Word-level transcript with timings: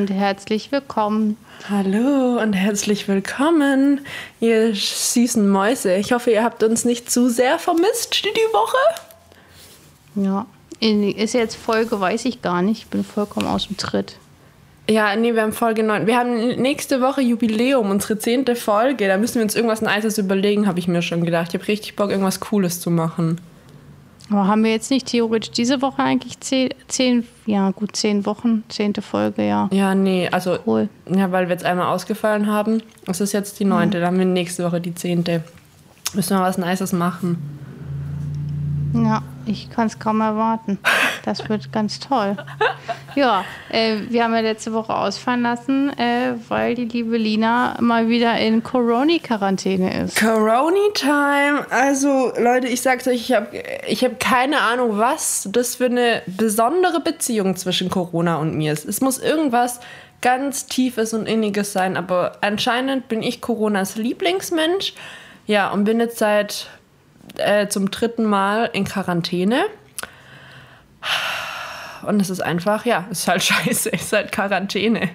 und 0.00 0.10
herzlich 0.10 0.72
willkommen. 0.72 1.36
Hallo 1.68 2.40
und 2.40 2.54
herzlich 2.54 3.06
willkommen, 3.06 4.00
ihr 4.40 4.74
süßen 4.74 5.46
Mäuse. 5.46 5.94
Ich 5.96 6.12
hoffe, 6.12 6.30
ihr 6.30 6.42
habt 6.42 6.62
uns 6.62 6.86
nicht 6.86 7.10
zu 7.10 7.28
sehr 7.28 7.58
vermisst 7.58 8.24
die 8.24 8.54
Woche. 8.54 8.78
Ja, 10.14 10.46
ist 10.80 11.34
jetzt 11.34 11.56
Folge, 11.56 12.00
weiß 12.00 12.24
ich 12.24 12.40
gar 12.40 12.62
nicht. 12.62 12.84
Ich 12.84 12.86
bin 12.86 13.04
vollkommen 13.04 13.46
aus 13.46 13.66
dem 13.66 13.76
Tritt. 13.76 14.16
Ja, 14.88 15.14
nee, 15.16 15.34
wir 15.34 15.42
haben 15.42 15.52
Folge 15.52 15.82
9. 15.82 16.06
Wir 16.06 16.16
haben 16.16 16.48
nächste 16.48 17.02
Woche 17.02 17.20
Jubiläum, 17.20 17.90
unsere 17.90 18.18
zehnte 18.18 18.56
Folge. 18.56 19.06
Da 19.06 19.18
müssen 19.18 19.34
wir 19.34 19.42
uns 19.42 19.54
irgendwas 19.54 19.82
Nices 19.82 20.16
überlegen, 20.16 20.66
habe 20.66 20.78
ich 20.78 20.88
mir 20.88 21.02
schon 21.02 21.26
gedacht. 21.26 21.48
Ich 21.50 21.60
habe 21.60 21.68
richtig 21.68 21.94
Bock, 21.94 22.08
irgendwas 22.08 22.40
Cooles 22.40 22.80
zu 22.80 22.90
machen. 22.90 23.38
Aber 24.30 24.46
haben 24.46 24.62
wir 24.62 24.70
jetzt 24.70 24.90
nicht 24.90 25.06
theoretisch 25.06 25.50
diese 25.50 25.82
Woche 25.82 26.02
eigentlich 26.02 26.38
zehn, 26.40 26.70
zehn 26.86 27.26
ja 27.46 27.70
gut, 27.72 27.96
zehn 27.96 28.24
Wochen, 28.26 28.62
zehnte 28.68 29.02
Folge, 29.02 29.46
ja. 29.46 29.68
Ja, 29.72 29.94
nee, 29.94 30.28
also, 30.30 30.56
Cool. 30.66 30.88
ja, 31.12 31.32
weil 31.32 31.46
wir 31.48 31.52
jetzt 31.52 31.64
einmal 31.64 31.86
ausgefallen 31.88 32.46
haben. 32.46 32.80
Das 33.06 33.20
ist 33.20 33.32
jetzt 33.32 33.58
die 33.58 33.64
neunte, 33.64 33.98
dann 33.98 34.06
haben 34.08 34.18
wir 34.18 34.24
nächste 34.26 34.64
Woche 34.64 34.80
die 34.80 34.94
zehnte. 34.94 35.42
Müssen 36.14 36.36
wir 36.36 36.42
was 36.42 36.58
Nices 36.58 36.92
machen. 36.92 37.38
Ja, 38.94 39.22
ich 39.50 39.70
kann 39.70 39.86
es 39.86 39.98
kaum 39.98 40.20
erwarten. 40.20 40.78
Das 41.24 41.48
wird 41.48 41.72
ganz 41.72 42.00
toll. 42.00 42.36
Ja, 43.16 43.44
äh, 43.70 43.96
wir 44.08 44.24
haben 44.24 44.34
ja 44.34 44.40
letzte 44.40 44.72
Woche 44.72 44.94
ausfallen 44.94 45.42
lassen, 45.42 45.90
äh, 45.98 46.34
weil 46.48 46.76
die 46.76 46.84
liebe 46.84 47.16
Lina 47.16 47.76
mal 47.80 48.08
wieder 48.08 48.38
in 48.38 48.62
Corona-Quarantäne 48.62 50.04
ist. 50.04 50.16
Corona 50.16 50.78
Time. 50.94 51.66
Also, 51.70 52.32
Leute, 52.38 52.68
ich 52.68 52.80
sag's 52.82 53.08
euch, 53.08 53.28
ich 53.28 53.32
habe 53.32 53.48
ich 53.86 54.04
hab 54.04 54.20
keine 54.20 54.60
Ahnung, 54.60 54.98
was 54.98 55.48
das 55.50 55.74
für 55.74 55.86
eine 55.86 56.22
besondere 56.26 57.00
Beziehung 57.00 57.56
zwischen 57.56 57.90
Corona 57.90 58.36
und 58.36 58.56
mir 58.56 58.72
ist. 58.72 58.84
Es 58.84 59.00
muss 59.00 59.18
irgendwas 59.18 59.80
ganz 60.20 60.66
Tiefes 60.66 61.12
und 61.12 61.26
Inniges 61.26 61.72
sein, 61.72 61.96
aber 61.96 62.32
anscheinend 62.42 63.08
bin 63.08 63.22
ich 63.22 63.40
Coronas 63.40 63.96
Lieblingsmensch. 63.96 64.94
Ja, 65.46 65.70
und 65.70 65.84
bin 65.84 65.98
jetzt 65.98 66.18
seit 66.18 66.68
äh, 67.38 67.68
zum 67.68 67.90
dritten 67.90 68.24
Mal 68.24 68.70
in 68.72 68.84
Quarantäne. 68.84 69.64
Und 72.06 72.20
es 72.20 72.30
ist 72.30 72.40
einfach, 72.40 72.84
ja, 72.86 73.04
es 73.10 73.20
ist 73.20 73.28
halt 73.28 73.42
scheiße, 73.44 73.92
es 73.92 74.02
ist 74.02 74.12
halt 74.12 74.32
Quarantäne. 74.32 75.10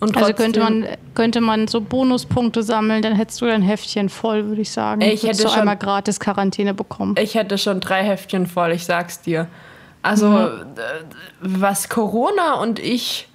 Und 0.00 0.16
Also 0.16 0.32
könnte 0.32 0.60
trotzdem- 0.60 0.80
man, 0.80 0.96
könnte 1.14 1.40
man 1.42 1.68
so 1.68 1.82
Bonuspunkte 1.82 2.62
sammeln, 2.62 3.02
dann 3.02 3.14
hättest 3.14 3.40
du 3.42 3.46
dein 3.46 3.60
Heftchen 3.60 4.08
voll, 4.08 4.46
würde 4.46 4.62
ich 4.62 4.70
sagen. 4.70 5.02
Ich 5.02 5.22
hätte 5.24 5.42
schon- 5.42 5.58
einmal 5.60 5.76
gratis 5.76 6.18
Quarantäne 6.18 6.72
bekommen. 6.72 7.16
Ich 7.18 7.34
hätte 7.34 7.58
schon 7.58 7.80
drei 7.80 8.02
Heftchen 8.02 8.46
voll, 8.46 8.72
ich 8.72 8.86
sag's 8.86 9.20
dir. 9.20 9.46
Also, 10.02 10.38
äh, 10.38 10.50
was 11.42 11.90
Corona 11.90 12.54
und 12.54 12.78
ich 12.78 13.28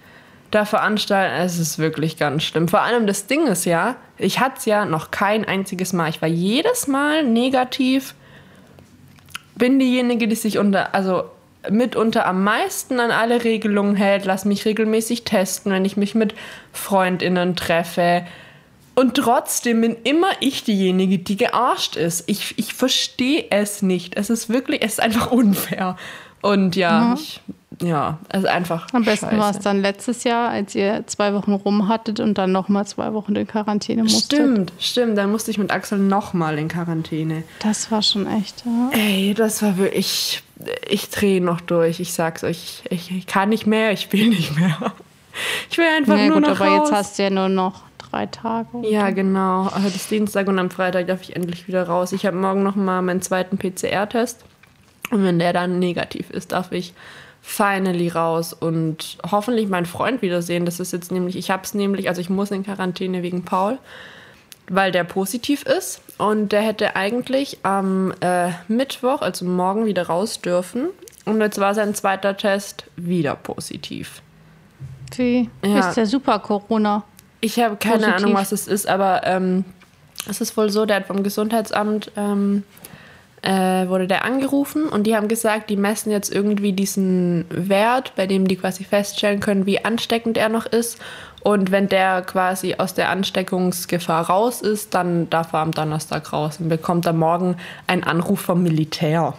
da 0.56 0.66
veranstalten, 0.66 1.36
es 1.42 1.59
ist 1.59 1.78
wirklich 1.78 2.17
ganz 2.17 2.44
schlimm. 2.44 2.67
Vor 2.67 2.81
allem 2.81 3.06
das 3.06 3.28
Ding 3.28 3.45
ist 3.48 3.66
ja, 3.66 3.98
ich 4.17 4.39
hatte 4.39 4.56
es 4.58 4.66
ja 4.66 4.86
noch 4.86 5.11
kein 5.11 5.45
einziges 5.45 5.94
Mal. 5.94 6.09
Ich 6.09 6.22
war 6.22 6.30
jedes 6.30 6.88
Mal 6.88 7.23
negativ. 7.23 8.16
Bin 9.56 9.80
diejenige, 9.80 10.28
die 10.28 10.36
sich 10.36 10.58
unter, 10.58 10.95
also 10.95 11.26
mitunter 11.70 12.26
am 12.26 12.44
meisten 12.44 13.00
an 13.00 13.11
alle 13.11 13.44
Regelungen 13.44 13.95
hält. 13.95 14.26
Lass 14.26 14.45
mich 14.45 14.65
regelmäßig 14.65 15.23
testen, 15.23 15.71
wenn 15.71 15.86
ich 15.86 15.98
mich 15.98 16.15
mit 16.15 16.33
FreundInnen 16.71 17.55
treffe. 17.55 18.26
Und 18.95 19.15
trotzdem 19.15 19.82
bin 19.82 19.98
immer 20.04 20.30
ich 20.39 20.64
diejenige, 20.64 21.20
die 21.20 21.36
gearscht 21.36 21.98
ist. 21.98 22.30
Ich, 22.30 22.58
ich 22.58 22.73
verstehe 22.73 23.45
es 23.49 23.82
nicht. 23.82 24.15
Es 24.15 24.30
ist 24.30 24.49
wirklich, 24.49 24.82
es 24.82 24.94
ist 24.94 25.02
einfach 25.02 25.32
unfair. 25.32 25.98
Und 26.42 26.76
ja, 26.77 27.15
ich, 27.15 27.42
ja, 27.81 28.19
es 28.30 28.39
ist 28.39 28.47
einfach. 28.47 28.87
Am 28.93 29.03
besten 29.03 29.37
war 29.37 29.52
es 29.52 29.59
dann 29.59 29.81
letztes 29.81 30.23
Jahr, 30.23 30.49
als 30.49 30.75
ihr 30.75 31.03
zwei 31.08 31.33
Wochen 31.33 31.53
rum 31.53 31.87
hattet 31.87 32.19
und 32.19 32.37
dann 32.37 32.52
nochmal 32.52 32.86
zwei 32.87 33.13
Wochen 33.13 33.36
in 33.36 33.47
Quarantäne 33.47 34.03
musstet. 34.03 34.39
Stimmt, 34.39 34.73
stimmt. 34.80 35.17
Dann 35.17 35.31
musste 35.31 35.52
ich 35.52 35.58
mit 35.58 35.71
Axel 35.71 35.97
nochmal 35.99 36.58
in 36.58 36.67
Quarantäne. 36.67 37.43
Das 37.59 37.91
war 37.91 38.02
schon 38.02 38.27
echt. 38.27 38.64
Ja. 38.65 38.89
Ey, 38.97 39.33
das 39.33 39.61
war 39.61 39.77
wirklich. 39.77 39.99
Ich, 39.99 40.43
ich 40.87 41.09
drehe 41.09 41.41
noch 41.41 41.61
durch. 41.61 41.99
Ich 41.99 42.14
sag's 42.14 42.43
euch. 42.43 42.83
Ich, 42.89 43.11
ich 43.11 43.27
kann 43.27 43.49
nicht 43.49 43.67
mehr, 43.67 43.91
ich 43.91 44.11
will 44.14 44.30
nicht 44.30 44.58
mehr. 44.58 44.93
Ich 45.69 45.77
will 45.77 45.85
einfach 45.97 46.15
Na 46.15 46.25
nur 46.27 46.35
gut, 46.35 46.43
noch 46.49 46.59
aber 46.61 46.69
raus. 46.69 46.89
jetzt 46.89 46.97
hast 46.97 47.19
du 47.19 47.23
ja 47.23 47.30
nur 47.30 47.49
noch 47.49 47.81
drei 47.97 48.25
Tage. 48.25 48.87
Ja, 48.87 49.09
genau. 49.09 49.69
Heute 49.75 49.87
ist 49.87 50.09
Dienstag 50.09 50.47
und 50.47 50.58
am 50.59 50.69
Freitag 50.69 51.08
darf 51.08 51.21
ich 51.21 51.35
endlich 51.35 51.67
wieder 51.67 51.83
raus. 51.83 52.14
Ich 52.14 52.25
habe 52.25 52.37
morgen 52.37 52.64
noch 52.64 52.75
mal 52.75 53.02
meinen 53.02 53.21
zweiten 53.21 53.58
PCR-Test. 53.58 54.45
Und 55.11 55.23
wenn 55.23 55.37
der 55.39 55.53
dann 55.53 55.77
negativ 55.80 56.30
ist, 56.30 56.52
darf 56.53 56.71
ich 56.71 56.93
finally 57.48 58.10
raus 58.10 58.54
und 58.54 59.17
hoffentlich 59.30 59.70
meinen 59.70 59.86
Freund 59.86 60.22
wiedersehen. 60.23 60.66
Das 60.66 60.80
ist 60.80 60.92
jetzt 60.92 61.11
nämlich, 61.11 61.36
ich 61.38 61.52
habe 61.52 61.64
es 61.64 61.73
nämlich, 61.76 62.10
also 62.10 62.20
ich 62.20 62.30
muss 62.30 62.50
in 62.50 62.64
Quarantäne 62.64 63.22
wegen 63.22 63.45
Paul, 63.45 63.78
weil 64.67 64.92
der 64.92 65.04
positiv 65.04 65.64
ist. 65.64 66.02
Und 66.17 66.52
der 66.52 66.61
hätte 66.61 66.95
eigentlich 66.95 67.60
am 67.64 68.14
äh, 68.22 68.50
Mittwoch, 68.67 69.22
also 69.22 69.45
morgen, 69.45 69.86
wieder 69.86 70.08
raus 70.08 70.42
dürfen. 70.42 70.88
Und 71.26 71.39
jetzt 71.39 71.60
war 71.60 71.76
sein 71.76 71.94
zweiter 71.94 72.36
Test 72.36 72.86
wieder 72.95 73.36
positiv. 73.36 74.22
Wie 75.16 75.48
Ja. 75.64 75.88
ist 75.88 75.95
der 75.95 76.08
super 76.08 76.39
Corona? 76.39 77.04
Ich 77.42 77.60
habe 77.60 77.76
keine 77.77 77.98
Positiv. 77.98 78.16
Ahnung, 78.16 78.33
was 78.33 78.52
es 78.52 78.67
ist, 78.67 78.88
aber 78.88 79.22
ähm, 79.26 79.66
es 80.27 80.42
ist 80.42 80.58
wohl 80.58 80.70
so, 80.72 80.86
der 80.86 80.98
hat 80.98 81.06
vom 81.08 81.22
Gesundheitsamt 81.22 82.12
ähm, 82.17 82.64
äh, 83.45 83.88
wurde 83.88 84.08
der 84.08 84.26
angerufen 84.26 84.89
und 84.89 85.04
die 85.04 85.16
haben 85.16 85.28
gesagt, 85.28 85.70
die 85.70 85.78
messen 85.78 86.11
jetzt 86.11 86.33
irgendwie 86.33 86.73
diesen 86.73 87.45
Wert, 87.50 88.14
bei 88.16 88.28
dem 88.28 88.48
die 88.48 88.56
quasi 88.56 88.83
feststellen 88.83 89.39
können, 89.39 89.66
wie 89.66 89.86
ansteckend 89.86 90.38
er 90.38 90.50
noch 90.50 90.66
ist. 90.66 91.00
Und 91.42 91.70
wenn 91.70 91.88
der 91.88 92.23
quasi 92.23 92.76
aus 92.80 92.95
der 92.95 93.10
Ansteckungsgefahr 93.10 94.28
raus 94.28 94.61
ist, 94.61 94.95
dann 94.95 95.30
darf 95.30 95.54
er 95.54 95.60
am 95.60 95.72
Donnerstag 95.72 96.33
raus 96.33 96.60
und 96.60 96.70
bekommt 96.70 97.06
am 97.06 97.20
Morgen 97.20 97.58
einen 97.86 98.04
Anruf 98.04 98.42
vom 98.42 98.64
Militär. 98.64 99.36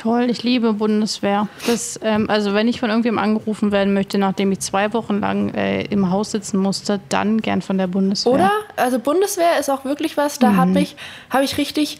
Toll, 0.00 0.30
ich 0.30 0.42
liebe 0.42 0.72
Bundeswehr. 0.72 1.46
Das, 1.66 2.00
ähm, 2.02 2.30
also 2.30 2.54
wenn 2.54 2.68
ich 2.68 2.80
von 2.80 2.88
irgendwem 2.88 3.18
angerufen 3.18 3.70
werden 3.70 3.92
möchte, 3.92 4.16
nachdem 4.16 4.50
ich 4.50 4.60
zwei 4.60 4.94
Wochen 4.94 5.20
lang 5.20 5.52
äh, 5.52 5.82
im 5.82 6.10
Haus 6.10 6.30
sitzen 6.30 6.56
musste, 6.56 7.00
dann 7.10 7.42
gern 7.42 7.60
von 7.60 7.76
der 7.76 7.86
Bundeswehr. 7.86 8.32
Oder? 8.32 8.50
Also 8.76 8.98
Bundeswehr 8.98 9.58
ist 9.60 9.68
auch 9.68 9.84
wirklich 9.84 10.16
was, 10.16 10.38
da 10.38 10.54
habe 10.56 10.80
ich, 10.80 10.96
hab 11.28 11.42
ich 11.42 11.58
richtig 11.58 11.98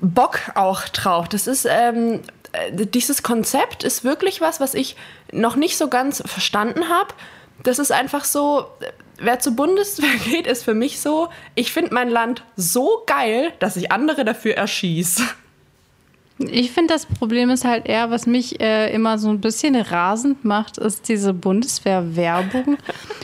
Bock 0.00 0.40
auch 0.54 0.88
drauf. 0.88 1.28
Das 1.28 1.46
ist, 1.46 1.68
ähm, 1.70 2.20
äh, 2.52 2.86
dieses 2.86 3.22
Konzept 3.22 3.84
ist 3.84 4.02
wirklich 4.02 4.40
was, 4.40 4.58
was 4.58 4.72
ich 4.72 4.96
noch 5.30 5.56
nicht 5.56 5.76
so 5.76 5.88
ganz 5.88 6.22
verstanden 6.24 6.88
habe. 6.88 7.12
Das 7.62 7.78
ist 7.78 7.92
einfach 7.92 8.24
so, 8.24 8.64
wer 9.18 9.40
zur 9.40 9.52
Bundeswehr 9.52 10.16
geht, 10.24 10.46
ist 10.46 10.64
für 10.64 10.72
mich 10.72 11.02
so, 11.02 11.28
ich 11.54 11.70
finde 11.70 11.92
mein 11.92 12.08
Land 12.08 12.44
so 12.56 13.02
geil, 13.06 13.52
dass 13.58 13.76
ich 13.76 13.92
andere 13.92 14.24
dafür 14.24 14.54
erschieße. 14.54 15.22
Ich 16.38 16.70
finde, 16.70 16.92
das 16.92 17.06
Problem 17.06 17.48
ist 17.48 17.64
halt 17.64 17.86
eher, 17.86 18.10
was 18.10 18.26
mich 18.26 18.60
äh, 18.60 18.92
immer 18.92 19.18
so 19.18 19.30
ein 19.30 19.40
bisschen 19.40 19.74
rasend 19.74 20.44
macht, 20.44 20.76
ist 20.76 21.08
diese 21.08 21.32
Bundeswehr-Werbung, 21.32 22.76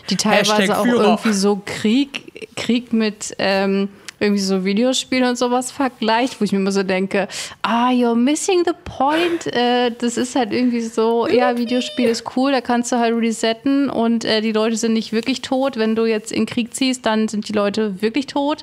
die 0.09 0.17
teilweise 0.17 0.79
auch 0.79 0.87
irgendwie 0.87 1.35
so 1.35 1.61
Krieg, 1.65 2.49
Krieg 2.57 2.95
mit 2.95 3.35
ähm, 3.39 3.91
irgendwie 4.23 4.41
so 4.41 4.65
Videospielen 4.65 5.29
und 5.29 5.37
sowas 5.37 5.71
vergleicht, 5.71 6.41
wo 6.41 6.45
ich 6.45 6.53
mir 6.53 6.59
immer 6.59 6.73
so 6.73 6.85
denke, 6.85 7.29
ah, 7.61 7.91
you're 7.91 8.15
missing 8.15 8.63
the 8.65 8.73
point. 8.85 9.47
Äh, 9.49 9.91
das 9.99 10.17
ist 10.17 10.37
halt 10.37 10.53
irgendwie 10.53 10.81
so, 10.81 11.27
ja, 11.27 11.59
Videospiel 11.59 12.09
ist 12.09 12.37
cool, 12.37 12.53
da 12.53 12.61
kannst 12.61 12.93
du 12.93 12.97
halt 12.97 13.15
resetten 13.15 13.91
und 13.91 14.25
äh, 14.25 14.41
die 14.41 14.53
Leute 14.53 14.77
sind 14.77 14.95
nicht 14.95 15.13
wirklich 15.13 15.43
tot. 15.43 15.77
Wenn 15.77 15.97
du 15.97 16.07
jetzt 16.07 16.33
in 16.33 16.47
Krieg 16.47 16.73
ziehst, 16.73 17.05
dann 17.05 17.29
sind 17.29 17.49
die 17.49 17.53
Leute 17.53 18.01
wirklich 18.01 18.27
tot. 18.27 18.63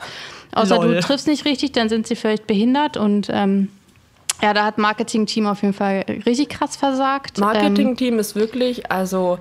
Außer 0.54 0.78
Lol. 0.78 0.95
du 0.95 1.00
triffst 1.02 1.28
nicht 1.28 1.45
richtig, 1.45 1.74
dann 1.74 1.90
sind 1.90 2.07
sie 2.07 2.16
vielleicht 2.16 2.48
behindert 2.48 2.98
und 2.98 3.28
ähm, 3.30 3.68
ja, 4.41 4.53
da 4.53 4.65
hat 4.65 4.77
Marketing-Team 4.77 5.47
auf 5.47 5.62
jeden 5.62 5.74
Fall 5.74 6.06
richtig 6.25 6.50
krass 6.50 6.75
versagt. 6.75 7.38
Ähm, 7.38 7.45
Marketing-Team 7.45 8.19
ist 8.19 8.36
wirklich, 8.36 8.91
also 8.91 9.38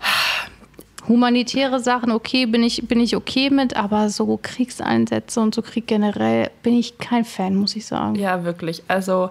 humanitäre 1.08 1.80
Sachen, 1.80 2.10
okay, 2.10 2.46
bin 2.46 2.62
ich, 2.62 2.86
bin 2.86 3.00
ich 3.00 3.16
okay 3.16 3.50
mit, 3.50 3.76
aber 3.76 4.10
so 4.10 4.38
Kriegseinsätze 4.42 5.40
und 5.40 5.54
so 5.54 5.62
Krieg 5.62 5.86
generell 5.86 6.50
bin 6.62 6.76
ich 6.78 6.98
kein 6.98 7.24
Fan, 7.24 7.54
muss 7.54 7.76
ich 7.76 7.86
sagen. 7.86 8.16
Ja, 8.16 8.44
wirklich. 8.44 8.82
Also 8.88 9.30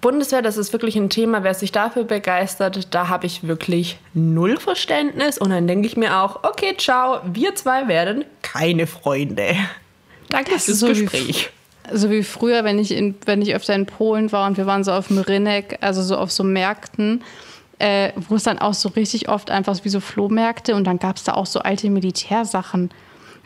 Bundeswehr, 0.00 0.42
das 0.42 0.56
ist 0.56 0.72
wirklich 0.72 0.96
ein 0.96 1.10
Thema. 1.10 1.42
Wer 1.42 1.54
sich 1.54 1.72
dafür 1.72 2.04
begeistert, 2.04 2.94
da 2.94 3.08
habe 3.08 3.26
ich 3.26 3.46
wirklich 3.46 3.98
null 4.14 4.58
Verständnis. 4.58 5.38
Und 5.38 5.50
dann 5.50 5.66
denke 5.66 5.86
ich 5.88 5.96
mir 5.96 6.18
auch, 6.18 6.44
okay, 6.44 6.74
ciao, 6.76 7.20
wir 7.24 7.54
zwei 7.54 7.88
werden 7.88 8.24
keine 8.42 8.86
Freunde. 8.86 9.56
Danke 10.28 10.52
Das 10.52 10.66
fürs 10.66 10.80
so 10.80 10.88
Gespräch. 10.88 11.50
So 11.92 12.10
wie 12.10 12.22
früher, 12.22 12.64
wenn 12.64 12.78
ich, 12.78 12.92
in, 12.92 13.14
wenn 13.24 13.42
ich 13.42 13.54
öfter 13.54 13.74
in 13.74 13.86
Polen 13.86 14.32
war 14.32 14.46
und 14.46 14.56
wir 14.56 14.66
waren 14.66 14.84
so 14.84 14.92
auf 14.92 15.08
dem 15.08 15.18
Rinnek, 15.18 15.78
also 15.80 16.02
so 16.02 16.16
auf 16.16 16.32
so 16.32 16.44
Märkten, 16.44 17.22
äh, 17.78 18.12
wo 18.28 18.36
es 18.36 18.44
dann 18.44 18.58
auch 18.58 18.74
so 18.74 18.88
richtig 18.90 19.28
oft 19.28 19.50
einfach 19.50 19.76
wie 19.84 19.88
so 19.88 20.00
Flohmärkte 20.00 20.74
und 20.74 20.84
dann 20.84 20.98
gab 20.98 21.16
es 21.16 21.24
da 21.24 21.34
auch 21.34 21.46
so 21.46 21.60
alte 21.60 21.90
Militärsachen. 21.90 22.90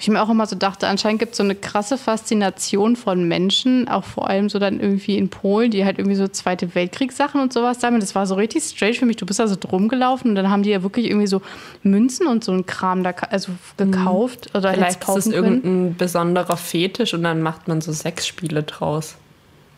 Ich 0.01 0.09
mir 0.09 0.23
auch 0.23 0.31
immer 0.31 0.47
so 0.47 0.57
dachte, 0.57 0.89
anscheinend 0.89 1.19
gibt 1.19 1.33
es 1.33 1.37
so 1.37 1.43
eine 1.43 1.55
krasse 1.55 1.99
Faszination 1.99 2.97
von 2.97 3.29
Menschen, 3.29 3.87
auch 3.87 4.05
vor 4.05 4.31
allem 4.31 4.49
so 4.49 4.59
dann 4.59 4.81
irgendwie 4.81 5.19
in 5.19 5.29
Polen, 5.29 5.71
die 5.71 5.85
halt 5.85 5.99
irgendwie 5.99 6.17
so 6.17 6.27
Zweite 6.27 6.75
Weltkriegssachen 6.75 7.39
und 7.39 7.53
sowas 7.53 7.81
sammeln. 7.81 8.01
Das 8.01 8.15
war 8.15 8.27
so 8.27 8.35
richtig 8.35 8.65
strange 8.65 8.95
für 8.95 9.05
mich. 9.05 9.17
Du 9.17 9.27
bist 9.27 9.41
da 9.41 9.47
so 9.47 9.57
drum 9.61 9.89
gelaufen 9.89 10.31
und 10.31 10.35
dann 10.37 10.49
haben 10.49 10.63
die 10.63 10.71
ja 10.71 10.83
wirklich 10.83 11.07
irgendwie 11.07 11.27
so 11.27 11.43
Münzen 11.83 12.27
und 12.27 12.43
so 12.43 12.53
ein 12.53 12.65
Kram 12.65 13.05
da 13.05 13.11
also 13.31 13.53
gekauft 13.77 14.51
oder 14.55 14.73
Vielleicht 14.73 15.05
hättest 15.05 15.19
ist 15.19 15.27
es 15.27 15.33
kaufen 15.33 15.33
können. 15.33 15.65
irgendein 15.65 15.97
besonderer 15.97 16.57
Fetisch 16.57 17.13
und 17.13 17.23
dann 17.23 17.43
macht 17.43 17.69
man 17.69 17.83
so 17.83 17.93
Sexspiele 17.93 18.63
draus. 18.63 19.17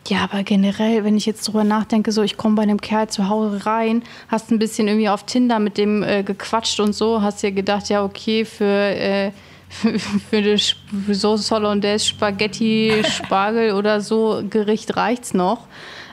Ja, 0.07 0.19
aber 0.23 0.43
generell, 0.43 1.03
wenn 1.05 1.15
ich 1.15 1.25
jetzt 1.25 1.47
drüber 1.47 1.63
nachdenke, 1.63 2.11
so 2.11 2.23
ich 2.23 2.35
komme 2.35 2.55
bei 2.55 2.63
einem 2.63 2.79
Kerl 2.81 3.07
zu 3.09 3.29
Hause 3.29 3.65
rein, 3.65 4.03
hast 4.27 4.51
ein 4.51 4.59
bisschen 4.59 4.87
irgendwie 4.87 5.09
auf 5.09 5.23
Tinder 5.25 5.59
mit 5.59 5.77
dem 5.77 6.03
äh, 6.03 6.23
gequatscht 6.23 6.79
und 6.79 6.93
so, 6.93 7.21
hast 7.21 7.41
dir 7.41 7.51
gedacht, 7.51 7.89
ja, 7.89 8.03
okay, 8.03 8.43
für, 8.43 8.65
äh, 8.65 9.31
für, 10.29 10.57
für 10.57 11.15
Sauce 11.15 11.49
Hollandaise, 11.51 12.05
Spaghetti, 12.05 13.03
Spargel 13.09 13.71
oder 13.75 14.01
so 14.01 14.43
Gericht 14.49 14.95
reicht's 14.95 15.33
noch. 15.33 15.67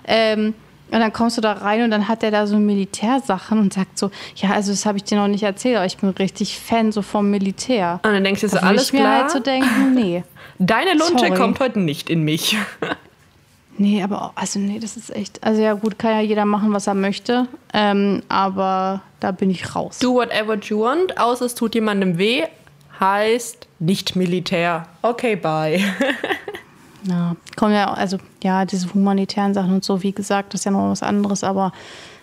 Ähm, 0.07 0.55
und 0.93 0.99
dann 0.99 1.13
kommst 1.13 1.37
du 1.37 1.41
da 1.41 1.53
rein 1.53 1.83
und 1.83 1.93
dann 1.93 2.09
hat 2.09 2.25
er 2.25 2.33
da 2.33 2.49
so 2.49 2.59
Militärsachen 2.59 3.61
und 3.61 3.73
sagt 3.73 3.97
so, 3.97 4.11
ja, 4.35 4.51
also 4.51 4.73
das 4.73 4.85
habe 4.87 4.99
ich 4.99 5.05
dir 5.05 5.17
noch 5.19 5.29
nicht 5.29 5.45
erzählt, 5.45 5.77
aber 5.77 5.87
ich 5.87 5.97
bin 5.99 6.09
richtig 6.11 6.59
Fan 6.59 6.91
so 6.91 7.03
vom 7.03 7.31
Militär. 7.31 8.01
Und 8.03 8.13
dann 8.13 8.25
denkst 8.25 8.41
du 8.41 8.49
so, 8.49 8.59
alles 8.59 8.87
ich 8.89 8.95
mir 8.95 9.01
klar, 9.01 9.21
halt 9.23 9.31
so 9.31 9.39
denken, 9.39 9.95
nee. 9.95 10.25
deine 10.59 10.95
Lunte 10.95 11.27
Sorry. 11.27 11.35
kommt 11.35 11.61
heute 11.61 11.79
nicht 11.79 12.11
in 12.11 12.25
mich. 12.25 12.57
Nee, 13.79 14.03
aber 14.03 14.23
auch- 14.23 14.33
also 14.35 14.59
nee, 14.59 14.79
das 14.79 14.97
ist 14.97 15.15
echt. 15.15 15.43
Also 15.45 15.63
ja 15.63 15.75
gut, 15.75 15.99
kann 15.99 16.11
ja 16.11 16.21
jeder 16.21 16.45
machen, 16.45 16.73
was 16.73 16.87
er 16.87 16.95
möchte. 16.95 17.47
Ähm, 17.73 18.23
aber 18.29 19.01
da 19.21 19.31
bin 19.31 19.49
ich 19.49 19.75
raus. 19.75 20.01
Do 20.01 20.15
whatever 20.15 20.57
you 20.61 20.81
want, 20.81 21.19
außer 21.19 21.47
es 21.47 21.55
tut 21.55 21.75
jemandem 21.77 22.19
weh, 22.19 22.43
heißt 23.01 23.67
nicht 23.79 24.15
Militär. 24.15 24.87
Okay, 25.03 25.37
bye. 25.37 25.81
Ja, 27.09 27.35
kommen 27.57 27.73
ja, 27.73 27.95
also 27.95 28.19
ja, 28.43 28.65
diese 28.65 28.93
humanitären 28.93 29.55
Sachen 29.55 29.73
und 29.73 29.85
so, 29.85 30.03
wie 30.03 30.13
gesagt, 30.13 30.53
das 30.53 30.61
ist 30.61 30.65
ja 30.67 30.71
noch 30.71 30.91
was 30.91 31.03
anderes. 31.03 31.45
Aber 31.45 31.73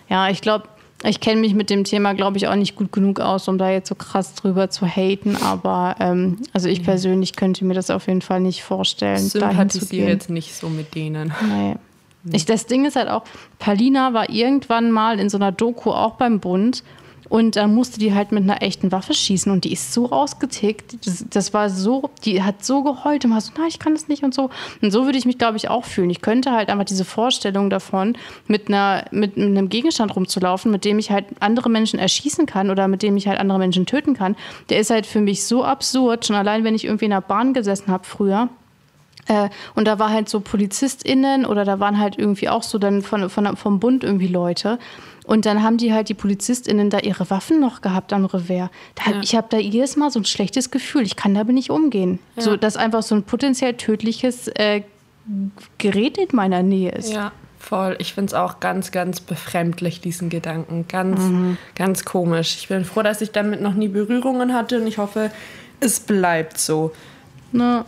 ja, 0.08 0.28
ich 0.28 0.40
glaube, 0.40 0.68
ich 1.04 1.20
kenne 1.20 1.40
mich 1.40 1.54
mit 1.54 1.70
dem 1.70 1.84
Thema, 1.84 2.12
glaube 2.12 2.36
ich, 2.38 2.48
auch 2.48 2.56
nicht 2.56 2.76
gut 2.76 2.92
genug 2.92 3.20
aus, 3.20 3.48
um 3.48 3.58
da 3.58 3.70
jetzt 3.70 3.88
so 3.88 3.94
krass 3.94 4.34
drüber 4.34 4.70
zu 4.70 4.86
haten. 4.86 5.36
Aber 5.36 5.96
ähm, 6.00 6.38
also 6.52 6.68
ich 6.68 6.82
persönlich 6.82 7.34
könnte 7.36 7.64
mir 7.64 7.74
das 7.74 7.90
auf 7.90 8.06
jeden 8.06 8.22
Fall 8.22 8.40
nicht 8.40 8.62
vorstellen, 8.62 9.18
Sympathisiere 9.18 10.08
jetzt 10.08 10.30
nicht 10.30 10.54
so 10.54 10.68
mit 10.68 10.94
denen. 10.94 11.32
Nee. 11.48 11.76
Ich, 12.32 12.46
das 12.46 12.66
Ding 12.66 12.84
ist 12.84 12.96
halt 12.96 13.08
auch, 13.08 13.24
Palina 13.58 14.12
war 14.12 14.28
irgendwann 14.28 14.90
mal 14.90 15.20
in 15.20 15.30
so 15.30 15.38
einer 15.38 15.52
Doku 15.52 15.92
auch 15.92 16.16
beim 16.16 16.40
Bund 16.40 16.82
und 17.28 17.56
da 17.56 17.66
musste 17.66 17.98
die 17.98 18.14
halt 18.14 18.32
mit 18.32 18.42
einer 18.42 18.62
echten 18.62 18.90
Waffe 18.92 19.14
schießen 19.14 19.50
und 19.52 19.64
die 19.64 19.72
ist 19.72 19.92
so 19.92 20.06
rausgetickt. 20.06 21.06
Das, 21.06 21.24
das 21.28 21.54
war 21.54 21.68
so, 21.70 22.10
die 22.24 22.42
hat 22.42 22.64
so 22.64 22.82
geheult 22.82 23.24
und 23.24 23.32
war 23.32 23.40
so, 23.40 23.52
nein, 23.58 23.68
ich 23.68 23.78
kann 23.78 23.94
das 23.94 24.08
nicht 24.08 24.22
und 24.22 24.34
so. 24.34 24.50
Und 24.80 24.90
so 24.90 25.04
würde 25.04 25.18
ich 25.18 25.26
mich, 25.26 25.38
glaube 25.38 25.56
ich, 25.56 25.68
auch 25.68 25.84
fühlen. 25.84 26.10
Ich 26.10 26.22
könnte 26.22 26.52
halt 26.52 26.70
einfach 26.70 26.84
diese 26.84 27.04
Vorstellung 27.04 27.70
davon, 27.70 28.16
mit, 28.46 28.68
einer, 28.68 29.04
mit 29.10 29.36
einem 29.36 29.68
Gegenstand 29.68 30.16
rumzulaufen, 30.16 30.70
mit 30.70 30.84
dem 30.84 30.98
ich 30.98 31.10
halt 31.10 31.26
andere 31.40 31.68
Menschen 31.68 31.98
erschießen 31.98 32.46
kann 32.46 32.70
oder 32.70 32.88
mit 32.88 33.02
dem 33.02 33.16
ich 33.16 33.28
halt 33.28 33.38
andere 33.38 33.58
Menschen 33.58 33.86
töten 33.86 34.14
kann, 34.14 34.36
der 34.70 34.80
ist 34.80 34.90
halt 34.90 35.06
für 35.06 35.20
mich 35.20 35.44
so 35.44 35.64
absurd. 35.64 36.26
Schon 36.26 36.36
allein, 36.36 36.64
wenn 36.64 36.74
ich 36.74 36.84
irgendwie 36.84 37.06
in 37.06 37.10
der 37.10 37.20
Bahn 37.20 37.52
gesessen 37.52 37.88
habe 37.88 38.04
früher. 38.04 38.48
Äh, 39.28 39.48
und 39.74 39.86
da 39.86 39.98
war 39.98 40.10
halt 40.10 40.28
so 40.28 40.40
PolizistInnen 40.40 41.44
oder 41.46 41.64
da 41.64 41.78
waren 41.80 41.98
halt 41.98 42.18
irgendwie 42.18 42.48
auch 42.48 42.62
so 42.62 42.78
dann 42.78 43.02
von, 43.02 43.28
von, 43.30 43.56
vom 43.56 43.78
Bund 43.80 44.02
irgendwie 44.04 44.26
Leute. 44.28 44.78
Und 45.24 45.44
dann 45.44 45.62
haben 45.62 45.76
die 45.76 45.92
halt 45.92 46.08
die 46.08 46.14
PolizistInnen 46.14 46.88
da 46.88 47.00
ihre 47.00 47.28
Waffen 47.28 47.60
noch 47.60 47.82
gehabt 47.82 48.14
am 48.14 48.24
Revers. 48.24 48.70
Da, 48.94 49.10
Ja. 49.12 49.20
Ich 49.22 49.36
habe 49.36 49.46
da 49.50 49.58
jedes 49.58 49.96
Mal 49.96 50.10
so 50.10 50.18
ein 50.20 50.24
schlechtes 50.24 50.70
Gefühl. 50.70 51.02
Ich 51.02 51.16
kann 51.16 51.34
damit 51.34 51.54
nicht 51.54 51.68
umgehen. 51.70 52.18
So, 52.38 52.56
dass 52.56 52.76
einfach 52.78 53.02
so 53.02 53.14
ein 53.14 53.22
potenziell 53.24 53.74
tödliches 53.74 54.48
äh, 54.48 54.82
Gerät 55.76 56.16
in 56.16 56.28
meiner 56.32 56.62
Nähe 56.62 56.90
ist. 56.92 57.12
Ja, 57.12 57.32
voll. 57.58 57.96
Ich 57.98 58.14
finde 58.14 58.28
es 58.28 58.34
auch 58.34 58.60
ganz, 58.60 58.90
ganz 58.92 59.20
befremdlich, 59.20 60.00
diesen 60.00 60.30
Gedanken. 60.30 60.86
Ganz, 60.88 61.20
Mhm. 61.20 61.58
ganz 61.74 62.06
komisch. 62.06 62.56
Ich 62.58 62.68
bin 62.68 62.86
froh, 62.86 63.02
dass 63.02 63.20
ich 63.20 63.30
damit 63.30 63.60
noch 63.60 63.74
nie 63.74 63.88
Berührungen 63.88 64.54
hatte 64.54 64.80
und 64.80 64.86
ich 64.86 64.96
hoffe, 64.96 65.30
es 65.80 66.00
bleibt 66.00 66.56
so. 66.58 66.92
Na, 67.50 67.86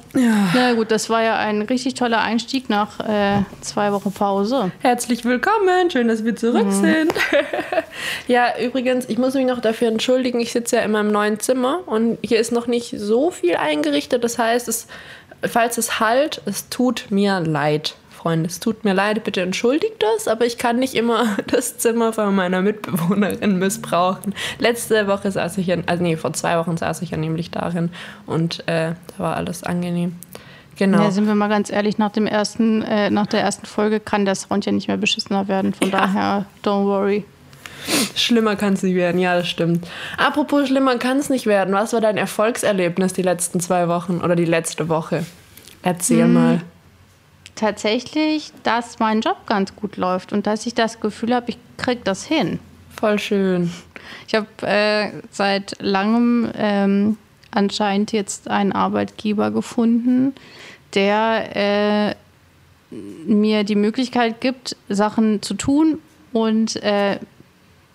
na 0.55 0.73
gut, 0.73 0.91
das 0.91 1.11
war 1.11 1.23
ja 1.23 1.37
ein 1.37 1.61
richtig 1.61 1.93
toller 1.93 2.21
Einstieg 2.23 2.71
nach 2.71 2.99
äh, 3.01 3.43
zwei 3.61 3.93
Wochen 3.93 4.11
Pause. 4.11 4.71
Herzlich 4.81 5.27
willkommen, 5.27 5.91
schön, 5.91 6.09
dass 6.09 6.25
wir 6.25 6.35
zurück 6.35 6.65
Mhm. 6.67 6.71
sind. 6.73 7.13
ja, 8.27 8.59
übrigens, 8.59 9.07
ich 9.11 9.19
muss 9.19 9.35
mich 9.35 9.45
noch 9.45 9.61
dafür 9.61 9.89
entschuldigen, 9.89 10.41
ich 10.41 10.53
sitze 10.53 10.77
ja 10.77 10.83
in 10.83 10.93
meinem 10.93 11.13
neuen 11.13 11.41
Zimmer 11.41 11.81
und 11.85 12.17
hier 12.23 12.41
ist 12.41 12.53
noch 12.53 12.69
nicht 12.69 12.95
so 12.99 13.31
viel 13.31 13.57
eingerichtet. 13.57 14.25
Das 14.25 14.39
heißt, 14.39 14.67
es, 14.67 14.87
falls 15.47 15.77
es 15.77 16.01
halt, 16.01 16.41
es 16.47 16.71
tut 16.71 17.09
mir 17.11 17.41
leid, 17.41 17.97
Freunde. 18.21 18.49
Es 18.49 18.61
tut 18.61 18.85
mir 18.85 18.93
leid, 18.93 19.25
bitte 19.25 19.41
entschuldigt 19.41 19.95
das, 20.01 20.29
aber 20.29 20.45
ich 20.45 20.59
kann 20.59 20.79
nicht 20.79 20.95
immer 20.95 21.37
das 21.47 21.79
Zimmer 21.79 22.13
von 22.13 22.35
meiner 22.35 22.61
Mitbewohnerin 22.61 23.59
missbrauchen. 23.59 24.35
Letzte 24.59 25.07
Woche 25.07 25.31
saß 25.31 25.57
ich 25.59 25.69
ja, 25.69 25.77
also 25.87 26.03
nee, 26.03 26.17
vor 26.17 26.33
zwei 26.35 26.59
Wochen 26.59 26.77
saß 26.77 27.03
ich 27.03 27.11
ja 27.11 27.17
nämlich 27.17 27.51
darin 27.51 27.91
und 28.27 28.61
äh, 28.69 28.93
da 29.17 29.19
war 29.19 29.37
alles 29.37 29.65
angenehm. 29.65 30.17
Genau. 30.77 31.03
Ja, 31.03 31.11
sind 31.11 31.27
wir 31.27 31.35
mal 31.35 31.49
ganz 31.49 31.71
ehrlich, 31.71 31.99
nach, 31.99 32.11
dem 32.11 32.27
ersten, 32.27 32.83
äh, 32.83 33.11
nach 33.11 33.27
der 33.27 33.41
ersten 33.43 33.67
Folge 33.67 34.01
kann 34.01 34.25
der 34.25 34.35
Sound 34.35 34.65
ja 34.65 34.73
nicht 34.73 34.89
mehr 34.89 34.97
beschissener 34.97 35.47
werden. 35.49 35.75
Von 35.75 35.91
Ja. 35.91 35.99
daher, 35.99 36.45
don't 36.65 36.87
worry. 36.87 37.25
Schlimmer 38.15 38.57
kann 38.57 38.75
es 38.75 38.83
nicht 38.83 38.95
werden, 38.95 39.21
ja, 39.21 39.35
das 39.37 39.49
stimmt. 39.49 39.87
Apropos 40.19 40.69
schlimmer 40.69 40.97
kann 40.97 41.19
es 41.19 41.31
nicht 41.31 41.47
werden. 41.47 41.73
Was 41.75 41.93
war 41.95 42.01
dein 42.01 42.17
Erfolgserlebnis 42.19 43.13
die 43.15 43.23
letzten 43.23 43.61
zwei 43.61 43.89
Wochen 43.89 44.21
oder 44.23 44.37
die 44.37 44.45
letzte 44.45 44.89
Woche? 44.89 45.25
Erzähl 45.83 46.27
mal. 46.27 46.61
Tatsächlich, 47.55 48.53
dass 48.63 48.99
mein 48.99 49.21
Job 49.21 49.47
ganz 49.47 49.75
gut 49.77 49.97
läuft 49.97 50.33
und 50.33 50.47
dass 50.47 50.67
ich 50.67 50.75
das 50.75 51.01
Gefühl 51.01 51.35
habe, 51.35 51.51
ich 51.51 51.59
krieg 51.77 52.05
das 52.05 52.25
hin. 52.25 52.59
Voll 52.95 53.19
schön. 53.19 53.71
Ich 54.27 54.35
habe 54.35 54.47
äh, 54.63 55.11
seit 55.31 55.77
langem 55.81 56.51
ähm, 56.57 57.17
anscheinend 57.51 58.13
jetzt 58.13 58.49
einen 58.49 58.73
Arbeitgeber 58.73 59.51
gefunden, 59.51 60.35
der 60.95 62.11
äh, 62.11 62.15
mir 62.91 63.65
die 63.65 63.77
Möglichkeit 63.77 64.41
gibt, 64.41 64.77
Sachen 64.89 65.43
zu 65.43 65.55
tun. 65.55 65.99
Und 66.33 66.77
äh, 66.83 67.19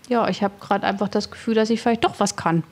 ja, 0.10 0.28
ich 0.30 0.44
habe 0.44 0.54
gerade 0.60 0.86
einfach 0.86 1.10
das 1.10 1.32
Gefühl, 1.32 1.56
dass 1.56 1.70
ich 1.70 1.82
vielleicht 1.82 2.04
doch 2.04 2.20
was 2.20 2.36
kann. 2.36 2.64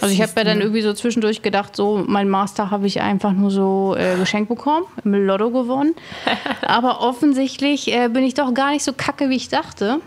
Also 0.00 0.12
ich 0.12 0.20
habe 0.20 0.32
ja 0.36 0.44
dann 0.44 0.60
irgendwie 0.60 0.82
so 0.82 0.92
zwischendurch 0.92 1.42
gedacht, 1.42 1.74
so 1.74 2.04
mein 2.06 2.28
Master 2.28 2.70
habe 2.70 2.86
ich 2.86 3.00
einfach 3.00 3.32
nur 3.32 3.50
so 3.50 3.96
äh, 3.98 4.16
geschenkt 4.16 4.48
bekommen, 4.48 4.84
im 5.04 5.14
Lotto 5.26 5.50
gewonnen. 5.50 5.94
Aber 6.66 7.00
offensichtlich 7.00 7.92
äh, 7.92 8.08
bin 8.08 8.22
ich 8.24 8.34
doch 8.34 8.52
gar 8.52 8.72
nicht 8.72 8.84
so 8.84 8.92
kacke, 8.92 9.30
wie 9.30 9.36
ich 9.36 9.48
dachte. 9.48 10.00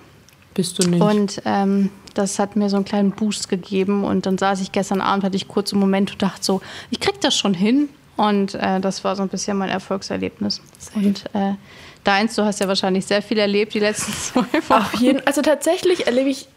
Bist 0.54 0.82
du 0.82 0.88
nicht? 0.88 1.02
Und 1.02 1.42
ähm, 1.46 1.90
das 2.14 2.38
hat 2.38 2.56
mir 2.56 2.70
so 2.70 2.76
einen 2.76 2.86
kleinen 2.86 3.12
Boost 3.12 3.50
gegeben. 3.50 4.04
Und 4.04 4.26
dann 4.26 4.38
saß 4.38 4.62
ich 4.62 4.72
gestern 4.72 5.02
Abend, 5.02 5.24
hatte 5.24 5.38
ich 5.38 5.48
kurz 5.48 5.74
einen 5.74 5.80
Moment 5.80 6.12
und 6.12 6.22
dachte 6.22 6.44
so, 6.44 6.62
ich 6.92 7.00
krieg 7.00 7.20
das 7.22 7.36
schon 7.36 7.54
hin. 7.54 7.90
Und 8.16 8.56
äh, 8.56 8.80
das 8.80 9.04
war 9.04 9.16
so 9.16 9.24
ein 9.24 9.30
bisschen 9.30 9.58
mein 9.58 9.70
Erfolgserlebnis. 9.70 10.62
Und 10.94 11.24
äh, 11.34 11.54
deins, 12.04 12.36
du 12.36 12.44
hast 12.44 12.60
ja 12.60 12.68
wahrscheinlich 12.68 13.06
sehr 13.06 13.22
viel 13.22 13.38
erlebt 13.38 13.74
die 13.74 13.80
letzten 13.80 14.12
zwei 14.14 14.60
Auf 14.60 14.70
Wochen. 14.70 15.04
jeden, 15.04 15.26
also 15.26 15.42
tatsächlich 15.42 16.06
erlebe 16.06 16.30
ich 16.30 16.48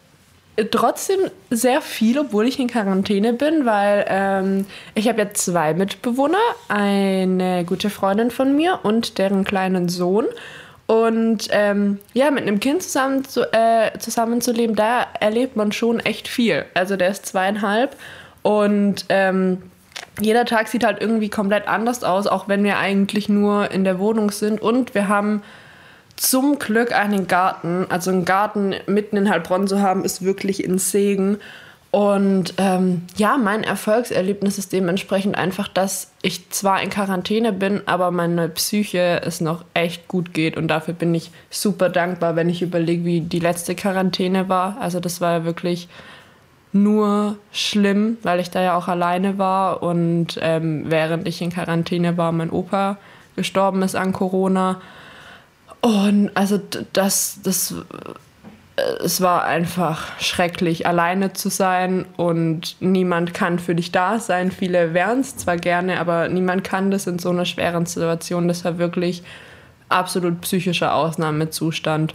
trotzdem 0.70 1.18
sehr 1.50 1.80
viel, 1.80 2.18
obwohl 2.18 2.46
ich 2.46 2.58
in 2.58 2.68
Quarantäne 2.68 3.32
bin, 3.32 3.64
weil 3.64 4.04
ähm, 4.08 4.66
ich 4.94 5.08
habe 5.08 5.20
ja 5.20 5.30
zwei 5.32 5.74
Mitbewohner, 5.74 6.38
eine 6.68 7.64
gute 7.64 7.90
Freundin 7.90 8.30
von 8.30 8.54
mir 8.54 8.80
und 8.82 9.18
deren 9.18 9.44
kleinen 9.44 9.88
Sohn. 9.88 10.26
Und 10.86 11.48
ähm, 11.50 11.98
ja, 12.12 12.30
mit 12.30 12.42
einem 12.42 12.60
Kind 12.60 12.82
zusammen 12.82 13.24
zu, 13.24 13.50
äh, 13.52 13.98
zusammenzuleben, 13.98 14.76
da 14.76 15.06
erlebt 15.20 15.56
man 15.56 15.72
schon 15.72 16.00
echt 16.00 16.28
viel. 16.28 16.66
Also 16.74 16.96
der 16.96 17.08
ist 17.08 17.24
zweieinhalb 17.24 17.96
und 18.42 19.06
ähm, 19.08 19.62
jeder 20.20 20.44
Tag 20.44 20.68
sieht 20.68 20.84
halt 20.84 21.00
irgendwie 21.00 21.30
komplett 21.30 21.66
anders 21.66 22.04
aus, 22.04 22.26
auch 22.26 22.48
wenn 22.48 22.64
wir 22.64 22.78
eigentlich 22.78 23.28
nur 23.28 23.70
in 23.70 23.84
der 23.84 23.98
Wohnung 23.98 24.30
sind. 24.30 24.60
Und 24.60 24.94
wir 24.94 25.08
haben 25.08 25.42
zum 26.22 26.60
Glück 26.60 26.92
einen 26.92 27.26
Garten. 27.26 27.86
Also 27.88 28.12
einen 28.12 28.24
Garten 28.24 28.76
mitten 28.86 29.16
in 29.16 29.28
Heilbronn 29.28 29.66
zu 29.66 29.82
haben, 29.82 30.04
ist 30.04 30.22
wirklich 30.22 30.64
ein 30.64 30.78
Segen. 30.78 31.38
Und 31.90 32.54
ähm, 32.58 33.02
ja, 33.16 33.36
mein 33.36 33.64
Erfolgserlebnis 33.64 34.56
ist 34.56 34.72
dementsprechend 34.72 35.36
einfach, 35.36 35.66
dass 35.66 36.12
ich 36.22 36.48
zwar 36.50 36.80
in 36.80 36.90
Quarantäne 36.90 37.52
bin, 37.52 37.82
aber 37.86 38.12
meine 38.12 38.48
Psyche 38.48 39.20
es 39.24 39.40
noch 39.40 39.64
echt 39.74 40.06
gut 40.06 40.32
geht. 40.32 40.56
Und 40.56 40.68
dafür 40.68 40.94
bin 40.94 41.12
ich 41.12 41.32
super 41.50 41.88
dankbar, 41.88 42.36
wenn 42.36 42.48
ich 42.48 42.62
überlege, 42.62 43.04
wie 43.04 43.20
die 43.20 43.40
letzte 43.40 43.74
Quarantäne 43.74 44.48
war. 44.48 44.76
Also 44.80 45.00
das 45.00 45.20
war 45.20 45.38
ja 45.38 45.44
wirklich 45.44 45.88
nur 46.72 47.36
schlimm, 47.50 48.16
weil 48.22 48.38
ich 48.38 48.48
da 48.48 48.62
ja 48.62 48.76
auch 48.76 48.86
alleine 48.86 49.38
war 49.38 49.82
und 49.82 50.38
ähm, 50.40 50.84
während 50.86 51.28
ich 51.28 51.42
in 51.42 51.50
Quarantäne 51.50 52.16
war, 52.16 52.32
mein 52.32 52.48
Opa 52.48 52.96
gestorben 53.36 53.82
ist 53.82 53.96
an 53.96 54.12
Corona. 54.12 54.80
Und 55.82 56.30
also 56.34 56.60
das, 56.92 57.40
das, 57.42 57.74
äh, 58.76 58.82
es 59.04 59.20
war 59.20 59.44
einfach 59.44 60.18
schrecklich, 60.20 60.86
alleine 60.86 61.32
zu 61.32 61.50
sein 61.50 62.06
und 62.16 62.76
niemand 62.80 63.34
kann 63.34 63.58
für 63.58 63.74
dich 63.74 63.92
da 63.92 64.18
sein. 64.20 64.52
Viele 64.52 64.94
wären 64.94 65.20
es 65.20 65.36
zwar 65.36 65.56
gerne, 65.56 65.98
aber 65.98 66.28
niemand 66.28 66.64
kann 66.64 66.90
das 66.90 67.06
in 67.06 67.18
so 67.18 67.30
einer 67.30 67.44
schweren 67.44 67.84
Situation. 67.84 68.48
Das 68.48 68.64
war 68.64 68.78
wirklich 68.78 69.24
absolut 69.88 70.40
psychischer 70.42 70.94
Ausnahmezustand. 70.94 72.14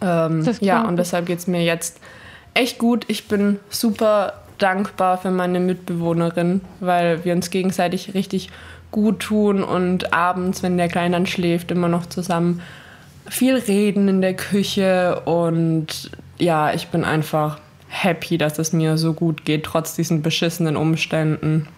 Ähm, 0.00 0.48
ja, 0.60 0.82
und 0.86 0.96
deshalb 0.96 1.26
geht 1.26 1.40
es 1.40 1.48
mir 1.48 1.64
jetzt 1.64 1.98
echt 2.54 2.78
gut. 2.78 3.04
Ich 3.08 3.26
bin 3.26 3.58
super 3.68 4.34
dankbar 4.58 5.18
für 5.18 5.32
meine 5.32 5.58
Mitbewohnerin, 5.58 6.60
weil 6.78 7.24
wir 7.24 7.34
uns 7.34 7.50
gegenseitig 7.50 8.14
richtig 8.14 8.50
gut 8.90 9.20
tun 9.20 9.62
und 9.62 10.12
abends, 10.12 10.62
wenn 10.62 10.76
der 10.76 10.88
Kleine 10.88 11.16
dann 11.16 11.26
schläft, 11.26 11.70
immer 11.70 11.88
noch 11.88 12.06
zusammen 12.06 12.60
viel 13.28 13.56
reden 13.56 14.08
in 14.08 14.20
der 14.20 14.34
Küche 14.34 15.20
und 15.24 16.10
ja, 16.38 16.72
ich 16.72 16.88
bin 16.88 17.04
einfach 17.04 17.58
happy, 17.88 18.38
dass 18.38 18.58
es 18.58 18.72
mir 18.72 18.98
so 18.98 19.12
gut 19.12 19.44
geht, 19.44 19.64
trotz 19.64 19.94
diesen 19.94 20.22
beschissenen 20.22 20.76
Umständen. 20.76 21.68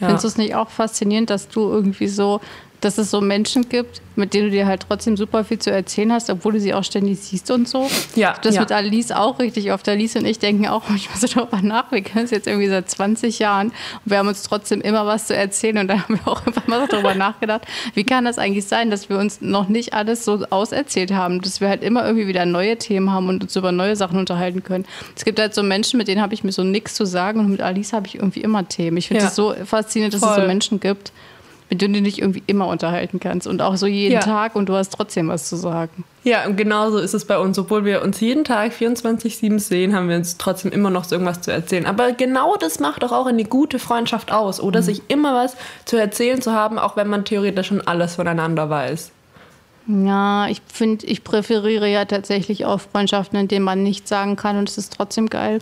Ja. 0.00 0.06
Findest 0.06 0.24
du 0.24 0.28
es 0.28 0.36
nicht 0.36 0.54
auch 0.54 0.70
faszinierend, 0.70 1.30
dass 1.30 1.48
du 1.48 1.68
irgendwie 1.68 2.08
so 2.08 2.40
dass 2.82 2.98
es 2.98 3.10
so 3.10 3.20
Menschen 3.20 3.68
gibt, 3.68 4.02
mit 4.16 4.34
denen 4.34 4.46
du 4.46 4.50
dir 4.50 4.66
halt 4.66 4.84
trotzdem 4.86 5.16
super 5.16 5.44
viel 5.44 5.58
zu 5.58 5.70
erzählen 5.70 6.12
hast, 6.12 6.28
obwohl 6.28 6.54
du 6.54 6.60
sie 6.60 6.74
auch 6.74 6.84
ständig 6.84 7.20
siehst 7.20 7.50
und 7.50 7.68
so. 7.68 7.88
Ja. 8.14 8.34
Das 8.42 8.56
ja. 8.56 8.60
mit 8.60 8.72
Alice 8.72 9.12
auch 9.12 9.38
richtig 9.38 9.72
oft. 9.72 9.88
Alice 9.88 10.16
und 10.16 10.26
ich 10.26 10.38
denken 10.38 10.66
auch 10.66 10.88
manchmal 10.88 11.16
so 11.16 11.28
darüber 11.28 11.62
nach. 11.62 11.90
Wir 11.92 12.02
kennen 12.02 12.24
es 12.24 12.32
jetzt 12.32 12.46
irgendwie 12.46 12.68
seit 12.68 12.90
20 12.90 13.38
Jahren 13.38 13.68
und 13.68 14.10
wir 14.10 14.18
haben 14.18 14.28
uns 14.28 14.42
trotzdem 14.42 14.80
immer 14.80 15.06
was 15.06 15.28
zu 15.28 15.36
erzählen 15.36 15.78
und 15.78 15.88
dann 15.88 16.02
haben 16.02 16.20
wir 16.22 16.28
auch 16.30 16.42
immer 16.66 16.80
so 16.80 16.86
darüber 16.88 17.14
nachgedacht, 17.14 17.62
wie 17.94 18.04
kann 18.04 18.24
das 18.24 18.38
eigentlich 18.38 18.66
sein, 18.66 18.90
dass 18.90 19.08
wir 19.08 19.18
uns 19.18 19.40
noch 19.40 19.68
nicht 19.68 19.94
alles 19.94 20.24
so 20.24 20.44
auserzählt 20.50 21.12
haben, 21.12 21.40
dass 21.40 21.60
wir 21.60 21.68
halt 21.68 21.82
immer 21.82 22.04
irgendwie 22.04 22.26
wieder 22.26 22.44
neue 22.44 22.76
Themen 22.76 23.10
haben 23.10 23.28
und 23.28 23.44
uns 23.44 23.54
über 23.54 23.70
neue 23.70 23.94
Sachen 23.94 24.18
unterhalten 24.18 24.64
können. 24.64 24.84
Es 25.16 25.24
gibt 25.24 25.38
halt 25.38 25.54
so 25.54 25.62
Menschen, 25.62 25.98
mit 25.98 26.08
denen 26.08 26.20
habe 26.20 26.34
ich 26.34 26.42
mir 26.42 26.52
so 26.52 26.64
nichts 26.64 26.94
zu 26.94 27.06
sagen 27.06 27.38
und 27.38 27.48
mit 27.48 27.62
Alice 27.62 27.92
habe 27.92 28.08
ich 28.08 28.16
irgendwie 28.16 28.40
immer 28.40 28.68
Themen. 28.68 28.96
Ich 28.96 29.08
finde 29.08 29.24
es 29.24 29.30
ja. 29.30 29.34
so 29.34 29.54
faszinierend, 29.64 30.14
dass 30.14 30.20
Voll. 30.20 30.30
es 30.30 30.36
so 30.36 30.46
Menschen 30.46 30.80
gibt 30.80 31.12
mit 31.72 31.80
denen 31.80 31.94
du 31.94 32.02
dich 32.02 32.20
irgendwie 32.20 32.42
immer 32.46 32.66
unterhalten 32.66 33.18
kannst 33.18 33.46
und 33.46 33.62
auch 33.62 33.76
so 33.76 33.86
jeden 33.86 34.16
ja. 34.16 34.20
Tag 34.20 34.56
und 34.56 34.68
du 34.68 34.74
hast 34.74 34.92
trotzdem 34.92 35.28
was 35.28 35.48
zu 35.48 35.56
sagen. 35.56 36.04
Ja, 36.22 36.44
und 36.44 36.56
genauso 36.58 36.98
ist 36.98 37.14
es 37.14 37.24
bei 37.24 37.38
uns. 37.38 37.58
Obwohl 37.58 37.86
wir 37.86 38.02
uns 38.02 38.20
jeden 38.20 38.44
Tag 38.44 38.72
24-7 38.72 39.58
sehen, 39.58 39.96
haben 39.96 40.10
wir 40.10 40.16
uns 40.16 40.36
trotzdem 40.36 40.70
immer 40.70 40.90
noch 40.90 41.04
so 41.04 41.14
irgendwas 41.14 41.40
zu 41.40 41.50
erzählen. 41.50 41.86
Aber 41.86 42.12
genau 42.12 42.56
das 42.56 42.78
macht 42.78 43.02
doch 43.02 43.10
auch 43.10 43.24
eine 43.24 43.44
gute 43.44 43.78
Freundschaft 43.78 44.32
aus, 44.32 44.60
oder? 44.60 44.80
Mhm. 44.80 44.84
Sich 44.84 45.02
immer 45.08 45.34
was 45.34 45.56
zu 45.86 45.96
erzählen 45.96 46.42
zu 46.42 46.52
haben, 46.52 46.78
auch 46.78 46.94
wenn 46.96 47.08
man 47.08 47.24
theoretisch 47.24 47.68
schon 47.68 47.80
alles 47.80 48.16
voneinander 48.16 48.68
weiß. 48.68 49.10
Ja, 49.86 50.48
ich 50.48 50.60
finde, 50.70 51.06
ich 51.06 51.24
präferiere 51.24 51.88
ja 51.88 52.04
tatsächlich 52.04 52.66
auch 52.66 52.82
Freundschaften, 52.82 53.38
in 53.38 53.48
denen 53.48 53.64
man 53.64 53.82
nichts 53.82 54.10
sagen 54.10 54.36
kann 54.36 54.58
und 54.58 54.68
es 54.68 54.76
ist 54.76 54.92
trotzdem 54.94 55.30
geil. 55.30 55.60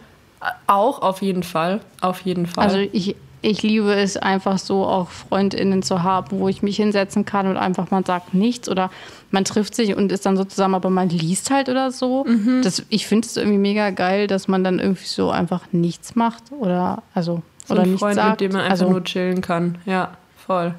Auch 0.66 1.02
auf 1.02 1.22
jeden 1.22 1.44
Fall, 1.44 1.80
auf 2.00 2.22
jeden 2.22 2.46
Fall. 2.46 2.64
Also 2.64 2.78
ich 2.78 3.14
ich 3.42 3.62
liebe 3.62 3.94
es 3.94 4.16
einfach 4.16 4.58
so, 4.58 4.84
auch 4.84 5.08
FreundInnen 5.08 5.82
zu 5.82 6.02
haben, 6.02 6.38
wo 6.38 6.48
ich 6.48 6.62
mich 6.62 6.76
hinsetzen 6.76 7.24
kann 7.24 7.46
und 7.46 7.56
einfach 7.56 7.90
man 7.90 8.04
sagt 8.04 8.34
nichts 8.34 8.68
oder 8.68 8.90
man 9.30 9.44
trifft 9.44 9.74
sich 9.74 9.96
und 9.96 10.12
ist 10.12 10.26
dann 10.26 10.36
so 10.36 10.44
zusammen, 10.44 10.74
aber 10.74 10.90
man 10.90 11.08
liest 11.08 11.50
halt 11.50 11.68
oder 11.68 11.90
so. 11.90 12.24
Mhm. 12.24 12.60
Das, 12.62 12.84
ich 12.88 13.06
finde 13.06 13.26
es 13.26 13.36
irgendwie 13.36 13.58
mega 13.58 13.90
geil, 13.90 14.26
dass 14.26 14.48
man 14.48 14.64
dann 14.64 14.78
irgendwie 14.78 15.06
so 15.06 15.30
einfach 15.30 15.62
nichts 15.72 16.16
macht 16.16 16.44
oder 16.50 17.02
also 17.14 17.42
so 17.64 17.74
oder 17.74 17.82
ein 17.82 17.90
nichts 17.90 18.00
Freund, 18.00 18.16
sagt. 18.16 18.30
mit 18.30 18.40
dem 18.40 18.52
man 18.52 18.62
einfach 18.62 18.72
also, 18.72 18.90
nur 18.90 19.04
chillen 19.04 19.40
kann. 19.40 19.78
Ja, 19.86 20.16
voll. 20.36 20.74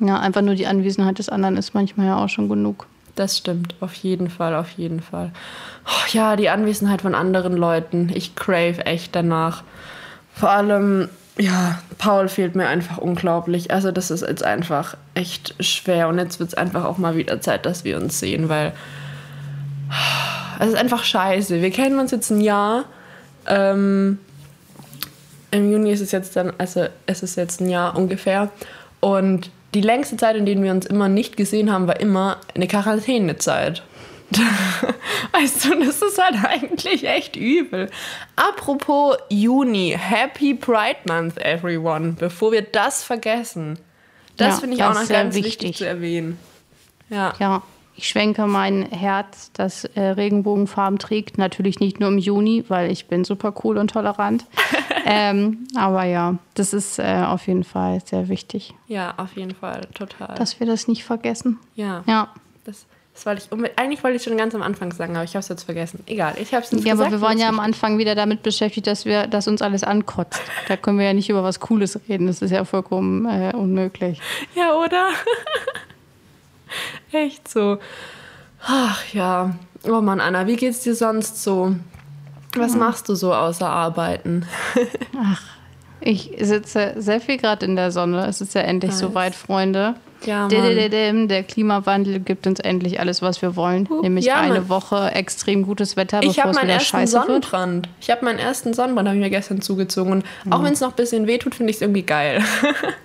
Ja, 0.00 0.18
einfach 0.18 0.42
nur 0.42 0.54
die 0.54 0.66
Anwesenheit 0.66 1.18
des 1.18 1.28
anderen 1.28 1.56
ist 1.56 1.74
manchmal 1.74 2.06
ja 2.06 2.24
auch 2.24 2.28
schon 2.28 2.48
genug. 2.48 2.86
Das 3.14 3.38
stimmt, 3.38 3.76
auf 3.80 3.94
jeden 3.94 4.28
Fall, 4.28 4.56
auf 4.56 4.70
jeden 4.70 5.00
Fall. 5.00 5.30
Oh, 5.86 6.08
ja, 6.12 6.34
die 6.34 6.48
Anwesenheit 6.48 7.02
von 7.02 7.14
anderen 7.14 7.56
Leuten. 7.56 8.10
Ich 8.12 8.34
crave 8.34 8.84
echt 8.86 9.14
danach. 9.14 9.62
Vor 10.34 10.50
allem, 10.50 11.08
ja, 11.36 11.80
Paul 11.98 12.28
fehlt 12.28 12.54
mir 12.54 12.68
einfach 12.68 12.98
unglaublich. 12.98 13.70
Also 13.70 13.90
das 13.90 14.10
ist 14.10 14.22
jetzt 14.22 14.44
einfach 14.44 14.96
echt 15.14 15.54
schwer 15.60 16.08
und 16.08 16.18
jetzt 16.18 16.38
wird 16.38 16.50
es 16.50 16.54
einfach 16.54 16.84
auch 16.84 16.98
mal 16.98 17.16
wieder 17.16 17.40
Zeit, 17.40 17.66
dass 17.66 17.84
wir 17.84 17.96
uns 17.96 18.20
sehen, 18.20 18.48
weil 18.48 18.72
es 20.60 20.68
ist 20.68 20.76
einfach 20.76 21.02
scheiße. 21.02 21.60
Wir 21.60 21.70
kennen 21.70 21.98
uns 21.98 22.12
jetzt 22.12 22.30
ein 22.30 22.40
Jahr. 22.40 22.84
Ähm, 23.46 24.18
Im 25.50 25.72
Juni 25.72 25.90
ist 25.90 26.00
es 26.00 26.12
jetzt 26.12 26.36
dann, 26.36 26.52
also 26.58 26.86
es 27.06 27.22
ist 27.22 27.36
jetzt 27.36 27.60
ein 27.60 27.68
Jahr 27.68 27.96
ungefähr. 27.96 28.50
Und 29.00 29.50
die 29.74 29.80
längste 29.80 30.16
Zeit, 30.16 30.36
in 30.36 30.46
der 30.46 30.62
wir 30.62 30.70
uns 30.70 30.86
immer 30.86 31.08
nicht 31.08 31.36
gesehen 31.36 31.72
haben, 31.72 31.88
war 31.88 31.98
immer 31.98 32.38
eine 32.54 32.68
Quarantänezeit. 32.68 33.82
weißt 35.32 35.64
du, 35.64 35.84
das 35.84 36.02
ist 36.02 36.20
halt 36.22 36.44
eigentlich 36.44 37.04
echt 37.06 37.36
übel. 37.36 37.90
Apropos 38.36 39.16
Juni, 39.28 39.96
Happy 39.98 40.54
Pride 40.54 40.98
Month, 41.08 41.38
everyone. 41.38 42.12
Bevor 42.12 42.52
wir 42.52 42.62
das 42.62 43.04
vergessen. 43.04 43.78
Das 44.36 44.54
ja, 44.54 44.60
finde 44.60 44.76
ich 44.76 44.82
auch 44.82 44.94
noch 44.94 45.08
ganz 45.08 45.34
wichtig. 45.34 45.52
wichtig 45.62 45.76
zu 45.76 45.86
erwähnen. 45.86 46.38
Ja. 47.08 47.34
ja. 47.38 47.62
Ich 47.96 48.08
schwenke 48.08 48.48
mein 48.48 48.90
Herz, 48.90 49.52
das 49.52 49.84
äh, 49.84 50.00
Regenbogenfarben 50.00 50.98
trägt. 50.98 51.38
Natürlich 51.38 51.78
nicht 51.78 52.00
nur 52.00 52.08
im 52.08 52.18
Juni, 52.18 52.64
weil 52.66 52.90
ich 52.90 53.06
bin 53.06 53.24
super 53.24 53.54
cool 53.62 53.78
und 53.78 53.92
tolerant. 53.92 54.46
ähm, 55.06 55.68
aber 55.76 56.02
ja, 56.02 56.36
das 56.54 56.72
ist 56.72 56.98
äh, 56.98 57.22
auf 57.24 57.46
jeden 57.46 57.62
Fall 57.62 58.00
sehr 58.04 58.28
wichtig. 58.28 58.74
Ja, 58.88 59.14
auf 59.16 59.36
jeden 59.36 59.54
Fall, 59.54 59.82
total. 59.94 60.34
Dass 60.34 60.58
wir 60.58 60.66
das 60.66 60.88
nicht 60.88 61.04
vergessen. 61.04 61.60
Ja. 61.76 62.02
Ja. 62.06 62.30
Das, 63.14 63.26
wollte 63.26 63.42
ich 63.42 63.78
eigentlich 63.78 64.02
wollte 64.02 64.16
ich 64.16 64.24
schon 64.24 64.36
ganz 64.36 64.54
am 64.56 64.62
Anfang 64.62 64.92
sagen, 64.92 65.14
aber 65.14 65.24
ich 65.24 65.30
habe 65.30 65.40
es 65.40 65.48
jetzt 65.48 65.62
vergessen. 65.62 66.00
Egal, 66.06 66.34
ich 66.36 66.52
habe 66.52 66.64
es 66.64 66.72
nicht 66.72 66.84
Ja, 66.84 66.94
gesagt, 66.94 67.12
aber 67.12 67.20
wir 67.20 67.26
waren 67.26 67.38
ja 67.38 67.48
am 67.48 67.60
Anfang 67.60 67.96
wieder 67.96 68.16
damit 68.16 68.42
beschäftigt, 68.42 68.88
dass 68.88 69.04
wir, 69.04 69.28
dass 69.28 69.46
uns 69.46 69.62
alles 69.62 69.84
ankotzt. 69.84 70.42
Da 70.66 70.76
können 70.76 70.98
wir 70.98 71.06
ja 71.06 71.14
nicht 71.14 71.30
über 71.30 71.44
was 71.44 71.60
Cooles 71.60 71.98
reden. 72.08 72.26
Das 72.26 72.42
ist 72.42 72.50
ja 72.50 72.64
vollkommen 72.64 73.24
äh, 73.26 73.54
unmöglich. 73.54 74.20
Ja, 74.56 74.74
oder? 74.74 75.10
Echt 77.12 77.48
so. 77.48 77.78
Ach 78.66 79.04
ja. 79.12 79.54
Oh 79.84 80.00
Mann, 80.00 80.20
Anna, 80.20 80.48
wie 80.48 80.56
geht's 80.56 80.80
dir 80.80 80.96
sonst 80.96 81.42
so? 81.42 81.76
Was 82.56 82.72
ja. 82.72 82.78
machst 82.78 83.08
du 83.08 83.14
so 83.14 83.32
außer 83.32 83.68
Arbeiten? 83.68 84.46
Ach, 85.16 85.42
ich 86.00 86.32
sitze 86.40 86.94
sehr 86.96 87.20
viel 87.20 87.36
gerade 87.36 87.64
in 87.64 87.76
der 87.76 87.92
Sonne. 87.92 88.26
Es 88.26 88.40
ist 88.40 88.54
ja 88.54 88.62
endlich 88.62 88.92
nice. 88.92 89.00
soweit, 89.00 89.34
Freunde. 89.34 89.94
Ja, 90.26 90.48
der 90.48 91.42
Klimawandel 91.42 92.20
gibt 92.20 92.46
uns 92.46 92.60
endlich 92.60 93.00
alles, 93.00 93.22
was 93.22 93.42
wir 93.42 93.56
wollen. 93.56 93.88
Nämlich 94.02 94.26
ja, 94.26 94.36
eine 94.36 94.68
Woche 94.68 95.10
extrem 95.12 95.64
gutes 95.64 95.96
Wetter, 95.96 96.22
ich 96.22 96.36
bevor 96.36 96.50
es 96.50 96.62
wieder 96.62 96.80
scheiße 96.80 97.12
Sonnenbrand. 97.12 97.86
wird. 97.86 97.94
Ich 98.00 98.10
habe 98.10 98.24
meinen 98.24 98.38
ersten 98.38 98.74
Sonnenbrand, 98.74 99.08
habe 99.08 99.16
ich 99.18 99.22
mir 99.22 99.30
gestern 99.30 99.60
zugezogen. 99.60 100.12
Und 100.12 100.24
mhm. 100.44 100.52
auch 100.52 100.62
wenn 100.62 100.72
es 100.72 100.80
noch 100.80 100.90
ein 100.90 100.96
bisschen 100.96 101.26
wehtut, 101.26 101.54
finde 101.54 101.70
ich 101.70 101.76
es 101.76 101.82
irgendwie 101.82 102.02
geil. 102.02 102.42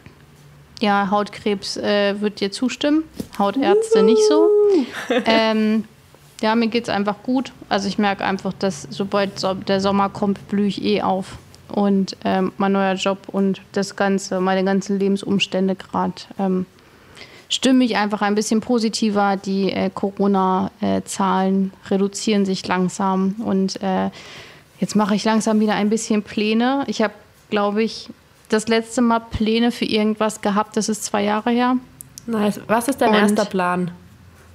ja, 0.82 1.10
Hautkrebs 1.12 1.78
äh, 1.78 2.20
wird 2.22 2.40
dir 2.40 2.52
zustimmen. 2.52 3.04
Hautärzte 3.38 4.04
nicht 4.04 4.22
so. 4.28 4.48
Ähm, 5.26 5.86
ja, 6.42 6.56
mir 6.56 6.68
geht 6.68 6.84
es 6.84 6.90
einfach 6.90 7.16
gut. 7.24 7.52
Also 7.68 7.88
ich 7.88 7.98
merke 7.98 8.24
einfach, 8.24 8.54
dass 8.58 8.88
sobald 8.90 9.32
der 9.68 9.82
Sommer 9.82 10.10
kommt, 10.10 10.48
blühe 10.50 10.68
ich 10.68 10.84
eh 10.84 11.02
auf. 11.02 11.38
Und 11.70 12.18
ähm, 12.26 12.52
mein 12.58 12.72
neuer 12.72 12.96
Job 12.96 13.20
und 13.28 13.62
das 13.74 13.96
Ganze, 13.96 14.42
meine 14.42 14.64
ganzen 14.64 14.98
Lebensumstände 14.98 15.76
gerade 15.76 16.14
ähm, 16.40 16.66
stimme 17.50 17.84
ich 17.84 17.98
einfach 17.98 18.22
ein 18.22 18.36
bisschen 18.36 18.62
positiver. 18.62 19.36
Die 19.36 19.72
äh, 19.72 19.90
Corona-Zahlen 19.94 21.74
reduzieren 21.90 22.46
sich 22.46 22.66
langsam 22.66 23.36
und 23.40 23.82
äh, 23.82 24.10
jetzt 24.80 24.96
mache 24.96 25.16
ich 25.16 25.26
langsam 25.26 25.60
wieder 25.60 25.74
ein 25.74 25.90
bisschen 25.90 26.24
Pläne. 26.24 26.84
Ich 26.88 27.02
habe, 27.02 27.14
glaube 27.50 27.84
ich, 27.84 28.10
das 28.48 28.68
letzte 28.68 29.02
Mal 29.02 29.20
Pläne 29.20 29.72
für 29.72 29.86
irgendwas 29.86 30.42
gehabt, 30.42 30.78
das 30.78 30.90
ist 30.90 31.04
zwei 31.04 31.24
Jahre 31.24 31.52
her. 31.52 31.76
Nice. 32.26 32.62
Was 32.68 32.88
ist 32.88 33.02
dein 33.02 33.10
und 33.10 33.16
erster 33.16 33.46
Plan? 33.46 33.92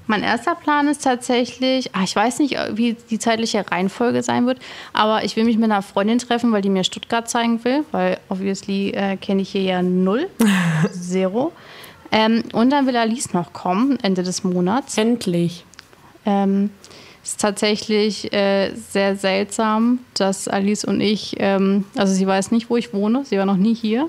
Mein 0.06 0.22
erster 0.22 0.54
Plan 0.54 0.86
ist 0.88 1.02
tatsächlich, 1.02 1.90
ach, 1.94 2.02
ich 2.02 2.14
weiß 2.14 2.40
nicht, 2.40 2.58
wie 2.72 2.94
die 3.08 3.18
zeitliche 3.18 3.64
Reihenfolge 3.70 4.22
sein 4.22 4.46
wird, 4.46 4.58
aber 4.92 5.24
ich 5.24 5.34
will 5.34 5.44
mich 5.44 5.56
mit 5.56 5.64
einer 5.64 5.80
Freundin 5.80 6.18
treffen, 6.18 6.52
weil 6.52 6.60
die 6.60 6.68
mir 6.68 6.84
Stuttgart 6.84 7.28
zeigen 7.28 7.64
will, 7.64 7.84
weil 7.90 8.18
obviously 8.28 8.90
äh, 8.90 9.16
kenne 9.16 9.42
ich 9.42 9.50
hier 9.50 9.62
ja 9.62 9.82
null, 9.82 10.28
zero. 10.92 11.52
Ähm, 12.14 12.44
und 12.52 12.70
dann 12.70 12.86
will 12.86 12.96
Alice 12.96 13.34
noch 13.34 13.52
kommen, 13.52 13.98
Ende 14.00 14.22
des 14.22 14.44
Monats. 14.44 14.96
Endlich. 14.96 15.64
Ähm, 16.24 16.70
ist 17.24 17.40
tatsächlich 17.40 18.32
äh, 18.32 18.70
sehr 18.74 19.16
seltsam, 19.16 19.98
dass 20.14 20.46
Alice 20.46 20.84
und 20.84 21.00
ich, 21.00 21.34
ähm, 21.38 21.84
also 21.96 22.14
sie 22.14 22.26
weiß 22.26 22.52
nicht, 22.52 22.70
wo 22.70 22.76
ich 22.76 22.94
wohne, 22.94 23.24
sie 23.24 23.36
war 23.36 23.46
noch 23.46 23.56
nie 23.56 23.74
hier. 23.74 24.08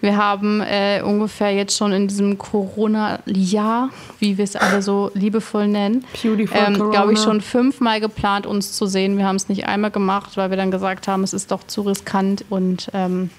Wir 0.00 0.16
haben 0.16 0.60
äh, 0.60 1.00
ungefähr 1.02 1.52
jetzt 1.52 1.76
schon 1.76 1.92
in 1.92 2.08
diesem 2.08 2.36
Corona-Jahr, 2.36 3.90
wie 4.18 4.36
wir 4.36 4.44
es 4.44 4.56
alle 4.56 4.82
so 4.82 5.10
liebevoll 5.14 5.68
nennen, 5.68 6.04
ähm, 6.24 6.90
glaube 6.90 7.12
ich, 7.12 7.20
schon 7.20 7.40
fünfmal 7.40 8.00
geplant, 8.00 8.46
uns 8.46 8.72
zu 8.72 8.86
sehen. 8.86 9.16
Wir 9.16 9.26
haben 9.26 9.36
es 9.36 9.48
nicht 9.48 9.66
einmal 9.66 9.92
gemacht, 9.92 10.36
weil 10.36 10.50
wir 10.50 10.56
dann 10.56 10.72
gesagt 10.72 11.06
haben, 11.06 11.22
es 11.22 11.32
ist 11.32 11.52
doch 11.52 11.64
zu 11.64 11.82
riskant. 11.82 12.44
Und 12.50 12.88
ähm, 12.94 13.30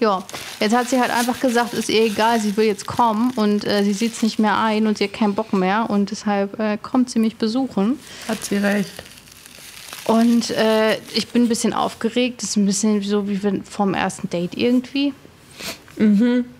ja, 0.00 0.22
jetzt 0.60 0.74
hat 0.74 0.88
sie 0.88 1.00
halt 1.00 1.10
einfach 1.10 1.40
gesagt, 1.40 1.74
ist 1.74 1.88
ihr 1.88 2.04
egal, 2.04 2.40
sie 2.40 2.56
will 2.56 2.66
jetzt 2.66 2.86
kommen 2.86 3.32
und 3.36 3.64
äh, 3.64 3.82
sie 3.84 3.92
sieht 3.92 4.12
es 4.12 4.22
nicht 4.22 4.38
mehr 4.38 4.58
ein 4.58 4.86
und 4.86 4.98
sie 4.98 5.04
hat 5.04 5.12
keinen 5.12 5.34
Bock 5.34 5.52
mehr. 5.52 5.88
Und 5.88 6.10
deshalb 6.10 6.58
äh, 6.58 6.78
kommt 6.80 7.10
sie 7.10 7.18
mich 7.18 7.36
besuchen. 7.36 7.98
Hat 8.28 8.44
sie 8.44 8.56
recht. 8.56 8.92
Und 10.06 10.50
äh, 10.50 10.96
ich 11.14 11.28
bin 11.28 11.44
ein 11.44 11.48
bisschen 11.48 11.72
aufgeregt. 11.72 12.42
Das 12.42 12.50
ist 12.50 12.56
ein 12.56 12.66
bisschen 12.66 13.02
so 13.02 13.28
wie 13.28 13.40
vom 13.64 13.94
ersten 13.94 14.30
Date 14.30 14.56
irgendwie. 14.56 15.12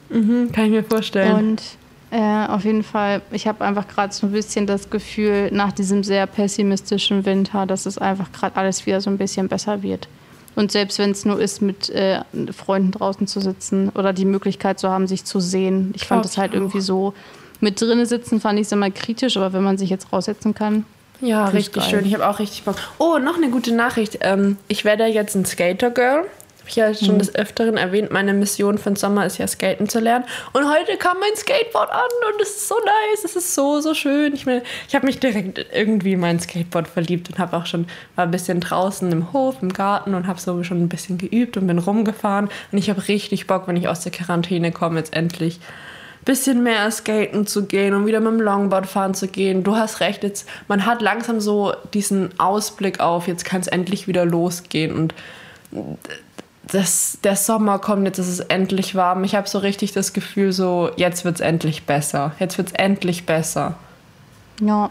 Mhm, 0.08 0.52
kann 0.52 0.64
ich 0.64 0.70
mir 0.70 0.84
vorstellen. 0.84 1.34
Und 1.34 1.62
äh, 2.10 2.46
auf 2.46 2.64
jeden 2.64 2.82
Fall, 2.82 3.22
ich 3.30 3.46
habe 3.46 3.64
einfach 3.64 3.86
gerade 3.86 4.12
so 4.12 4.26
ein 4.26 4.32
bisschen 4.32 4.66
das 4.66 4.90
Gefühl, 4.90 5.50
nach 5.52 5.72
diesem 5.72 6.02
sehr 6.02 6.26
pessimistischen 6.26 7.24
Winter, 7.24 7.66
dass 7.66 7.86
es 7.86 7.98
einfach 7.98 8.32
gerade 8.32 8.56
alles 8.56 8.86
wieder 8.86 9.00
so 9.00 9.10
ein 9.10 9.18
bisschen 9.18 9.48
besser 9.48 9.82
wird. 9.82 10.08
Und 10.56 10.72
selbst 10.72 10.98
wenn 10.98 11.10
es 11.12 11.24
nur 11.24 11.40
ist, 11.40 11.62
mit 11.62 11.90
äh, 11.90 12.22
Freunden 12.50 12.90
draußen 12.90 13.26
zu 13.26 13.40
sitzen 13.40 13.90
oder 13.90 14.12
die 14.12 14.24
Möglichkeit 14.24 14.80
zu 14.80 14.88
haben, 14.88 15.06
sich 15.06 15.24
zu 15.24 15.38
sehen. 15.38 15.92
Ich 15.94 16.06
fand 16.06 16.22
Glaub 16.22 16.32
es 16.32 16.38
halt 16.38 16.54
irgendwie 16.54 16.80
so, 16.80 17.14
mit 17.60 17.80
drinnen 17.80 18.06
sitzen 18.06 18.40
fand 18.40 18.58
ich 18.58 18.66
es 18.66 18.72
immer 18.72 18.90
kritisch, 18.90 19.36
aber 19.36 19.52
wenn 19.52 19.62
man 19.62 19.78
sich 19.78 19.90
jetzt 19.90 20.12
raussetzen 20.12 20.54
kann. 20.54 20.84
Ja, 21.20 21.46
richtig 21.46 21.82
geil. 21.82 21.90
schön. 21.90 22.06
Ich 22.06 22.14
habe 22.14 22.28
auch 22.28 22.38
richtig 22.38 22.64
Bock. 22.64 22.76
Oh, 22.98 23.18
noch 23.18 23.36
eine 23.36 23.50
gute 23.50 23.72
Nachricht. 23.72 24.18
Ähm, 24.22 24.56
ich 24.68 24.84
werde 24.84 25.04
jetzt 25.06 25.34
ein 25.34 25.46
Skater-Girl. 25.46 26.24
Habe 26.66 26.70
ich 26.70 27.00
ja 27.00 27.06
schon 27.06 27.20
des 27.20 27.32
Öfteren 27.36 27.76
erwähnt. 27.76 28.10
Meine 28.10 28.34
Mission 28.34 28.76
für 28.76 28.90
den 28.90 28.96
Sommer 28.96 29.24
ist 29.24 29.38
ja, 29.38 29.46
skaten 29.46 29.88
zu 29.88 30.00
lernen. 30.00 30.24
Und 30.52 30.68
heute 30.68 30.96
kam 30.96 31.16
mein 31.20 31.36
Skateboard 31.36 31.92
an 31.92 32.00
und 32.32 32.42
es 32.42 32.56
ist 32.56 32.66
so 32.68 32.74
nice. 32.74 33.24
Es 33.24 33.36
ist 33.36 33.54
so, 33.54 33.80
so 33.80 33.94
schön. 33.94 34.34
Ich, 34.34 34.46
mein, 34.46 34.62
ich 34.88 34.96
habe 34.96 35.06
mich 35.06 35.20
direkt 35.20 35.64
irgendwie 35.72 36.14
in 36.14 36.20
mein 36.20 36.40
Skateboard 36.40 36.88
verliebt 36.88 37.30
und 37.30 37.38
habe 37.38 37.56
auch 37.56 37.66
schon 37.66 37.86
war 38.16 38.24
ein 38.24 38.32
bisschen 38.32 38.58
draußen 38.58 39.12
im 39.12 39.32
Hof, 39.32 39.62
im 39.62 39.72
Garten 39.72 40.14
und 40.14 40.26
habe 40.26 40.40
so 40.40 40.64
schon 40.64 40.82
ein 40.82 40.88
bisschen 40.88 41.18
geübt 41.18 41.56
und 41.56 41.68
bin 41.68 41.78
rumgefahren. 41.78 42.48
Und 42.72 42.78
ich 42.78 42.90
habe 42.90 43.06
richtig 43.06 43.46
Bock, 43.46 43.68
wenn 43.68 43.76
ich 43.76 43.86
aus 43.86 44.00
der 44.00 44.10
Quarantäne 44.10 44.72
komme, 44.72 44.98
jetzt 44.98 45.14
endlich 45.14 45.60
bisschen 46.24 46.64
mehr 46.64 46.90
skaten 46.90 47.46
zu 47.46 47.66
gehen 47.66 47.94
und 47.94 48.06
wieder 48.06 48.18
mit 48.18 48.32
dem 48.32 48.40
Longboard 48.40 48.88
fahren 48.88 49.14
zu 49.14 49.28
gehen. 49.28 49.62
Du 49.62 49.76
hast 49.76 50.00
recht, 50.00 50.24
jetzt 50.24 50.48
man 50.66 50.84
hat 50.84 51.00
langsam 51.00 51.38
so 51.38 51.74
diesen 51.94 52.40
Ausblick 52.40 52.98
auf, 52.98 53.28
jetzt 53.28 53.44
kann 53.44 53.60
es 53.60 53.68
endlich 53.68 54.08
wieder 54.08 54.24
losgehen 54.24 54.92
und 54.92 55.14
das, 56.72 57.18
der 57.22 57.36
Sommer 57.36 57.78
kommt, 57.78 58.06
jetzt 58.06 58.18
ist 58.18 58.28
es 58.28 58.40
endlich 58.40 58.94
warm. 58.94 59.24
Ich 59.24 59.34
habe 59.34 59.48
so 59.48 59.58
richtig 59.58 59.92
das 59.92 60.12
Gefühl, 60.12 60.52
so 60.52 60.90
jetzt 60.96 61.24
wird 61.24 61.36
es 61.36 61.40
endlich 61.40 61.84
besser. 61.84 62.32
Jetzt 62.38 62.58
wird 62.58 62.68
es 62.68 62.74
endlich 62.74 63.26
besser. 63.26 63.74
Ja. 64.60 64.90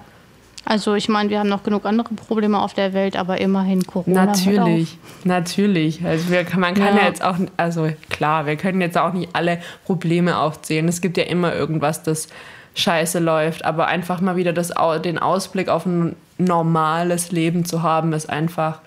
Also 0.68 0.96
ich 0.96 1.10
meine, 1.10 1.30
wir 1.30 1.38
haben 1.38 1.50
noch 1.50 1.62
genug 1.62 1.86
andere 1.86 2.16
Probleme 2.16 2.60
auf 2.60 2.74
der 2.74 2.94
Welt, 2.94 3.16
aber 3.16 3.40
immerhin 3.40 3.86
Corona. 3.86 4.26
Natürlich, 4.26 4.98
natürlich. 5.24 6.04
Also 6.04 6.32
wir, 6.32 6.44
man 6.58 6.74
kann 6.74 6.96
ja. 6.96 7.02
Ja. 7.02 7.08
jetzt 7.08 7.24
auch, 7.24 7.36
also 7.56 7.90
klar, 8.10 8.48
wir 8.48 8.56
können 8.56 8.82
jetzt 8.82 8.98
auch 8.98 9.14
nicht 9.14 9.30
alle 9.34 9.62
Probleme 9.86 10.40
aufzählen. 10.40 10.88
Es 10.88 11.02
gibt 11.02 11.18
ja 11.18 11.26
immer 11.26 11.54
irgendwas, 11.54 12.02
das 12.02 12.30
scheiße 12.74 13.20
läuft, 13.20 13.64
aber 13.64 13.88
einfach 13.88 14.22
mal 14.22 14.38
wieder 14.38 14.54
das, 14.54 14.74
den 15.04 15.20
Ausblick 15.20 15.70
auf 15.70 15.86
ein 15.86 16.16
normales 16.40 17.32
Leben 17.32 17.66
zu 17.66 17.84
haben, 17.84 18.12
ist 18.14 18.30
einfach 18.30 18.80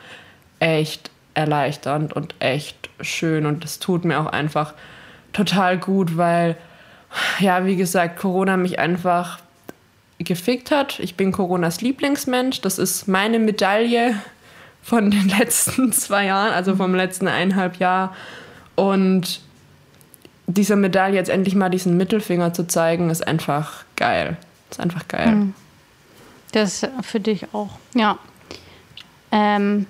echt 0.58 1.12
erleichternd 1.38 2.12
und 2.12 2.34
echt 2.40 2.90
schön 3.00 3.46
und 3.46 3.62
das 3.62 3.78
tut 3.78 4.04
mir 4.04 4.20
auch 4.20 4.26
einfach 4.26 4.74
total 5.32 5.78
gut, 5.78 6.16
weil, 6.16 6.56
ja, 7.38 7.64
wie 7.64 7.76
gesagt, 7.76 8.18
Corona 8.18 8.56
mich 8.56 8.78
einfach 8.78 9.38
gefickt 10.18 10.72
hat. 10.72 10.98
Ich 10.98 11.14
bin 11.14 11.30
Coronas 11.30 11.80
Lieblingsmensch. 11.80 12.60
Das 12.60 12.78
ist 12.78 13.06
meine 13.06 13.38
Medaille 13.38 14.16
von 14.82 15.12
den 15.12 15.28
letzten 15.38 15.92
zwei 15.92 16.26
Jahren, 16.26 16.52
also 16.52 16.74
vom 16.74 16.94
letzten 16.94 17.28
eineinhalb 17.28 17.76
Jahr. 17.76 18.16
Und 18.74 19.40
dieser 20.48 20.74
Medaille 20.76 21.14
jetzt 21.14 21.30
endlich 21.30 21.54
mal 21.54 21.68
diesen 21.68 21.96
Mittelfinger 21.96 22.52
zu 22.52 22.66
zeigen, 22.66 23.10
ist 23.10 23.26
einfach 23.26 23.84
geil. 23.94 24.36
Ist 24.70 24.80
einfach 24.80 25.06
geil. 25.06 25.52
Das 26.50 26.84
für 27.02 27.20
dich 27.20 27.54
auch. 27.54 27.78
Ja. 27.94 28.18
Ähm, 29.30 29.86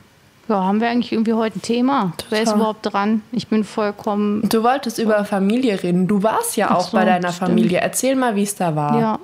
ja, 0.48 0.64
haben 0.64 0.80
wir 0.80 0.88
eigentlich 0.88 1.12
irgendwie 1.12 1.34
heute 1.34 1.58
ein 1.58 1.62
Thema? 1.62 2.12
Wer 2.30 2.38
ist 2.40 2.46
Total. 2.46 2.60
überhaupt 2.60 2.92
dran? 2.92 3.22
Ich 3.32 3.48
bin 3.48 3.64
vollkommen. 3.64 4.48
Du 4.48 4.62
wolltest 4.62 4.98
über 4.98 5.24
Familie 5.24 5.82
reden. 5.82 6.06
Du 6.06 6.22
warst 6.22 6.56
ja 6.56 6.74
auch 6.74 6.88
so, 6.88 6.96
bei 6.96 7.04
deiner 7.04 7.32
stimmt. 7.32 7.50
Familie. 7.50 7.80
Erzähl 7.80 8.16
mal, 8.16 8.34
wie 8.34 8.42
es 8.42 8.54
da 8.54 8.74
war. 8.74 8.98
Ja. 8.98 9.18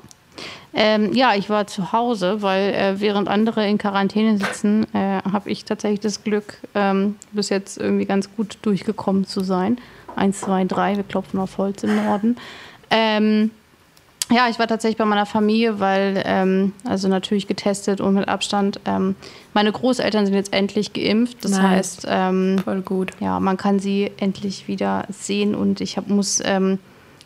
Ähm, 0.76 1.12
ja, 1.14 1.34
ich 1.34 1.48
war 1.50 1.68
zu 1.68 1.92
Hause, 1.92 2.42
weil 2.42 2.74
äh, 2.74 3.00
während 3.00 3.28
andere 3.28 3.66
in 3.68 3.78
Quarantäne 3.78 4.38
sitzen, 4.38 4.87
äh, 4.92 5.22
habe 5.22 5.48
ich 5.48 5.64
tatsächlich 5.64 6.00
das 6.00 6.24
Glück, 6.24 6.58
ähm, 6.74 7.14
bis 7.30 7.48
jetzt 7.48 7.78
irgendwie 7.78 8.06
ganz 8.06 8.28
gut 8.34 8.58
durchgekommen 8.62 9.24
zu 9.24 9.40
sein. 9.40 9.78
Eins, 10.16 10.40
zwei, 10.40 10.64
drei, 10.64 10.96
wir 10.96 11.04
klopfen 11.04 11.38
auf 11.38 11.58
Holz 11.58 11.84
im 11.84 11.94
Norden. 12.04 12.37
Ähm, 12.90 13.50
ja, 14.30 14.48
ich 14.48 14.58
war 14.58 14.66
tatsächlich 14.66 14.96
bei 14.96 15.04
meiner 15.04 15.26
Familie, 15.26 15.80
weil, 15.80 16.22
ähm, 16.24 16.72
also 16.84 17.08
natürlich 17.08 17.46
getestet 17.46 18.00
und 18.00 18.14
mit 18.14 18.28
Abstand. 18.28 18.80
Ähm, 18.87 19.16
meine 19.52 19.70
Großeltern 19.70 20.24
sind 20.24 20.34
jetzt 20.34 20.52
endlich 20.52 20.92
geimpft. 20.92 21.44
Das 21.44 21.52
Nice. 21.52 21.62
heißt, 21.62 22.06
ähm, 22.08 22.58
Voll 22.64 22.80
gut. 22.80 23.10
ja, 23.20 23.38
man 23.38 23.56
kann 23.56 23.78
sie 23.80 24.10
endlich 24.16 24.66
wieder 24.66 25.04
sehen 25.10 25.54
und 25.54 25.80
ich 25.80 25.96
hab, 25.96 26.08
muss, 26.08 26.40
ähm, 26.44 26.78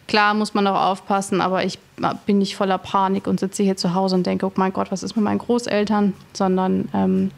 klar 0.09 0.35
muss 0.35 0.55
man 0.55 0.67
auch 0.67 0.91
aufpassen, 0.91 1.41
aber 1.41 1.65
ich 1.65 1.79
bin 2.27 2.39
nicht 2.39 2.57
voller 2.57 2.79
Panik 2.79 3.27
und 3.27 3.39
sitze 3.39 3.63
hier 3.63 3.77
zu 3.77 3.95
Hause 3.95 4.17
und 4.17 4.27
denke, 4.27 4.47
oh 4.47 4.53
mein 4.57 4.73
Gott, 4.73 4.91
was 4.91 5.03
ist 5.03 5.15
mit 5.15 5.25
meinen 5.25 5.39
Großeltern, 5.39 6.15
sondern 6.33 6.89
ähm, 6.95 7.31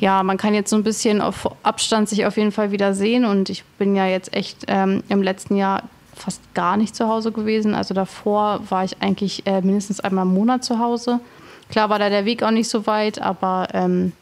ja, 0.00 0.22
man 0.22 0.36
kann 0.36 0.54
jetzt 0.54 0.70
so 0.70 0.76
ein 0.76 0.82
bisschen 0.82 1.20
auf 1.20 1.48
Abstand 1.62 2.08
sich 2.08 2.24
auf 2.26 2.36
jeden 2.36 2.52
Fall 2.52 2.72
wieder 2.72 2.94
sehen 2.94 3.24
und 3.24 3.50
ich 3.50 3.64
bin 3.78 3.94
ja 3.94 4.06
jetzt 4.06 4.32
echt 4.34 4.64
ähm, 4.66 5.02
im 5.08 5.22
letzten 5.22 5.56
Jahr 5.56 5.82
fast 6.20 6.42
gar 6.54 6.76
nicht 6.76 6.94
zu 6.94 7.08
Hause 7.08 7.32
gewesen. 7.32 7.74
Also 7.74 7.94
davor 7.94 8.60
war 8.68 8.84
ich 8.84 9.00
eigentlich 9.00 9.46
äh, 9.46 9.60
mindestens 9.62 10.00
einmal 10.00 10.26
im 10.26 10.34
Monat 10.34 10.64
zu 10.64 10.78
Hause. 10.78 11.20
Klar 11.70 11.88
war 11.88 11.98
da 11.98 12.08
der 12.08 12.24
Weg 12.24 12.42
auch 12.42 12.50
nicht 12.50 12.68
so 12.68 12.86
weit, 12.86 13.20
aber 13.20 13.68
ähm, 13.72 14.12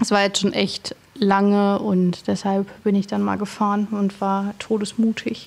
es 0.00 0.10
war 0.10 0.22
jetzt 0.22 0.40
schon 0.40 0.52
echt 0.52 0.96
lange 1.14 1.78
und 1.78 2.26
deshalb 2.26 2.66
bin 2.82 2.94
ich 2.94 3.06
dann 3.06 3.22
mal 3.22 3.36
gefahren 3.36 3.88
und 3.90 4.20
war 4.20 4.54
todesmutig. 4.58 5.46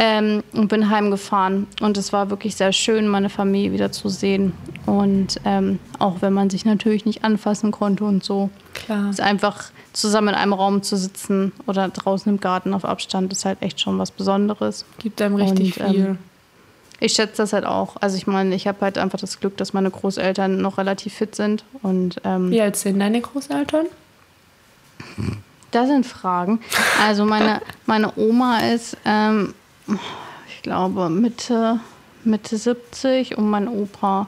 Ähm, 0.00 0.44
und 0.52 0.68
bin 0.68 0.90
heimgefahren. 0.90 1.66
Und 1.80 1.96
es 1.96 2.12
war 2.12 2.30
wirklich 2.30 2.54
sehr 2.54 2.72
schön, 2.72 3.08
meine 3.08 3.28
Familie 3.28 3.72
wieder 3.72 3.90
zu 3.90 4.08
sehen. 4.08 4.52
Und 4.86 5.40
ähm, 5.44 5.80
auch 5.98 6.22
wenn 6.22 6.32
man 6.32 6.50
sich 6.50 6.64
natürlich 6.64 7.04
nicht 7.04 7.24
anfassen 7.24 7.72
konnte 7.72 8.04
und 8.04 8.22
so. 8.22 8.48
Klar. 8.74 9.10
Ist 9.10 9.20
einfach 9.20 9.72
zusammen 9.92 10.28
in 10.28 10.34
einem 10.34 10.52
Raum 10.52 10.82
zu 10.82 10.96
sitzen 10.96 11.52
oder 11.66 11.88
draußen 11.88 12.30
im 12.32 12.40
Garten 12.40 12.74
auf 12.74 12.84
Abstand 12.84 13.32
ist 13.32 13.44
halt 13.44 13.62
echt 13.62 13.80
schon 13.80 13.98
was 13.98 14.10
Besonderes. 14.10 14.84
Gibt 14.98 15.20
einem 15.22 15.36
richtig 15.36 15.80
Und, 15.80 15.86
ähm, 15.86 15.92
viel. 15.92 16.18
Ich 17.00 17.12
schätze 17.12 17.36
das 17.38 17.52
halt 17.52 17.64
auch. 17.64 17.96
Also 18.00 18.16
ich 18.16 18.26
meine, 18.26 18.54
ich 18.54 18.66
habe 18.66 18.80
halt 18.80 18.98
einfach 18.98 19.20
das 19.20 19.38
Glück, 19.38 19.56
dass 19.56 19.72
meine 19.72 19.90
Großeltern 19.90 20.60
noch 20.60 20.78
relativ 20.78 21.14
fit 21.14 21.34
sind. 21.34 21.64
Und 21.82 22.20
ähm, 22.24 22.50
Wie 22.50 22.60
alt 22.60 22.76
sind 22.76 22.98
deine 22.98 23.20
Großeltern? 23.20 23.86
Da 25.70 25.86
sind 25.86 26.06
Fragen. 26.06 26.60
Also 27.00 27.24
meine, 27.24 27.60
meine 27.86 28.12
Oma 28.16 28.58
ist, 28.70 28.96
ähm, 29.04 29.54
ich 30.48 30.62
glaube, 30.62 31.08
Mitte, 31.08 31.78
Mitte 32.24 32.56
70 32.56 33.38
und 33.38 33.48
mein 33.48 33.68
Opa, 33.68 34.26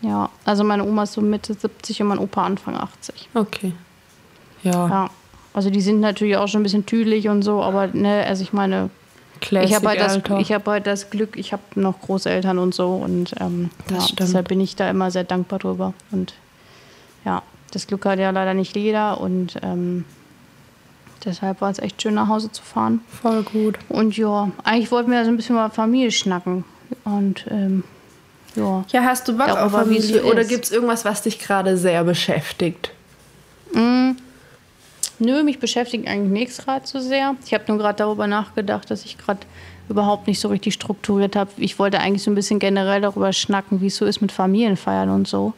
ja, 0.00 0.28
also 0.44 0.64
meine 0.64 0.84
Oma 0.84 1.04
ist 1.04 1.12
so 1.12 1.20
Mitte 1.20 1.54
70 1.54 2.02
und 2.02 2.08
mein 2.08 2.18
Opa 2.18 2.44
Anfang 2.44 2.76
80. 2.76 3.28
Okay. 3.34 3.72
Ja, 4.62 4.88
Ja, 4.88 5.10
also 5.54 5.70
die 5.70 5.80
sind 5.80 6.00
natürlich 6.00 6.36
auch 6.36 6.48
schon 6.48 6.60
ein 6.60 6.62
bisschen 6.62 6.86
tüdelig 6.86 7.28
und 7.28 7.42
so, 7.42 7.62
aber 7.62 7.88
ne, 7.88 8.24
also 8.26 8.42
ich 8.42 8.52
meine, 8.52 8.90
Classic 9.40 9.68
ich 9.68 9.74
habe 9.74 9.88
halt, 9.88 10.00
das- 10.00 10.40
ich 10.40 10.52
hab 10.52 10.66
halt 10.66 10.86
das 10.86 11.10
Glück, 11.10 11.36
ich 11.36 11.52
habe 11.52 11.62
noch 11.74 12.00
Großeltern 12.00 12.58
und 12.58 12.74
so 12.74 12.94
und 12.94 13.34
ähm, 13.40 13.70
Das 13.88 14.10
ja, 14.10 14.16
deshalb 14.18 14.48
bin 14.48 14.60
ich 14.60 14.76
da 14.76 14.88
immer 14.88 15.10
sehr 15.10 15.24
dankbar 15.24 15.58
drüber. 15.58 15.94
Und 16.10 16.34
ja, 17.24 17.42
das 17.72 17.86
Glück 17.86 18.04
hat 18.06 18.18
ja 18.18 18.30
leider 18.30 18.54
nicht 18.54 18.76
jeder 18.76 19.20
und 19.20 19.58
ähm, 19.62 20.04
deshalb 21.24 21.60
war 21.60 21.70
es 21.70 21.78
echt 21.78 22.00
schön, 22.02 22.14
nach 22.14 22.28
Hause 22.28 22.50
zu 22.52 22.62
fahren. 22.62 23.00
Voll 23.20 23.42
gut. 23.42 23.78
Und 23.88 24.16
ja, 24.16 24.50
eigentlich 24.64 24.90
wollten 24.90 25.10
wir 25.10 25.18
ja 25.18 25.24
so 25.24 25.30
ein 25.30 25.36
bisschen 25.36 25.56
über 25.56 25.70
Familie 25.70 26.10
schnacken. 26.12 26.64
Und 27.04 27.46
ähm, 27.50 27.84
ja. 28.54 28.84
Ja, 28.90 29.02
hast 29.04 29.26
du 29.28 29.32
Bock 29.36 29.48
auf 29.48 29.54
Darüber, 29.54 29.78
Familie 29.78 30.24
oder 30.24 30.44
gibt 30.44 30.64
es 30.64 30.70
irgendwas, 30.72 31.04
was 31.04 31.22
dich 31.22 31.38
gerade 31.38 31.76
sehr 31.76 32.04
beschäftigt? 32.04 32.90
Nö, 35.24 35.44
mich 35.44 35.60
beschäftigt 35.60 36.08
eigentlich 36.08 36.32
nichts 36.32 36.58
gerade 36.58 36.84
so 36.84 36.98
sehr. 36.98 37.36
Ich 37.46 37.54
habe 37.54 37.64
nur 37.68 37.78
gerade 37.78 37.96
darüber 37.98 38.26
nachgedacht, 38.26 38.90
dass 38.90 39.04
ich 39.04 39.18
gerade 39.18 39.40
überhaupt 39.88 40.26
nicht 40.26 40.40
so 40.40 40.48
richtig 40.48 40.74
strukturiert 40.74 41.36
habe. 41.36 41.50
Ich 41.58 41.78
wollte 41.78 42.00
eigentlich 42.00 42.24
so 42.24 42.30
ein 42.30 42.34
bisschen 42.34 42.58
generell 42.58 43.00
darüber 43.00 43.32
schnacken, 43.32 43.80
wie 43.80 43.86
es 43.86 43.96
so 43.96 44.04
ist 44.04 44.20
mit 44.20 44.32
Familienfeiern 44.32 45.10
und 45.10 45.28
so. 45.28 45.54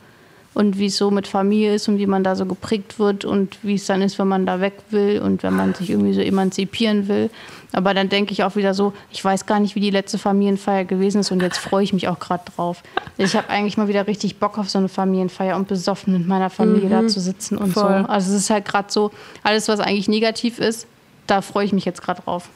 Und 0.55 0.79
wie 0.79 0.87
es 0.87 0.97
so 0.97 1.11
mit 1.11 1.27
Familie 1.27 1.75
ist 1.75 1.89
und 1.89 1.99
wie 1.99 2.07
man 2.07 2.25
da 2.25 2.37
so 2.37 2.47
geprägt 2.47 2.99
wird 2.99 3.25
und 3.25 3.59
wie 3.63 3.75
es 3.75 3.87
dann 3.87 4.03
ist, 4.03 4.19
wenn 4.19 4.29
man 4.29 4.47
da 4.47 4.61
weg 4.61 4.75
will 4.91 5.21
und 5.21 5.43
wenn 5.43 5.55
man 5.55 5.75
sich 5.75 5.91
irgendwie 5.91 6.15
so 6.15 6.21
emanzipieren 6.21 7.09
will. 7.09 7.31
Aber 7.73 7.93
dann 7.93 8.09
denke 8.09 8.33
ich 8.33 8.45
auch 8.45 8.55
wieder 8.55 8.73
so, 8.73 8.93
ich 9.11 9.25
weiß 9.25 9.47
gar 9.47 9.59
nicht, 9.59 9.75
wie 9.75 9.81
die 9.81 9.91
letzte 9.91 10.17
Familienfeier 10.17 10.85
gewesen 10.85 11.21
ist 11.21 11.33
und 11.33 11.43
jetzt 11.43 11.59
freue 11.59 11.83
ich 11.83 11.93
mich 11.93 12.07
auch 12.07 12.21
gerade 12.21 12.45
drauf. 12.55 12.85
Ich 13.19 13.35
habe 13.35 13.51
eigentlich 13.51 13.77
mal 13.77 13.89
wieder 13.89 14.07
richtig 14.07 14.37
Bock 14.37 14.59
auf 14.59 14.71
so 14.71 14.79
eine 14.79 14.89
Familienfeier 14.89 15.57
und 15.57 15.67
besoffen 15.67 16.13
mit 16.13 16.27
meiner 16.27 16.51
Familie 16.51 16.89
da 16.89 17.07
zu 17.09 17.19
sitzen 17.21 17.59
und 17.59 17.73
Voll. 17.73 17.83
so. 18.03 18.09
Also 18.09 18.33
es 18.33 18.43
ist 18.43 18.51
halt 18.51 18.65
gerade 18.65 18.93
so, 18.93 19.11
alles, 19.43 19.67
was 19.67 19.81
eigentlich 19.81 20.09
negativ 20.09 20.61
ist, 20.61 20.87
da 21.27 21.43
freue 21.43 21.65
ich 21.65 21.73
mich 21.73 21.85
jetzt 21.85 22.01
gerade 22.03 22.23
drauf. 22.23 22.49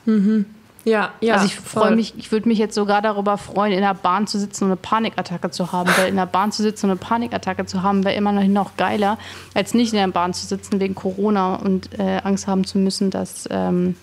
Ja, 0.88 1.12
ja. 1.20 1.34
also 1.34 1.46
ich 1.46 1.56
freue 1.56 1.94
mich, 1.94 2.14
ich 2.16 2.32
würde 2.32 2.48
mich 2.48 2.58
jetzt 2.58 2.74
sogar 2.74 3.02
darüber 3.02 3.38
freuen, 3.38 3.72
in 3.72 3.80
der 3.80 3.94
Bahn 3.94 4.26
zu 4.26 4.38
sitzen 4.38 4.64
und 4.64 4.70
eine 4.70 4.76
Panikattacke 4.76 5.50
zu 5.50 5.72
haben. 5.72 5.90
Weil 5.96 6.08
in 6.08 6.16
der 6.16 6.26
Bahn 6.26 6.52
zu 6.52 6.62
sitzen 6.62 6.86
und 6.86 6.92
eine 6.92 7.00
Panikattacke 7.00 7.66
zu 7.66 7.82
haben, 7.82 8.04
wäre 8.04 8.14
immer 8.14 8.32
noch, 8.32 8.44
noch 8.44 8.76
geiler, 8.76 9.18
als 9.54 9.74
nicht 9.74 9.92
in 9.92 9.98
der 9.98 10.08
Bahn 10.08 10.34
zu 10.34 10.46
sitzen 10.46 10.80
wegen 10.80 10.94
Corona 10.94 11.56
und 11.56 11.98
äh, 11.98 12.20
Angst 12.24 12.46
haben 12.46 12.64
zu 12.64 12.78
müssen, 12.78 13.10
dass, 13.10 13.48
ähm, 13.50 13.96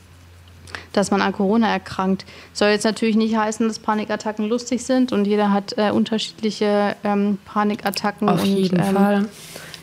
dass 0.93 1.11
man 1.11 1.21
an 1.21 1.33
Corona 1.33 1.69
erkrankt. 1.69 2.25
Soll 2.53 2.69
jetzt 2.69 2.85
natürlich 2.85 3.15
nicht 3.15 3.35
heißen, 3.35 3.67
dass 3.67 3.79
Panikattacken 3.79 4.47
lustig 4.47 4.83
sind 4.83 5.11
und 5.11 5.25
jeder 5.25 5.51
hat 5.51 5.77
äh, 5.77 5.91
unterschiedliche 5.91 6.95
ähm, 7.03 7.39
Panikattacken. 7.45 8.29
Auf 8.29 8.41
und, 8.41 8.47
jeden 8.47 8.79
ähm, 8.79 8.95
Fall. 8.95 9.25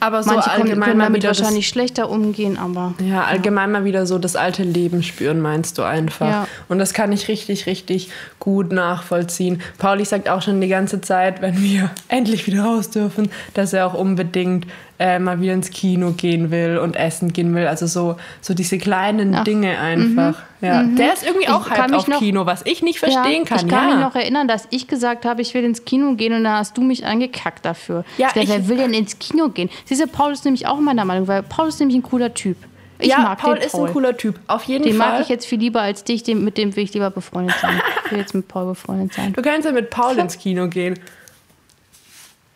Aber 0.02 0.24
so 0.24 0.30
Manche 0.30 0.50
können, 0.50 0.62
allgemein 0.62 0.84
können 0.84 0.98
mal 0.98 1.04
damit 1.04 1.24
wahrscheinlich 1.24 1.68
schlechter 1.68 2.10
umgehen, 2.10 2.58
aber 2.58 2.94
ja, 2.98 3.22
allgemein 3.22 3.70
mal 3.70 3.84
wieder 3.84 4.04
so 4.04 4.18
das 4.18 4.34
alte 4.34 4.64
Leben 4.64 5.04
spüren, 5.04 5.40
meinst 5.40 5.78
du 5.78 5.84
einfach. 5.84 6.26
Ja. 6.26 6.48
Und 6.68 6.80
das 6.80 6.92
kann 6.92 7.12
ich 7.12 7.28
richtig, 7.28 7.66
richtig 7.66 8.10
gut 8.40 8.72
nachvollziehen. 8.72 9.62
Pauli 9.78 10.04
sagt 10.04 10.28
auch 10.28 10.42
schon 10.42 10.60
die 10.60 10.66
ganze 10.66 11.00
Zeit, 11.02 11.40
wenn 11.40 11.62
wir 11.62 11.88
endlich 12.08 12.48
wieder 12.48 12.64
raus 12.64 12.90
dürfen, 12.90 13.30
dass 13.54 13.72
er 13.72 13.86
auch 13.86 13.94
unbedingt 13.94 14.66
äh, 15.02 15.18
mal 15.18 15.40
wieder 15.40 15.54
ins 15.54 15.70
Kino 15.70 16.12
gehen 16.12 16.50
will 16.52 16.78
und 16.78 16.94
essen 16.94 17.32
gehen 17.32 17.52
will. 17.54 17.66
Also 17.66 17.86
so, 17.86 18.16
so 18.40 18.54
diese 18.54 18.78
kleinen 18.78 19.34
Ach, 19.34 19.42
Dinge 19.44 19.78
einfach. 19.80 20.36
Ja. 20.60 20.84
Der 20.84 21.12
ist 21.12 21.24
irgendwie 21.26 21.46
Ich 21.46 21.50
auch 21.50 21.68
kann 21.68 21.82
halt 21.90 21.94
auf 21.94 22.06
noch- 22.06 22.20
Kino, 22.20 22.46
was 22.46 22.62
ich 22.64 22.82
nicht 22.82 23.00
verstehen 23.00 23.42
ja, 23.42 23.44
kann. 23.44 23.66
Ich 23.66 23.68
kann 23.68 23.88
ja. 23.88 23.94
mich 23.96 24.04
noch 24.04 24.14
erinnern, 24.14 24.46
dass 24.46 24.68
ich 24.70 24.86
gesagt 24.86 25.24
habe, 25.24 25.42
ich 25.42 25.52
will 25.54 25.64
ins 25.64 25.84
Kino 25.84 26.14
gehen 26.14 26.32
und 26.34 26.44
dann 26.44 26.54
hast 26.58 26.76
du 26.76 26.82
mich 26.82 27.04
angekackt 27.04 27.64
dafür. 27.64 28.04
Ja, 28.16 28.28
ich 28.34 28.48
wer 28.48 28.58
ich- 28.58 28.68
will 28.68 28.76
denn 28.76 28.94
ins 28.94 29.18
Kino 29.18 29.48
gehen? 29.48 29.70
Siehst 29.86 30.00
du, 30.00 30.06
Paul 30.06 30.32
ist 30.32 30.44
nämlich 30.44 30.66
auch 30.68 30.78
meiner 30.78 31.04
Meinung, 31.04 31.26
weil 31.26 31.42
Paul 31.42 31.66
ist 31.68 31.80
nämlich 31.80 31.96
ein 31.96 32.02
cooler 32.02 32.32
Typ. 32.32 32.56
Ich 33.00 33.08
ja, 33.08 33.18
mag 33.18 33.38
Paul 33.38 33.54
den 33.56 33.64
ist 33.64 33.72
Paul. 33.72 33.88
ein 33.88 33.92
cooler 33.92 34.16
Typ. 34.16 34.38
Auf 34.46 34.62
jeden 34.64 34.84
Den 34.84 34.96
Fall. 34.96 35.14
mag 35.14 35.20
ich 35.22 35.28
jetzt 35.28 35.44
viel 35.46 35.58
lieber 35.58 35.80
als 35.80 36.04
dich, 36.04 36.22
dem, 36.22 36.44
mit 36.44 36.56
dem 36.56 36.76
will 36.76 36.84
ich 36.84 36.94
lieber 36.94 37.10
befreundet 37.10 37.56
sein. 37.60 37.80
Ich 38.06 38.12
will 38.12 38.18
jetzt 38.20 38.32
mit 38.32 38.46
Paul 38.46 38.66
befreundet 38.66 39.12
sein. 39.14 39.32
Du 39.32 39.42
kannst 39.42 39.66
ja 39.66 39.72
mit 39.72 39.90
Paul 39.90 40.16
ins 40.18 40.38
Kino 40.38 40.68
gehen. 40.68 40.96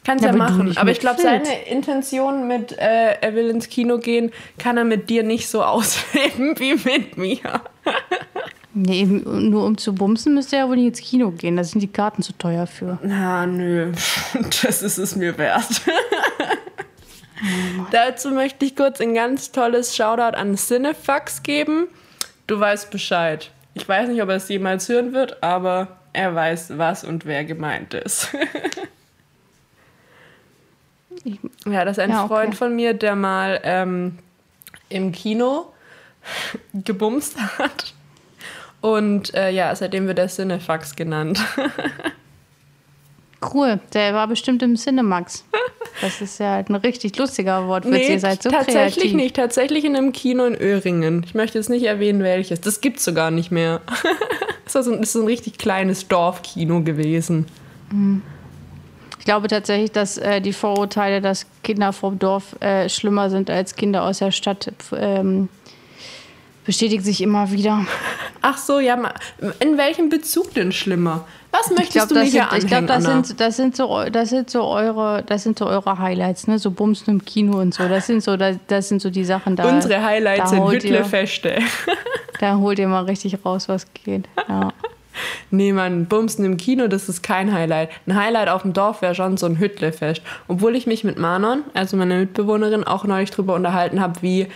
Kannst 0.07 0.25
Ja, 0.25 0.31
ja, 0.31 0.37
machen. 0.37 0.77
Aber 0.77 0.93
ich 0.93 1.01
glaube, 1.01 1.21
seine 1.21 1.67
Intention 1.67 2.47
mit, 2.47 2.71
äh, 2.79 3.15
er 3.21 3.35
will 3.35 3.51
ins 3.51 3.69
Kino 3.69 3.99
gehen, 3.99 4.31
kann 4.57 4.77
er 4.77 4.85
mit 4.85 5.11
dir 5.11 5.25
nicht 5.25 5.49
so 5.49 5.65
ausleben 5.65 6.57
wie 6.61 6.75
mit 6.75 7.19
mir. 7.19 7.61
Nee, 8.73 9.05
nur 9.05 9.65
um 9.65 9.77
zu 9.77 9.97
bumsen 9.97 10.35
müsste 10.35 10.55
er 10.55 10.63
ja 10.63 10.69
wohl 10.69 10.77
nicht 10.77 10.87
ins 10.87 11.01
Kino 11.01 11.33
gehen. 11.33 11.57
Da 11.57 11.65
sind 11.65 11.81
die 11.81 11.89
Karten 11.89 12.23
zu 12.23 12.33
teuer 12.35 12.69
für. 12.69 13.01
Na, 13.03 13.47
nö. 13.47 13.91
Das 14.63 14.83
ist 14.83 14.99
es 14.99 15.17
mir 15.17 15.37
wert. 15.39 15.83
Dazu 17.91 18.31
möchte 18.31 18.65
ich 18.65 18.77
kurz 18.77 19.01
ein 19.01 19.13
ganz 19.13 19.51
tolles 19.51 19.97
Shoutout 19.97 20.37
an 20.37 20.57
Cinefax 20.57 21.43
geben. 21.43 21.89
Du 22.47 22.61
weißt 22.61 22.93
Bescheid. 22.93 23.51
Ich 23.75 23.89
weiß 23.89 24.09
nicht, 24.09 24.23
ob 24.23 24.29
er 24.29 24.37
es 24.37 24.49
jemals 24.49 24.89
hören 24.89 25.13
wird, 25.13 25.43
aber 25.43 25.97
er 26.13 26.33
weiß, 26.33 26.79
was 26.79 27.03
und 27.03 27.27
wer 27.27 27.45
gemeint 27.45 27.93
ist. 27.93 28.29
Ich, 31.27 31.39
Ja, 31.71 31.85
das 31.85 31.99
ist 31.99 32.03
ein 32.03 32.11
Ja, 32.11 32.25
okay. 32.25 32.35
Freund 32.35 32.55
von 32.55 32.75
mir, 32.75 32.95
der 32.95 33.17
mal 33.17 33.61
ähm, 33.65 34.19
im 34.89 35.13
Kino 35.13 35.73
gebumst 36.73 37.37
hat. 37.59 37.95
Und 38.81 39.35
äh, 39.35 39.51
ja, 39.51 39.75
seitdem 39.75 40.07
wird 40.07 40.19
er 40.19 40.29
Cinefax 40.29 40.95
genannt. 40.95 41.41
cool, 43.55 43.81
der 43.93 44.15
war 44.15 44.29
bestimmt 44.29 44.63
im 44.63 44.77
Cinemax. 44.77 45.45
Das 46.01 46.21
ist 46.21 46.39
ja 46.39 46.53
halt 46.53 46.69
ein 46.69 46.75
richtig 46.77 47.17
lustiger 47.17 47.67
Wortwitz. 47.67 48.09
Ihr 48.09 48.21
seid 48.21 48.43
so 48.43 48.51
tatsächlich 48.51 48.97
kreativ. 48.97 49.15
nicht. 49.15 49.37
Tatsächlich 49.37 49.85
in 49.85 49.97
einem 49.97 50.13
Kino 50.13 50.45
in 50.45 50.55
Öhringen. 50.55 51.25
Ich 51.25 51.35
möchte 51.35 51.59
jetzt 51.59 51.71
nicht 51.71 51.85
erwähnen, 51.85 52.23
welches. 52.23 52.61
Das 52.61 52.81
gibt's 52.83 53.05
sogar 53.05 53.31
nicht 53.31 53.51
mehr. 53.51 53.81
das 54.65 54.75
ist 54.75 54.85
so 54.85 54.93
ein, 54.93 54.99
das 54.99 55.09
ist 55.09 55.13
so 55.15 55.21
ein 55.23 55.27
richtig 55.27 55.59
kleines 55.59 56.07
Dorfkino 56.07 56.83
gewesen. 56.83 57.47
Ich 57.91 57.95
glaube 59.27 59.49
tatsächlich, 59.49 59.93
dass 59.93 60.17
äh, 60.17 60.41
die 60.41 60.55
Vorurteile, 60.55 61.21
dass 61.21 61.45
Kinder 61.63 61.93
vom 61.93 62.19
Dorf 62.19 62.59
äh, 62.63 62.89
schlimmer 62.89 63.29
sind 63.29 63.51
als 63.51 63.77
Kinder 63.77 64.05
aus 64.05 64.21
der 64.21 64.31
Stadt, 64.31 64.73
ähm, 64.97 65.51
bestätigt 66.65 67.05
sich 67.05 67.21
immer 67.21 67.51
wieder. 67.51 67.85
Ach 68.41 68.57
so, 68.57 68.81
ja. 68.81 68.97
In 69.61 69.77
welchem 69.77 70.09
Bezug 70.09 70.55
denn 70.55 70.73
schlimmer? 70.73 71.27
Was 71.53 71.71
möchtest 71.71 71.93
glaube, 71.93 72.09
du 72.09 72.15
mir 72.15 72.23
hier 72.23 72.31
sind, 72.31 72.43
anhängen, 72.43 72.63
ich 72.63 72.69
glaub, 72.69 72.87
das, 72.87 73.05
Anna? 73.05 73.25
sind, 73.25 73.41
das, 73.41 73.57
sind 73.57 73.77
so, 73.77 74.05
das, 74.11 74.31
sind 74.31 74.51
so 74.51 74.65
eure, 74.65 75.23
das 75.23 75.43
sind 75.43 75.59
so 75.59 75.67
eure 75.67 75.99
Highlights, 75.99 76.47
ne? 76.49 76.59
So 76.59 76.71
Bumsen 76.71 77.15
im 77.15 77.25
Kino 77.25 77.61
und 77.61 77.75
so. 77.75 77.89
Das 77.89 78.07
sind 78.07 78.23
so, 78.23 78.37
das, 78.37 78.57
das 78.67 78.89
sind 78.89 79.01
so 79.03 79.11
die 79.11 79.25
Sachen 79.25 79.57
da. 79.57 79.69
Unsere 79.69 80.03
Highlights 80.03 80.43
da 80.43 80.47
sind 80.49 80.71
Hüttlefeste. 80.71 81.59
Da 82.39 82.59
holt 82.59 82.79
ihr 82.79 82.87
mal 82.87 83.05
richtig 83.05 83.39
raus, 83.47 83.67
was 83.67 83.87
geht. 83.95 84.29
Ja. 84.47 84.71
Nee, 85.51 85.73
man, 85.73 86.07
Bumsen 86.07 86.45
im 86.45 86.57
Kino, 86.57 86.89
das 86.89 87.09
ist 87.09 87.23
kein 87.23 87.53
Highlight. 87.53 87.91
Ein 88.07 88.17
Highlight 88.17 88.49
auf 88.49 88.63
dem 88.63 88.73
Dorf 88.73 89.03
wäre 89.03 89.15
schon 89.15 89.37
so 89.37 89.47
ein 89.47 89.59
Hüttlefest. 89.59 90.23
Obwohl 90.49 90.77
ich 90.77 90.87
mich 90.87 91.05
mit 91.05 91.19
Manon, 91.19 91.63
also 91.75 91.97
meiner 91.97 92.19
Mitbewohnerin, 92.19 92.85
auch 92.85 93.05
neulich 93.05 93.31
drüber 93.31 93.55
unterhalten 93.55 94.01
habe, 94.01 94.23
wie 94.23 94.49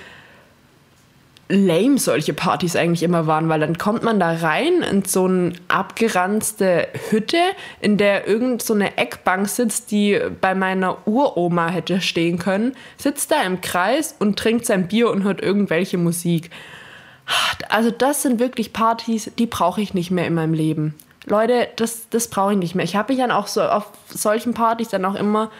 lame 1.51 1.99
solche 1.99 2.33
Partys 2.33 2.77
eigentlich 2.77 3.03
immer 3.03 3.27
waren, 3.27 3.49
weil 3.49 3.61
dann 3.61 3.77
kommt 3.77 4.03
man 4.03 4.21
da 4.21 4.33
rein 4.33 4.83
in 4.89 5.05
so 5.05 5.27
eine 5.27 5.53
abgeranzte 5.69 6.89
Hütte, 7.11 7.41
in 7.81 7.97
der 7.97 8.29
irgend 8.29 8.63
so 8.63 8.73
eine 8.73 8.97
Eckbank 8.97 9.49
sitzt, 9.49 9.91
die 9.91 10.19
bei 10.41 10.55
meiner 10.55 11.07
Uroma 11.07 11.69
hätte 11.69 12.01
stehen 12.01 12.39
können, 12.39 12.75
sitzt 12.97 13.33
da 13.33 13.43
im 13.43 13.61
Kreis 13.61 14.15
und 14.19 14.39
trinkt 14.39 14.65
sein 14.65 14.87
Bier 14.87 15.11
und 15.11 15.25
hört 15.25 15.43
irgendwelche 15.43 15.99
Musik. 15.99 16.51
Also 17.69 17.91
das 17.91 18.23
sind 18.23 18.41
wirklich 18.41 18.73
Partys, 18.73 19.31
die 19.39 19.47
brauche 19.47 19.81
ich 19.81 19.95
nicht 19.95 20.11
mehr 20.11 20.27
in 20.27 20.35
meinem 20.35 20.55
Leben. 20.55 20.95
Leute, 21.27 21.69
das, 21.77 22.09
das 22.11 22.29
brauche 22.29 22.53
ich 22.53 22.59
nicht 22.59 22.75
mehr. 22.75 22.85
Ich 22.85 22.97
habe 22.97 23.13
mich 23.13 23.21
dann 23.21 23.31
auch 23.31 23.47
so 23.47 23.63
auf 23.63 23.87
solchen 24.09 24.55
Partys 24.55 24.89
dann 24.89 25.05
auch 25.05 25.15
immer, 25.15 25.51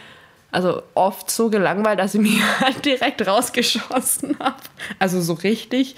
also 0.51 0.81
oft 0.95 1.29
so 1.31 1.49
gelangweilt, 1.49 1.99
dass 1.99 2.15
ich 2.15 2.21
mich 2.21 2.41
halt 2.59 2.83
direkt 2.85 3.25
rausgeschossen 3.25 4.37
habe. 4.39 4.55
Also 4.99 5.21
so 5.21 5.33
richtig. 5.33 5.95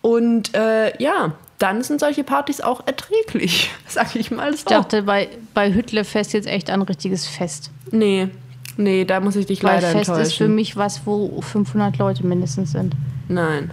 Und 0.00 0.54
äh, 0.54 1.00
ja, 1.02 1.32
dann 1.58 1.82
sind 1.82 2.00
solche 2.00 2.24
Partys 2.24 2.60
auch 2.60 2.86
erträglich, 2.86 3.70
sag 3.86 4.16
ich 4.16 4.30
mal 4.30 4.52
so. 4.52 4.58
Ich 4.58 4.64
dachte 4.64 5.02
bei, 5.02 5.28
bei 5.54 5.72
Hüttlefest 5.72 6.32
jetzt 6.32 6.46
echt 6.46 6.70
ein 6.70 6.82
richtiges 6.82 7.26
Fest. 7.26 7.70
Nee, 7.90 8.28
nee, 8.76 9.04
da 9.04 9.20
muss 9.20 9.36
ich 9.36 9.46
dich 9.46 9.62
Weil 9.62 9.76
leider 9.76 9.88
Fest 9.88 10.08
enttäuschen. 10.08 10.22
ist 10.22 10.34
für 10.34 10.48
mich 10.48 10.76
was, 10.76 11.02
wo 11.06 11.40
500 11.40 11.96
Leute 11.98 12.26
mindestens 12.26 12.72
sind. 12.72 12.94
Nein, 13.28 13.70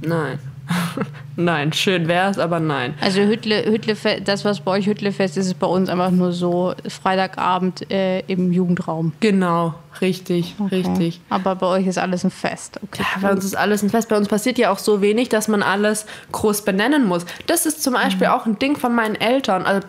nein. 0.00 0.38
nein, 1.36 1.72
schön 1.72 2.08
wär's, 2.08 2.38
aber 2.38 2.60
nein. 2.60 2.94
Also 3.00 3.20
Hüttle, 3.22 3.64
Hüttlefest, 3.64 4.26
das, 4.26 4.44
was 4.44 4.60
bei 4.60 4.72
euch 4.72 4.86
Hüttlefest 4.86 5.36
ist, 5.36 5.46
ist 5.46 5.58
bei 5.58 5.66
uns 5.66 5.88
einfach 5.88 6.10
nur 6.10 6.32
so 6.32 6.74
Freitagabend 6.88 7.90
äh, 7.90 8.20
im 8.26 8.52
Jugendraum. 8.52 9.12
Genau, 9.20 9.74
richtig, 10.00 10.54
Okay. 10.58 10.76
richtig. 10.76 11.20
Aber 11.30 11.54
bei 11.56 11.66
euch 11.66 11.86
ist 11.86 11.98
alles 11.98 12.24
ein 12.24 12.30
Fest. 12.30 12.78
Okay. 12.82 13.02
Ja, 13.02 13.20
bei 13.28 13.32
uns 13.32 13.44
ist 13.44 13.56
alles 13.56 13.82
ein 13.82 13.90
Fest. 13.90 14.08
Bei 14.08 14.16
uns 14.16 14.28
passiert 14.28 14.58
ja 14.58 14.70
auch 14.70 14.78
so 14.78 15.00
wenig, 15.02 15.28
dass 15.28 15.48
man 15.48 15.62
alles 15.62 16.06
groß 16.32 16.62
benennen 16.64 17.06
muss. 17.06 17.24
Das 17.46 17.66
ist 17.66 17.82
zum 17.82 17.94
Beispiel 17.94 18.28
auch 18.28 18.46
ein 18.46 18.58
Ding 18.58 18.76
von 18.76 18.94
meinen 18.94 19.14
Eltern, 19.14 19.64
also 19.64 19.86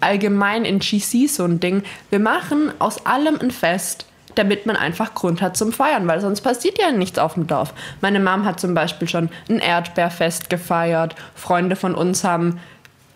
allgemein 0.00 0.64
in 0.64 0.80
GC 0.80 1.28
so 1.28 1.44
ein 1.44 1.60
Ding. 1.60 1.82
Wir 2.10 2.18
machen 2.20 2.72
aus 2.78 3.06
allem 3.06 3.38
ein 3.40 3.50
Fest, 3.50 4.06
damit 4.34 4.66
man 4.66 4.76
einfach 4.76 5.14
Grund 5.14 5.42
hat 5.42 5.56
zum 5.56 5.72
Feiern, 5.72 6.06
weil 6.06 6.20
sonst 6.20 6.40
passiert 6.40 6.78
ja 6.78 6.92
nichts 6.92 7.18
auf 7.18 7.34
dem 7.34 7.46
Dorf. 7.46 7.74
Meine 8.00 8.20
Mom 8.20 8.44
hat 8.44 8.60
zum 8.60 8.74
Beispiel 8.74 9.08
schon 9.08 9.28
ein 9.48 9.58
Erdbeerfest 9.58 10.50
gefeiert. 10.50 11.14
Freunde 11.34 11.76
von 11.76 11.94
uns 11.94 12.24
haben 12.24 12.60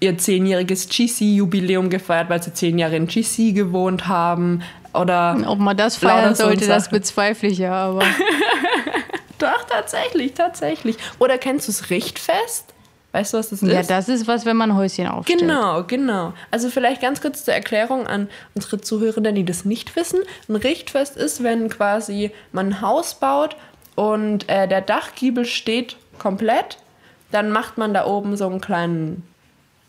ihr 0.01 0.17
zehnjähriges 0.17 0.89
GC-Jubiläum 0.89 1.91
gefeiert, 1.91 2.31
weil 2.31 2.43
sie 2.43 2.53
zehn 2.53 2.79
Jahre 2.79 2.97
in 2.97 3.07
GC 3.07 3.55
gewohnt 3.55 4.07
haben. 4.07 4.63
Oder 4.95 5.37
Ob 5.47 5.59
man 5.59 5.77
das 5.77 5.97
feiern 5.97 6.35
so 6.35 6.45
sollte, 6.45 6.67
das 6.67 6.89
bezweifle 6.89 7.49
ich 7.49 7.59
ja. 7.59 7.73
Aber 7.73 8.03
Doch, 9.39 9.65
tatsächlich, 9.69 10.35
tatsächlich. 10.35 10.97
Oder 11.19 11.39
kennst 11.39 11.69
du 11.69 11.73
das 11.73 11.91
Richtfest? 11.91 12.75
Weißt 13.13 13.33
du, 13.33 13.39
was 13.39 13.49
das 13.49 13.63
ja, 13.63 13.81
ist? 13.81 13.91
das 13.91 14.09
ist 14.09 14.29
was, 14.29 14.45
wenn 14.45 14.57
man 14.57 14.77
Häuschen 14.77 15.09
aufstellt. 15.09 15.41
Genau, 15.41 15.83
genau. 15.85 16.35
Also 16.51 16.69
vielleicht 16.69 17.01
ganz 17.01 17.23
kurz 17.23 17.45
zur 17.45 17.55
Erklärung 17.55 18.07
an 18.07 18.29
unsere 18.55 18.81
Zuhörenden, 18.81 19.35
die 19.35 19.45
das 19.45 19.65
nicht 19.65 19.97
wissen. 19.97 20.21
Ein 20.49 20.57
Richtfest 20.57 21.17
ist, 21.17 21.43
wenn 21.43 21.71
quasi 21.71 22.33
man 22.53 22.69
ein 22.69 22.81
Haus 22.83 23.15
baut 23.15 23.57
und 23.95 24.49
äh, 24.49 24.69
der 24.69 24.83
Dachgiebel 24.83 25.47
steht 25.47 25.97
komplett, 26.19 26.79
dann 27.33 27.51
macht 27.51 27.79
man 27.79 27.95
da 27.95 28.07
oben 28.07 28.37
so 28.37 28.47
einen 28.47 28.61
kleinen 28.61 29.23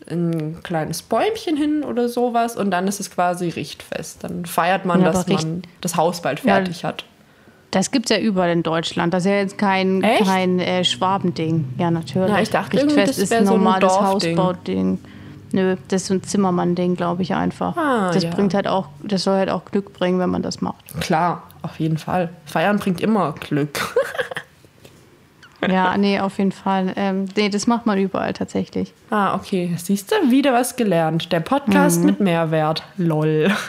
ein 0.08 0.62
kleines 0.62 1.02
Bäumchen 1.02 1.58
hin 1.58 1.84
oder 1.84 2.08
sowas 2.08 2.56
und 2.56 2.70
dann 2.70 2.88
ist 2.88 3.00
es 3.00 3.10
quasi 3.10 3.50
richtfest. 3.50 4.24
Dann 4.24 4.46
feiert 4.46 4.86
man, 4.86 5.02
Ja, 5.02 5.12
dass 5.12 5.26
man 5.26 5.62
das 5.82 5.96
Haus 5.96 6.22
bald 6.22 6.40
fertig 6.40 6.84
hat. 6.84 7.04
Das 7.70 7.90
gibt 7.90 8.10
es 8.10 8.16
ja 8.16 8.22
überall 8.22 8.50
in 8.50 8.62
Deutschland. 8.62 9.14
Das 9.14 9.24
ist 9.24 9.30
ja 9.30 9.36
jetzt 9.36 9.58
kein, 9.58 10.02
Echt? 10.02 10.24
kein 10.24 10.58
äh, 10.58 10.84
Schwabending. 10.84 11.68
Ja, 11.78 11.90
natürlich. 11.90 12.30
Ja, 12.30 12.40
ich 12.40 12.50
dachte 12.50 12.76
Richtfest 12.76 13.10
das 13.10 13.18
ist 13.18 13.32
ein 13.32 13.46
so 13.46 13.54
ein 13.54 13.58
normales 13.58 13.80
Dorfding. 13.80 14.36
Hausbauding. 14.36 14.98
Nö, 15.52 15.76
das 15.88 16.02
ist 16.02 16.08
so 16.08 16.14
ein 16.14 16.22
Zimmermann-Ding, 16.22 16.96
glaube 16.96 17.22
ich 17.22 17.34
einfach. 17.34 17.76
Ah, 17.76 18.10
das 18.12 18.22
ja. 18.22 18.30
bringt 18.30 18.54
halt 18.54 18.68
auch, 18.68 18.88
das 19.02 19.24
soll 19.24 19.36
halt 19.36 19.50
auch 19.50 19.64
Glück 19.64 19.92
bringen, 19.92 20.18
wenn 20.18 20.30
man 20.30 20.42
das 20.42 20.60
macht. 20.60 21.00
Klar, 21.00 21.42
auf 21.62 21.80
jeden 21.80 21.98
Fall. 21.98 22.30
Feiern 22.44 22.78
bringt 22.78 23.00
immer 23.00 23.34
Glück. 23.38 23.94
Ja, 25.68 25.98
nee, 25.98 26.18
auf 26.18 26.38
jeden 26.38 26.52
Fall. 26.52 26.94
Ähm, 26.96 27.26
nee, 27.36 27.50
das 27.50 27.66
macht 27.66 27.84
man 27.84 27.98
überall 27.98 28.32
tatsächlich. 28.32 28.94
ah, 29.10 29.34
okay. 29.34 29.74
Siehst 29.76 30.10
du, 30.10 30.30
wieder 30.30 30.54
was 30.54 30.74
gelernt. 30.76 31.32
Der 31.32 31.40
Podcast 31.40 32.02
mit 32.02 32.18
Mehrwert. 32.18 32.82
Lol. 32.96 33.52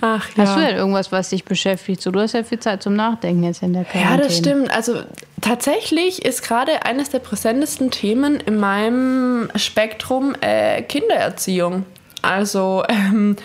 Ach 0.00 0.28
ja. 0.36 0.42
Hast 0.44 0.56
du 0.56 0.60
denn 0.60 0.76
irgendwas, 0.76 1.12
was 1.12 1.30
dich 1.30 1.44
beschäftigt? 1.44 2.00
So, 2.02 2.10
du 2.10 2.20
hast 2.20 2.32
ja 2.34 2.44
viel 2.44 2.60
Zeit 2.60 2.82
zum 2.82 2.94
Nachdenken 2.94 3.42
jetzt 3.44 3.62
in 3.62 3.72
der 3.72 3.82
Ja, 3.82 3.88
Quarantäne. 3.88 4.22
das 4.22 4.36
stimmt. 4.36 4.70
Also 4.70 5.00
tatsächlich 5.40 6.24
ist 6.24 6.42
gerade 6.42 6.84
eines 6.84 7.10
der 7.10 7.18
präsentesten 7.18 7.90
Themen 7.90 8.36
in 8.40 8.58
meinem 8.58 9.48
Spektrum 9.56 10.34
äh, 10.40 10.82
Kindererziehung. 10.82 11.84
Also 12.22 12.84
ähm, 12.88 13.36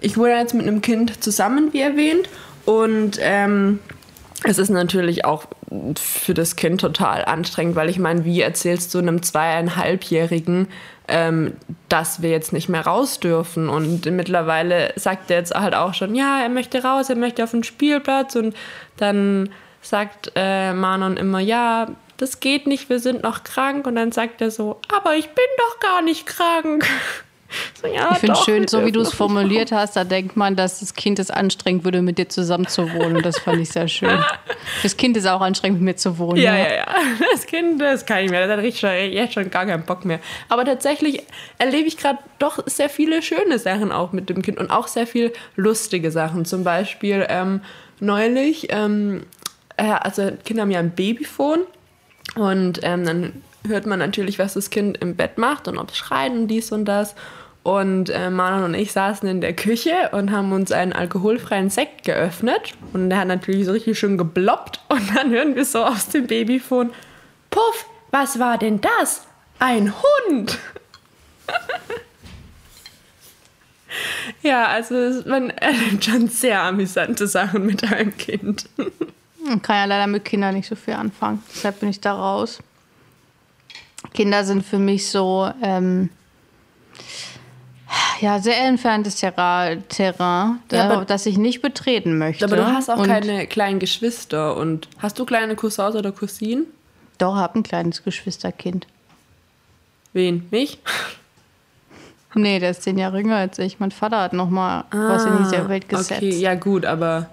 ich 0.00 0.16
wohne 0.16 0.36
jetzt 0.38 0.54
mit 0.54 0.66
einem 0.66 0.80
Kind 0.82 1.22
zusammen, 1.22 1.72
wie 1.72 1.80
erwähnt, 1.80 2.28
und 2.64 3.18
ähm, 3.20 3.80
es 4.44 4.58
ist 4.58 4.70
natürlich 4.70 5.24
auch 5.24 5.44
für 5.96 6.34
das 6.34 6.56
Kind 6.56 6.80
total 6.80 7.24
anstrengend, 7.24 7.76
weil 7.76 7.88
ich 7.88 7.98
meine, 7.98 8.24
wie 8.24 8.40
erzählst 8.40 8.94
du 8.94 8.98
einem 8.98 9.22
zweieinhalbjährigen, 9.22 10.68
ähm, 11.08 11.54
dass 11.88 12.22
wir 12.22 12.30
jetzt 12.30 12.52
nicht 12.52 12.68
mehr 12.68 12.86
raus 12.86 13.20
dürfen? 13.20 13.68
Und 13.68 14.04
mittlerweile 14.06 14.92
sagt 14.96 15.30
er 15.30 15.38
jetzt 15.38 15.54
halt 15.54 15.74
auch 15.74 15.94
schon, 15.94 16.14
ja, 16.14 16.40
er 16.42 16.48
möchte 16.48 16.82
raus, 16.82 17.10
er 17.10 17.16
möchte 17.16 17.44
auf 17.44 17.52
den 17.52 17.64
Spielplatz 17.64 18.36
und 18.36 18.54
dann 18.96 19.50
sagt 19.80 20.32
äh, 20.36 20.72
Manon 20.72 21.16
immer, 21.16 21.40
ja, 21.40 21.88
das 22.22 22.38
geht 22.38 22.68
nicht, 22.68 22.88
wir 22.88 23.00
sind 23.00 23.22
noch 23.24 23.42
krank. 23.42 23.86
Und 23.86 23.96
dann 23.96 24.12
sagt 24.12 24.40
er 24.40 24.50
so, 24.50 24.80
aber 24.96 25.16
ich 25.16 25.28
bin 25.30 25.44
doch 25.58 25.80
gar 25.80 26.02
nicht 26.02 26.26
krank. 26.26 26.86
So, 27.80 27.86
ja, 27.88 28.10
Ich 28.12 28.18
finde 28.18 28.34
doch, 28.34 28.44
schön, 28.44 28.68
so 28.68 28.84
wie 28.84 28.92
du 28.92 29.00
es 29.00 29.12
formuliert 29.12 29.72
hast, 29.72 29.96
da 29.96 30.04
denkt 30.04 30.36
man, 30.36 30.56
dass 30.56 30.80
das 30.80 30.94
Kind 30.94 31.18
es 31.18 31.30
anstrengend 31.30 31.84
würde, 31.84 32.02
mit 32.02 32.18
dir 32.18 32.28
zusammen 32.28 32.66
zu 32.66 32.92
wohnen. 32.92 33.16
Und 33.16 33.26
das 33.26 33.38
fand 33.38 33.60
ich 33.60 33.70
sehr 33.70 33.88
schön. 33.88 34.18
Das 34.82 34.96
Kind 34.96 35.16
ist 35.16 35.26
auch 35.26 35.40
anstrengend, 35.40 35.80
mit 35.80 35.84
mir 35.86 35.96
zu 35.96 36.18
wohnen. 36.18 36.40
Ja, 36.40 36.56
ja, 36.56 36.72
ja. 36.72 36.86
Das 37.32 37.46
Kind, 37.46 37.80
das 37.80 38.06
kann 38.06 38.24
ich 38.24 38.30
mehr. 38.30 38.46
Das 38.46 38.56
hat 38.56 38.64
richtig 38.64 38.80
schon, 38.80 38.90
jetzt 39.12 39.34
schon 39.34 39.50
gar 39.50 39.66
keinen 39.66 39.82
Bock 39.82 40.04
mehr. 40.04 40.20
Aber 40.48 40.64
tatsächlich 40.64 41.22
erlebe 41.58 41.88
ich 41.88 41.96
gerade 41.96 42.18
doch 42.38 42.60
sehr 42.66 42.88
viele 42.88 43.22
schöne 43.22 43.58
Sachen 43.58 43.90
auch 43.90 44.12
mit 44.12 44.28
dem 44.28 44.40
Kind 44.42 44.58
und 44.58 44.70
auch 44.70 44.86
sehr 44.86 45.06
viel 45.06 45.32
lustige 45.56 46.10
Sachen. 46.12 46.44
Zum 46.44 46.62
Beispiel 46.62 47.26
ähm, 47.28 47.60
neulich, 48.00 48.68
ähm, 48.70 49.24
äh, 49.76 49.84
also 49.84 50.30
Kinder 50.44 50.62
haben 50.62 50.70
ja 50.70 50.78
ein 50.78 50.92
Babyphone 50.92 51.60
und 52.36 52.80
ähm, 52.82 53.04
dann 53.04 53.42
hört 53.66 53.86
man 53.86 53.98
natürlich, 53.98 54.38
was 54.38 54.54
das 54.54 54.70
Kind 54.70 54.98
im 54.98 55.16
Bett 55.16 55.38
macht 55.38 55.68
und 55.68 55.78
ob 55.78 55.90
es 55.90 55.96
schreit 55.96 56.32
und 56.32 56.48
dies 56.48 56.72
und 56.72 56.84
das. 56.84 57.14
Und 57.62 58.10
äh, 58.10 58.28
Manon 58.28 58.64
und 58.64 58.74
ich 58.74 58.92
saßen 58.92 59.28
in 59.28 59.40
der 59.40 59.54
Küche 59.54 60.10
und 60.12 60.32
haben 60.32 60.52
uns 60.52 60.72
einen 60.72 60.92
alkoholfreien 60.92 61.70
Sekt 61.70 62.04
geöffnet. 62.04 62.72
Und 62.92 63.10
der 63.10 63.18
hat 63.18 63.28
natürlich 63.28 63.66
so 63.66 63.72
richtig 63.72 63.98
schön 63.98 64.18
gebloppt. 64.18 64.80
Und 64.88 65.14
dann 65.14 65.30
hören 65.30 65.54
wir 65.54 65.64
so 65.64 65.84
aus 65.84 66.08
dem 66.08 66.26
Babyphone, 66.26 66.90
Puff, 67.50 67.86
was 68.10 68.38
war 68.38 68.58
denn 68.58 68.80
das? 68.80 69.26
Ein 69.60 69.92
Hund! 69.92 70.58
ja, 74.42 74.66
also 74.66 74.94
man 75.26 75.50
erlebt 75.50 76.04
schon 76.04 76.28
sehr 76.28 76.62
amüsante 76.62 77.28
Sachen 77.28 77.66
mit 77.66 77.84
einem 77.92 78.16
Kind. 78.16 78.68
Ich 78.76 79.62
kann 79.62 79.76
ja 79.76 79.84
leider 79.84 80.06
mit 80.06 80.24
Kindern 80.24 80.54
nicht 80.54 80.68
so 80.68 80.74
viel 80.74 80.94
anfangen. 80.94 81.42
Deshalb 81.54 81.80
bin 81.80 81.88
ich 81.90 82.00
da 82.00 82.14
raus. 82.14 82.58
Kinder 84.14 84.44
sind 84.44 84.64
für 84.64 84.78
mich 84.78 85.08
so, 85.08 85.50
ähm, 85.62 86.10
ja, 88.20 88.38
sehr 88.38 88.58
entferntes 88.64 89.16
Terra 89.16 89.76
Terrain, 89.88 90.58
Ja, 90.70 90.88
da- 90.88 91.04
das 91.04 91.26
ich 91.26 91.38
nicht 91.38 91.60
betreten 91.62 92.18
möchte. 92.18 92.44
Aber 92.44 92.56
du 92.56 92.66
hast 92.66 92.88
auch 92.90 92.98
Und 92.98 93.06
keine 93.06 93.46
kleinen 93.46 93.78
Geschwister. 93.78 94.56
Und 94.56 94.88
hast 94.98 95.18
du 95.18 95.24
kleine 95.24 95.56
Cousins 95.56 95.94
oder 95.96 96.12
Cousinen? 96.12 96.66
Doch, 97.18 97.36
hab 97.36 97.54
ein 97.54 97.62
kleines 97.62 98.02
Geschwisterkind. 98.04 98.86
Wen? 100.12 100.46
Mich? 100.50 100.78
Nee, 102.34 102.60
der 102.60 102.70
ist 102.70 102.82
zehn 102.82 102.96
Jahre 102.96 103.18
jünger 103.18 103.36
als 103.36 103.58
ich. 103.58 103.78
Mein 103.78 103.90
Vater 103.90 104.18
hat 104.22 104.32
noch 104.32 104.48
mal 104.48 104.84
was 104.90 105.26
in 105.26 105.36
diese 105.44 105.68
Welt 105.68 105.86
gesetzt. 105.90 106.12
Ah, 106.12 106.16
Okay, 106.16 106.30
ja 106.38 106.54
gut, 106.54 106.86
aber 106.86 107.28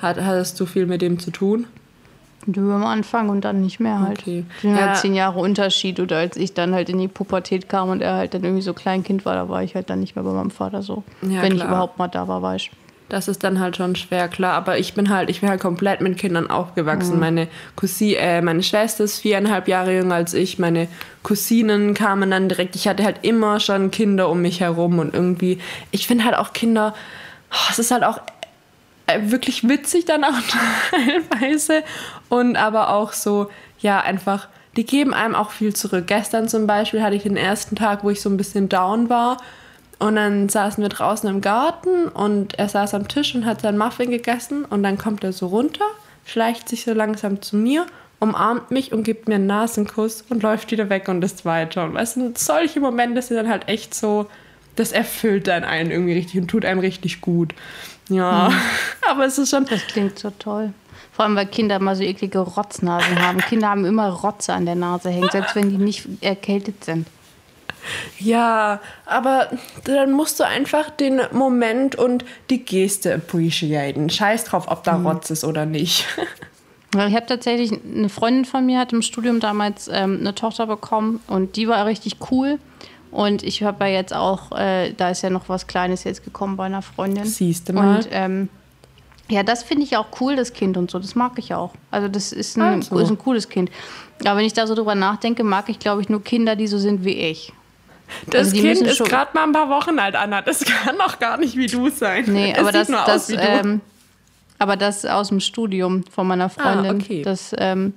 hat, 0.00 0.20
hattest 0.20 0.60
du 0.60 0.66
viel 0.66 0.86
mit 0.86 1.02
dem 1.02 1.18
zu 1.18 1.32
tun? 1.32 1.66
Du 2.50 2.72
am 2.72 2.84
Anfang 2.86 3.28
und 3.28 3.42
dann 3.44 3.60
nicht 3.60 3.78
mehr 3.78 4.00
halt. 4.00 4.20
Okay. 4.20 4.42
Sind 4.62 4.74
Ja. 4.74 4.86
halt 4.86 4.96
zehn 4.96 5.14
Jahre 5.14 5.38
Unterschied. 5.38 6.00
Oder 6.00 6.16
als 6.16 6.34
ich 6.38 6.54
dann 6.54 6.74
halt 6.74 6.88
in 6.88 6.98
die 6.98 7.06
Pubertät 7.08 7.68
kam 7.68 7.90
und 7.90 8.00
er 8.00 8.14
halt 8.14 8.32
dann 8.32 8.42
irgendwie 8.42 8.62
so 8.62 8.72
Kleinkind 8.72 9.26
war, 9.26 9.34
da 9.34 9.50
war 9.50 9.62
ich 9.62 9.74
halt 9.74 9.90
dann 9.90 10.00
nicht 10.00 10.16
mehr 10.16 10.24
bei 10.24 10.32
meinem 10.32 10.50
Vater 10.50 10.80
so. 10.82 11.04
Ja, 11.20 11.42
Wenn 11.42 11.52
ich 11.52 11.58
klar. 11.58 11.68
überhaupt 11.68 11.98
mal 11.98 12.08
da 12.08 12.26
war, 12.26 12.40
war 12.40 12.56
ich. 12.56 12.70
Das 13.10 13.28
ist 13.28 13.44
dann 13.44 13.60
halt 13.60 13.76
schon 13.76 13.96
schwer, 13.96 14.28
klar. 14.28 14.54
Aber 14.54 14.78
ich 14.78 14.94
bin 14.94 15.10
halt, 15.10 15.28
ich 15.28 15.40
bin 15.40 15.50
halt 15.50 15.60
komplett 15.60 16.00
mit 16.00 16.16
Kindern 16.16 16.48
aufgewachsen. 16.50 17.14
Mhm. 17.16 17.20
Meine 17.20 17.48
Cousine, 17.76 18.16
äh, 18.16 18.40
meine 18.40 18.62
Schwester 18.62 19.04
ist 19.04 19.18
viereinhalb 19.20 19.68
Jahre 19.68 19.94
jünger 19.94 20.14
als 20.14 20.32
ich. 20.32 20.58
Meine 20.58 20.88
Cousinen 21.22 21.92
kamen 21.92 22.30
dann 22.30 22.48
direkt. 22.48 22.76
Ich 22.76 22.88
hatte 22.88 23.04
halt 23.04 23.18
immer 23.22 23.60
schon 23.60 23.90
Kinder 23.90 24.30
um 24.30 24.40
mich 24.40 24.60
herum 24.60 24.98
und 24.98 25.12
irgendwie, 25.12 25.58
ich 25.90 26.06
finde 26.06 26.24
halt 26.24 26.36
auch 26.36 26.54
Kinder, 26.54 26.94
oh, 27.52 27.56
es 27.70 27.78
ist 27.78 27.90
halt 27.90 28.04
auch 28.04 28.20
äh, 29.06 29.30
wirklich 29.30 29.66
witzig 29.66 30.04
dann 30.04 30.22
auch 30.22 30.32
teilweise 30.90 31.82
und 32.28 32.56
aber 32.56 32.90
auch 32.90 33.12
so, 33.12 33.50
ja, 33.80 34.00
einfach, 34.00 34.48
die 34.76 34.84
geben 34.84 35.14
einem 35.14 35.34
auch 35.34 35.50
viel 35.50 35.74
zurück. 35.74 36.06
Gestern 36.06 36.48
zum 36.48 36.66
Beispiel 36.66 37.02
hatte 37.02 37.16
ich 37.16 37.22
den 37.22 37.36
ersten 37.36 37.76
Tag, 37.76 38.04
wo 38.04 38.10
ich 38.10 38.20
so 38.20 38.28
ein 38.28 38.36
bisschen 38.36 38.68
down 38.68 39.08
war 39.08 39.38
und 39.98 40.14
dann 40.14 40.48
saßen 40.48 40.80
wir 40.82 40.88
draußen 40.88 41.28
im 41.28 41.40
Garten 41.40 42.06
und 42.06 42.58
er 42.58 42.68
saß 42.68 42.94
am 42.94 43.08
Tisch 43.08 43.34
und 43.34 43.44
hat 43.44 43.62
seinen 43.62 43.78
Muffin 43.78 44.10
gegessen 44.10 44.64
und 44.64 44.82
dann 44.82 44.96
kommt 44.96 45.24
er 45.24 45.32
so 45.32 45.48
runter, 45.48 45.84
schleicht 46.24 46.68
sich 46.68 46.84
so 46.84 46.92
langsam 46.92 47.42
zu 47.42 47.56
mir, 47.56 47.86
umarmt 48.20 48.70
mich 48.70 48.92
und 48.92 49.02
gibt 49.02 49.28
mir 49.28 49.36
einen 49.36 49.46
Nasenkuss 49.46 50.24
und 50.28 50.42
läuft 50.42 50.70
wieder 50.70 50.88
weg 50.88 51.08
und 51.08 51.22
ist 51.24 51.44
weiter. 51.44 51.84
Und 51.84 51.94
weißt 51.94 52.16
du, 52.16 52.32
solche 52.36 52.78
Momente 52.80 53.22
sind 53.22 53.36
dann 53.36 53.48
halt 53.48 53.68
echt 53.68 53.92
so, 53.92 54.26
das 54.76 54.92
erfüllt 54.92 55.48
dann 55.48 55.64
einen 55.64 55.90
irgendwie 55.90 56.14
richtig 56.14 56.40
und 56.40 56.48
tut 56.48 56.64
einem 56.64 56.80
richtig 56.80 57.20
gut. 57.20 57.52
Ja, 58.08 58.52
aber 59.08 59.26
es 59.26 59.36
ist 59.38 59.50
schon, 59.50 59.66
Das 59.66 59.84
klingt 59.86 60.18
so 60.18 60.30
toll. 60.38 60.72
Vor 61.18 61.24
allem, 61.24 61.34
weil 61.34 61.46
Kinder 61.46 61.74
immer 61.74 61.96
so 61.96 62.04
eklige 62.04 62.38
Rotznasen 62.38 63.20
haben. 63.20 63.38
Kinder 63.38 63.70
haben 63.70 63.84
immer 63.84 64.08
Rotze 64.08 64.52
an 64.52 64.66
der 64.66 64.76
Nase 64.76 65.10
hängen, 65.10 65.28
selbst 65.32 65.56
wenn 65.56 65.68
die 65.68 65.76
nicht 65.76 66.06
erkältet 66.20 66.84
sind. 66.84 67.08
Ja, 68.20 68.78
aber 69.04 69.48
dann 69.82 70.12
musst 70.12 70.38
du 70.38 70.46
einfach 70.46 70.90
den 70.90 71.20
Moment 71.32 71.96
und 71.96 72.24
die 72.50 72.64
Geste 72.64 73.16
appreciaten. 73.16 74.10
Scheiß 74.10 74.44
drauf, 74.44 74.66
ob 74.68 74.84
da 74.84 74.94
Rotz 74.94 75.30
ist 75.30 75.42
oder 75.42 75.66
nicht. 75.66 76.06
Ich 76.94 77.14
habe 77.14 77.26
tatsächlich, 77.26 77.70
eine 77.84 78.08
Freundin 78.08 78.46
von 78.46 78.64
mir 78.64 78.78
hat 78.78 78.94
im 78.94 79.02
Studium 79.02 79.40
damals 79.40 79.90
ähm, 79.92 80.20
eine 80.20 80.34
Tochter 80.34 80.66
bekommen 80.66 81.20
und 81.26 81.56
die 81.56 81.68
war 81.68 81.84
richtig 81.84 82.16
cool. 82.30 82.58
Und 83.10 83.42
ich 83.42 83.62
habe 83.62 83.84
ja 83.84 83.90
jetzt 83.90 84.14
auch, 84.14 84.52
äh, 84.52 84.94
da 84.94 85.10
ist 85.10 85.20
ja 85.20 85.28
noch 85.28 85.50
was 85.50 85.66
Kleines 85.66 86.04
jetzt 86.04 86.24
gekommen 86.24 86.56
bei 86.56 86.64
einer 86.64 86.80
Freundin. 86.80 87.26
Siehste 87.26 87.74
mal. 87.74 87.96
Und 87.96 88.08
ähm, 88.10 88.48
ja, 89.28 89.42
das 89.42 89.62
finde 89.62 89.84
ich 89.84 89.96
auch 89.96 90.06
cool, 90.20 90.36
das 90.36 90.52
Kind 90.52 90.76
und 90.76 90.90
so. 90.90 90.98
Das 90.98 91.14
mag 91.14 91.32
ich 91.36 91.54
auch. 91.54 91.72
Also 91.90 92.08
das 92.08 92.32
ist 92.32 92.56
ein, 92.56 92.62
Also. 92.62 92.98
ist 92.98 93.10
ein 93.10 93.18
cooles 93.18 93.48
Kind. 93.48 93.70
Aber 94.24 94.38
wenn 94.38 94.46
ich 94.46 94.54
da 94.54 94.66
so 94.66 94.74
drüber 94.74 94.94
nachdenke, 94.94 95.44
mag 95.44 95.68
ich, 95.68 95.78
glaube 95.78 96.00
ich, 96.00 96.08
nur 96.08 96.22
Kinder, 96.22 96.56
die 96.56 96.66
so 96.66 96.78
sind 96.78 97.04
wie 97.04 97.14
ich. 97.14 97.52
Das 98.26 98.48
Also 98.48 98.62
Kind 98.62 98.80
ist 98.80 99.04
gerade 99.04 99.30
mal 99.34 99.44
ein 99.44 99.52
paar 99.52 99.68
Wochen 99.68 99.98
alt, 99.98 100.14
Anna. 100.14 100.40
Das 100.40 100.64
kann 100.84 100.96
doch 100.96 101.18
gar 101.18 101.36
nicht 101.36 101.56
wie 101.56 101.66
du 101.66 101.90
sein. 101.90 102.24
Nee, 102.26 102.54
aber 102.56 102.72
das, 102.72 102.88
das, 102.88 103.30
ähm, 103.30 103.82
aber 104.58 104.76
das 104.76 105.04
aus 105.04 105.28
dem 105.28 105.40
Studium 105.40 106.04
von 106.10 106.26
meiner 106.26 106.48
Freundin. 106.48 106.92
Ah, 106.92 107.04
okay. 107.04 107.22
Das, 107.22 107.54
ähm, 107.58 107.92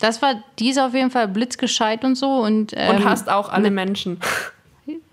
das 0.00 0.20
war, 0.22 0.42
die 0.58 0.70
ist 0.70 0.78
auf 0.78 0.92
jeden 0.92 1.10
Fall 1.12 1.28
blitzgescheit 1.28 2.04
und 2.04 2.16
so. 2.16 2.30
Und, 2.30 2.72
ähm, 2.74 2.96
und 2.96 3.04
hast 3.04 3.30
auch 3.30 3.48
alle 3.48 3.70
Menschen. 3.70 4.18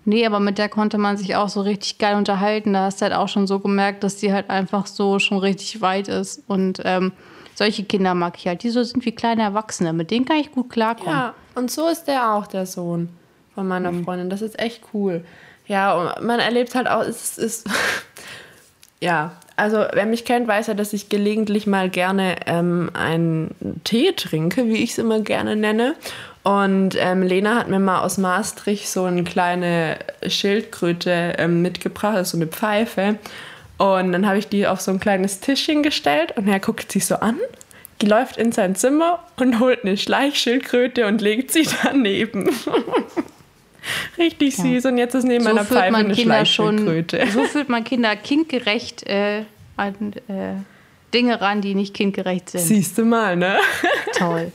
Nee, 0.04 0.26
aber 0.26 0.40
mit 0.40 0.58
der 0.58 0.68
konnte 0.68 0.98
man 0.98 1.16
sich 1.16 1.36
auch 1.36 1.48
so 1.48 1.60
richtig 1.60 1.98
geil 1.98 2.16
unterhalten. 2.16 2.72
Da 2.72 2.84
hast 2.84 3.00
du 3.00 3.04
halt 3.04 3.14
auch 3.14 3.28
schon 3.28 3.46
so 3.46 3.60
gemerkt, 3.60 4.02
dass 4.02 4.16
die 4.16 4.32
halt 4.32 4.50
einfach 4.50 4.86
so 4.86 5.18
schon 5.18 5.38
richtig 5.38 5.80
weit 5.80 6.08
ist. 6.08 6.42
Und 6.48 6.80
ähm, 6.84 7.12
solche 7.54 7.84
Kinder 7.84 8.14
mag 8.14 8.36
ich 8.36 8.48
halt. 8.48 8.62
Die 8.64 8.70
so 8.70 8.82
sind 8.82 9.04
wie 9.04 9.12
kleine 9.12 9.42
Erwachsene. 9.42 9.92
Mit 9.92 10.10
denen 10.10 10.24
kann 10.24 10.38
ich 10.38 10.50
gut 10.50 10.70
klarkommen. 10.70 11.12
Ja, 11.12 11.34
und 11.54 11.70
so 11.70 11.88
ist 11.88 12.04
der 12.04 12.32
auch, 12.32 12.46
der 12.46 12.66
Sohn 12.66 13.10
von 13.54 13.68
meiner 13.68 13.92
Freundin. 13.92 14.28
Das 14.28 14.42
ist 14.42 14.58
echt 14.58 14.82
cool. 14.92 15.24
Ja, 15.66 15.94
und 15.94 16.24
man 16.24 16.40
erlebt 16.40 16.74
halt 16.74 16.88
auch, 16.88 17.02
es 17.02 17.38
ist. 17.38 17.68
ja, 19.00 19.32
also 19.54 19.84
wer 19.92 20.06
mich 20.06 20.24
kennt, 20.24 20.48
weiß 20.48 20.66
ja, 20.66 20.74
dass 20.74 20.92
ich 20.92 21.08
gelegentlich 21.08 21.66
mal 21.68 21.88
gerne 21.88 22.36
ähm, 22.46 22.90
einen 22.94 23.80
Tee 23.84 24.12
trinke, 24.12 24.66
wie 24.66 24.82
ich 24.82 24.92
es 24.92 24.98
immer 24.98 25.20
gerne 25.20 25.54
nenne. 25.54 25.94
Und 26.42 26.96
ähm, 26.98 27.22
Lena 27.22 27.54
hat 27.56 27.68
mir 27.68 27.78
mal 27.78 28.00
aus 28.00 28.18
Maastricht 28.18 28.88
so 28.88 29.04
eine 29.04 29.22
kleine 29.22 29.98
Schildkröte 30.26 31.34
ähm, 31.38 31.62
mitgebracht, 31.62 32.16
also 32.16 32.36
so 32.36 32.42
eine 32.42 32.48
Pfeife. 32.48 33.16
Und 33.78 34.12
dann 34.12 34.26
habe 34.26 34.38
ich 34.38 34.48
die 34.48 34.66
auf 34.66 34.80
so 34.80 34.90
ein 34.90 35.00
kleines 35.00 35.40
Tischchen 35.40 35.82
gestellt 35.82 36.34
und 36.36 36.48
er 36.48 36.60
guckt 36.60 36.90
sich 36.90 37.06
so 37.06 37.16
an, 37.16 37.38
läuft 38.02 38.36
in 38.36 38.50
sein 38.50 38.74
Zimmer 38.74 39.20
und 39.36 39.60
holt 39.60 39.84
eine 39.84 39.96
Schleichschildkröte 39.96 41.06
und 41.06 41.20
legt 41.20 41.52
sie 41.52 41.66
daneben. 41.82 42.50
Richtig 44.18 44.56
süß. 44.56 44.86
Und 44.86 44.98
jetzt 44.98 45.14
ist 45.14 45.24
neben 45.24 45.44
meiner 45.44 45.64
führt 45.64 45.80
Pfeife 45.80 45.92
man 45.92 46.04
eine 46.06 46.14
Kinder 46.14 46.44
schon, 46.44 46.78
Schleichschildkröte. 46.78 47.26
so 47.32 47.44
führt 47.44 47.68
man 47.68 47.84
Kinder 47.84 48.14
kindgerecht 48.16 49.06
äh, 49.06 49.44
an 49.76 50.12
äh, 50.28 50.54
Dinge 51.14 51.40
ran, 51.40 51.60
die 51.60 51.74
nicht 51.74 51.94
kindgerecht 51.94 52.50
sind. 52.50 52.62
Siehst 52.62 52.98
du 52.98 53.04
mal, 53.04 53.36
ne? 53.36 53.58
Toll. 54.16 54.52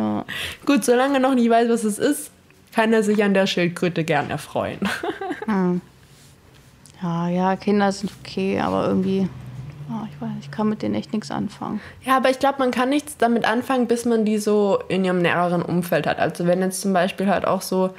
Ja. 0.00 0.24
Gut, 0.64 0.82
solange 0.82 1.14
er 1.14 1.20
noch 1.20 1.34
nicht 1.34 1.50
weiß, 1.50 1.68
was 1.68 1.84
es 1.84 1.98
ist, 1.98 2.30
kann 2.74 2.92
er 2.92 3.02
sich 3.02 3.22
an 3.22 3.34
der 3.34 3.46
Schildkröte 3.46 4.02
gern 4.02 4.30
erfreuen. 4.30 4.78
ja, 7.02 7.28
ja, 7.28 7.56
Kinder 7.56 7.92
sind 7.92 8.10
okay, 8.20 8.58
aber 8.60 8.86
irgendwie, 8.86 9.28
oh, 9.90 10.06
ich 10.10 10.20
weiß, 10.20 10.30
ich 10.40 10.50
kann 10.50 10.70
mit 10.70 10.80
denen 10.80 10.94
echt 10.94 11.12
nichts 11.12 11.30
anfangen. 11.30 11.80
Ja, 12.02 12.16
aber 12.16 12.30
ich 12.30 12.38
glaube, 12.38 12.60
man 12.60 12.70
kann 12.70 12.88
nichts 12.88 13.18
damit 13.18 13.44
anfangen, 13.44 13.88
bis 13.88 14.06
man 14.06 14.24
die 14.24 14.38
so 14.38 14.78
in 14.88 15.04
ihrem 15.04 15.20
näheren 15.20 15.60
Umfeld 15.60 16.06
hat. 16.06 16.18
Also 16.18 16.46
wenn 16.46 16.60
jetzt 16.60 16.80
zum 16.80 16.94
Beispiel 16.94 17.28
halt 17.28 17.44
auch 17.46 17.60
so, 17.60 17.90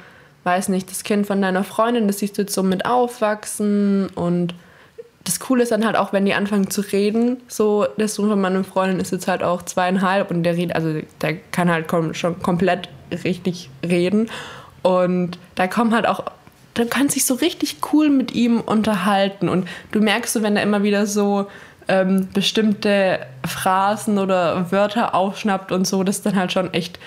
weiß 0.42 0.70
nicht, 0.70 0.90
das 0.90 1.04
Kind 1.04 1.26
von 1.26 1.40
deiner 1.40 1.62
Freundin, 1.62 2.08
das 2.08 2.18
siehst 2.18 2.36
du 2.36 2.42
jetzt 2.42 2.54
so 2.54 2.64
mit 2.64 2.84
aufwachsen 2.84 4.08
und 4.08 4.54
das 5.24 5.40
Coole 5.40 5.62
ist 5.62 5.72
dann 5.72 5.84
halt 5.84 5.96
auch, 5.96 6.12
wenn 6.12 6.24
die 6.24 6.34
anfangen 6.34 6.70
zu 6.70 6.80
reden, 6.80 7.38
so 7.48 7.86
der 7.96 8.08
Sohn 8.08 8.28
von 8.28 8.40
meiner 8.40 8.64
Freundin 8.64 9.00
ist 9.00 9.12
jetzt 9.12 9.28
halt 9.28 9.42
auch 9.42 9.62
zweieinhalb 9.62 10.30
und 10.30 10.42
der 10.42 10.56
redet, 10.56 10.74
also 10.74 11.00
der 11.20 11.34
kann 11.36 11.70
halt 11.70 11.88
kom 11.88 12.14
schon 12.14 12.40
komplett 12.42 12.88
richtig 13.24 13.70
reden. 13.86 14.30
Und 14.82 15.38
da 15.54 15.68
kommen 15.68 15.94
halt 15.94 16.06
auch, 16.06 16.24
du 16.74 16.86
kannst 16.86 17.14
dich 17.14 17.24
so 17.24 17.34
richtig 17.34 17.76
cool 17.92 18.08
mit 18.10 18.32
ihm 18.32 18.60
unterhalten. 18.60 19.48
Und 19.48 19.68
du 19.92 20.00
merkst 20.00 20.32
so, 20.32 20.42
wenn 20.42 20.56
er 20.56 20.62
immer 20.62 20.82
wieder 20.82 21.06
so 21.06 21.46
ähm, 21.88 22.28
bestimmte 22.32 23.20
Phrasen 23.46 24.18
oder 24.18 24.72
Wörter 24.72 25.14
aufschnappt 25.14 25.72
und 25.72 25.86
so, 25.86 26.02
das 26.02 26.16
ist 26.16 26.26
dann 26.26 26.36
halt 26.36 26.52
schon 26.52 26.72
echt 26.74 26.98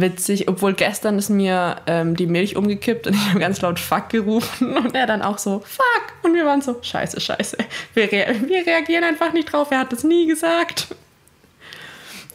witzig, 0.00 0.48
obwohl 0.48 0.74
gestern 0.74 1.18
ist 1.18 1.28
mir 1.30 1.76
ähm, 1.86 2.16
die 2.16 2.26
Milch 2.26 2.56
umgekippt 2.56 3.06
und 3.06 3.14
ich 3.14 3.28
habe 3.28 3.40
ganz 3.40 3.60
laut 3.60 3.78
Fuck 3.78 4.08
gerufen 4.10 4.76
und 4.76 4.94
er 4.94 5.06
dann 5.06 5.22
auch 5.22 5.38
so 5.38 5.60
Fuck 5.66 6.12
und 6.22 6.34
wir 6.34 6.44
waren 6.46 6.62
so 6.62 6.76
Scheiße, 6.80 7.20
Scheiße. 7.20 7.56
Wir, 7.94 8.10
rea 8.10 8.34
wir 8.46 8.66
reagieren 8.66 9.04
einfach 9.04 9.32
nicht 9.32 9.52
drauf, 9.52 9.70
er 9.70 9.80
hat 9.80 9.92
das 9.92 10.04
nie 10.04 10.26
gesagt. 10.26 10.88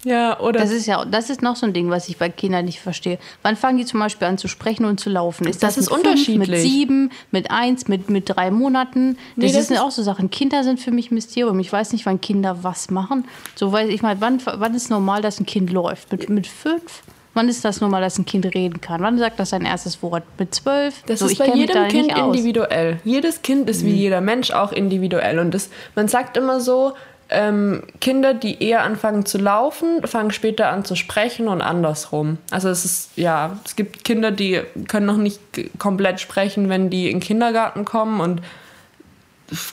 Ja, 0.04 0.40
oder? 0.40 0.60
Das 0.62 0.72
ist 0.72 0.88
ja, 0.88 1.06
das 1.06 1.30
ist 1.30 1.44
noch 1.44 1.56
so 1.56 1.68
ein 1.68 1.74
Ding, 1.74 1.92
was 1.92 2.10
ich 2.10 2.18
bei 2.18 2.28
Kindern 2.28 2.66
nicht 2.66 2.80
verstehe. 2.80 3.20
Wann 3.44 3.56
fangen 3.56 3.78
die 3.78 3.86
zum 3.86 4.00
Beispiel 4.00 4.28
an 4.28 4.40
zu 4.40 4.48
sprechen 4.48 4.84
und 4.86 5.00
zu 5.00 5.12
laufen? 5.12 5.46
Ist 5.48 5.62
Das 5.62 5.76
das, 5.76 5.84
ist 5.86 5.92
mit 5.92 6.00
fünf, 6.00 6.08
unterschiedlich. 6.08 6.50
mit 6.50 6.60
sieben, 6.60 7.12
mit 7.30 7.52
eins, 7.52 7.88
mit, 7.88 8.10
mit 8.10 8.28
drei 8.28 8.50
Monaten? 8.50 9.20
Nee, 9.36 9.46
Das, 9.46 9.54
das 9.54 9.68
sind 9.68 9.76
ist- 9.76 9.82
auch 9.84 9.92
so 9.92 10.02
Sachen. 10.02 10.32
Kinder 10.32 10.64
sind 10.64 10.80
für 10.80 10.90
mich 10.90 11.12
Mysterium. 11.12 11.60
Ich 11.60 11.72
weiß 11.72 11.94
nicht, 11.94 12.08
wann 12.08 12.20
Kinder 12.20 12.64
was 12.64 12.90
machen. 12.90 13.26
So 13.54 13.72
weiß 13.72 13.90
ich 13.90 14.02
mal, 14.02 14.20
wann, 14.22 14.42
wann 14.44 14.74
ist 14.74 14.90
normal, 14.90 15.22
dass 15.22 15.40
ein 15.40 15.46
Kind 15.46 15.70
läuft? 15.72 16.12
Mit, 16.12 16.30
mit 16.32 16.48
fünf? 16.48 17.04
Wann 17.34 17.48
ist 17.48 17.64
das 17.64 17.80
normal, 17.80 18.02
dass 18.02 18.18
ein 18.18 18.26
Kind 18.26 18.46
reden 18.54 18.82
kann? 18.82 19.02
Wann 19.02 19.18
sagt 19.18 19.40
das 19.40 19.52
sein 19.52 19.66
erstes 19.66 20.04
Wort? 20.04 20.24
Mit 20.38 20.54
zwölf? 20.54 21.02
Das 21.06 21.20
so, 21.20 21.28
ist 21.28 21.38
bei 21.38 21.48
jedem 21.48 21.88
Kind. 21.88 22.16
Mhm. 22.16 22.26
individuell. 22.26 23.00
Jedes 23.06 23.42
Kind 23.42 23.70
ist 23.70 23.86
wie 23.86 23.94
jeder 23.94 24.20
Mensch 24.20 24.52
auch 24.52 24.72
individuell. 24.72 25.40
Und 25.40 25.54
das, 25.54 25.70
man 25.96 26.10
sagt 26.10 26.36
immer 26.36 26.60
so, 26.60 26.94
ähm, 27.30 27.84
Kinder, 28.02 28.34
die 28.34 28.62
eher 28.62 28.84
anfangen 28.84 29.26
zu 29.26 29.38
laufen, 29.38 30.06
fangen 30.06 30.32
später 30.32 30.70
an 30.70 30.84
zu 30.84 30.96
sprechen 30.96 31.48
und 31.48 31.62
andersrum. 31.62 32.38
Also 32.52 32.68
es 32.68 32.84
ist, 32.84 33.12
ja, 33.16 33.58
es 33.64 33.78
gibt 33.78 34.04
Kinder, 34.04 34.32
die 34.32 34.60
können 34.90 35.06
noch 35.06 35.18
nicht 35.18 35.40
komplett 35.80 36.20
sprechen, 36.20 36.68
wenn 36.68 36.90
die 36.90 37.10
in 37.10 37.20
den 37.20 37.24
Kindergarten 37.24 37.86
kommen 37.86 38.20
und 38.20 38.42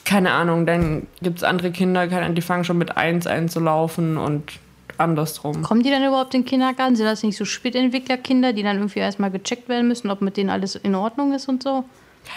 keine 0.05 0.31
Ahnung, 0.31 0.65
dann 0.65 1.07
gibt 1.21 1.37
es 1.37 1.43
andere 1.43 1.71
Kinder, 1.71 2.07
die 2.07 2.41
fangen 2.41 2.63
schon 2.63 2.77
mit 2.77 2.97
eins 2.97 3.27
an 3.27 3.49
zu 3.49 3.59
laufen 3.59 4.17
und 4.17 4.43
andersrum. 4.99 5.61
Kommen 5.61 5.83
die 5.83 5.89
dann 5.89 6.03
überhaupt 6.05 6.33
in 6.33 6.41
den 6.41 6.47
Kindergarten? 6.47 6.95
Sind 6.95 7.05
das 7.05 7.23
nicht 7.23 7.37
so 7.37 7.45
Spätentwicklerkinder, 7.45 8.53
die 8.53 8.63
dann 8.63 8.77
irgendwie 8.77 8.99
erstmal 8.99 9.31
gecheckt 9.31 9.69
werden 9.69 9.87
müssen, 9.87 10.09
ob 10.09 10.21
mit 10.21 10.37
denen 10.37 10.49
alles 10.49 10.75
in 10.75 10.95
Ordnung 10.95 11.33
ist 11.33 11.47
und 11.47 11.63
so? 11.63 11.85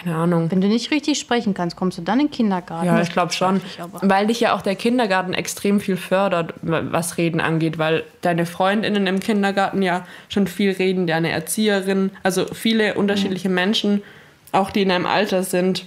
Keine 0.00 0.16
Ahnung. 0.16 0.50
Wenn 0.50 0.60
du 0.60 0.68
nicht 0.68 0.90
richtig 0.90 1.18
sprechen 1.18 1.54
kannst, 1.54 1.76
kommst 1.76 1.98
du 1.98 2.02
dann 2.02 2.20
in 2.20 2.26
den 2.26 2.32
Kindergarten? 2.32 2.86
Ja, 2.86 3.00
ich 3.00 3.12
glaube 3.12 3.32
schon. 3.32 3.56
ich. 3.56 3.78
Weil 4.00 4.28
dich 4.28 4.40
ja 4.40 4.54
auch 4.54 4.62
der 4.62 4.74
Kindergarten 4.74 5.34
extrem 5.34 5.80
viel 5.80 5.96
fördert, 5.96 6.54
was 6.62 7.18
Reden 7.18 7.40
angeht, 7.40 7.78
weil 7.78 8.04
deine 8.22 8.46
Freundinnen 8.46 9.06
im 9.06 9.20
Kindergarten 9.20 9.82
ja 9.82 10.06
schon 10.28 10.46
viel 10.46 10.70
reden, 10.70 11.06
deine 11.06 11.30
Erzieherin, 11.30 12.10
also 12.22 12.46
viele 12.46 12.94
unterschiedliche 12.94 13.48
Menschen, 13.48 14.02
auch 14.52 14.70
die 14.70 14.82
in 14.82 14.90
einem 14.90 15.06
Alter 15.06 15.42
sind, 15.42 15.84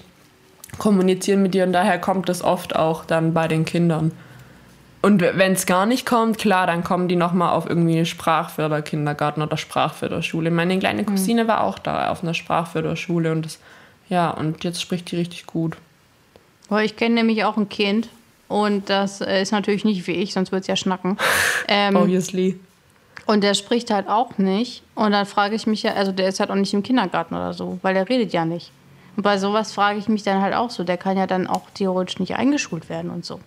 kommunizieren 0.78 1.42
mit 1.42 1.54
dir 1.54 1.64
und 1.64 1.74
daher 1.74 2.00
kommt 2.00 2.30
das 2.30 2.44
oft 2.44 2.76
auch 2.76 3.06
dann 3.06 3.34
bei 3.34 3.48
den 3.48 3.66
Kindern. 3.66 4.12
Und 5.06 5.22
wenn 5.22 5.52
es 5.52 5.68
gar 5.68 5.86
nicht 5.86 6.08
kommt, 6.08 6.40
klar, 6.40 6.66
dann 6.66 6.84
kommen 6.84 7.08
die 7.08 7.16
nochmal 7.16 7.54
auf 7.54 7.70
irgendwie 7.70 8.04
Sprachförderkindergarten 8.08 9.44
oder 9.44 9.56
Sprachförderschule. 9.56 10.50
Meine 10.50 10.80
kleine 10.80 11.04
Cousine 11.06 11.48
war 11.48 11.64
auch 11.64 11.78
da 11.78 12.10
auf 12.10 12.24
einer 12.24 12.34
Sprachförderschule 12.34 13.32
und 13.32 13.46
das, 13.46 13.60
ja, 14.10 14.32
und 14.32 14.64
jetzt 14.64 14.82
spricht 14.82 15.12
die 15.12 15.18
richtig 15.18 15.46
gut. 15.46 15.78
Boah, 16.70 16.82
ich 16.82 16.96
kenne 16.96 17.14
nämlich 17.14 17.44
auch 17.44 17.56
ein 17.56 17.70
Kind 17.70 18.10
und 18.48 18.90
das 18.90 19.22
äh, 19.22 19.44
ist 19.44 19.52
natürlich 19.52 19.86
nicht 19.86 20.08
wie 20.08 20.14
ich, 20.14 20.34
sonst 20.34 20.52
würde 20.52 20.62
es 20.62 20.68
ja 20.68 20.76
schnacken. 20.76 21.20
Ähm, 21.68 21.96
Obviously. 21.96 22.60
und 23.28 23.44
der 23.44 23.54
spricht 23.54 23.92
halt 23.92 24.08
auch 24.08 24.40
nicht. 24.40 24.82
Und 24.96 25.12
dann 25.12 25.28
frage 25.28 25.54
ich 25.54 25.68
mich 25.68 25.84
ja, 25.84 25.94
also 25.94 26.14
der 26.14 26.30
ist 26.30 26.40
halt 26.40 26.50
auch 26.50 26.56
nicht 26.56 26.74
im 26.74 26.82
Kindergarten 26.82 27.36
oder 27.36 27.54
so, 27.54 27.78
weil 27.84 27.94
der 27.94 28.10
redet 28.10 28.34
ja 28.34 28.44
nicht. 28.44 28.72
Und 29.16 29.22
bei 29.22 29.38
sowas 29.38 29.72
frage 29.72 30.00
ich 30.00 30.08
mich 30.08 30.24
dann 30.24 30.42
halt 30.42 30.56
auch 30.56 30.72
so, 30.72 30.84
der 30.84 30.98
kann 30.98 31.16
ja 31.16 31.28
dann 31.28 31.46
auch 31.46 31.70
theoretisch 31.76 32.18
nicht 32.18 32.36
eingeschult 32.38 32.90
werden 32.90 33.12
und 33.12 33.24
so. 33.24 33.40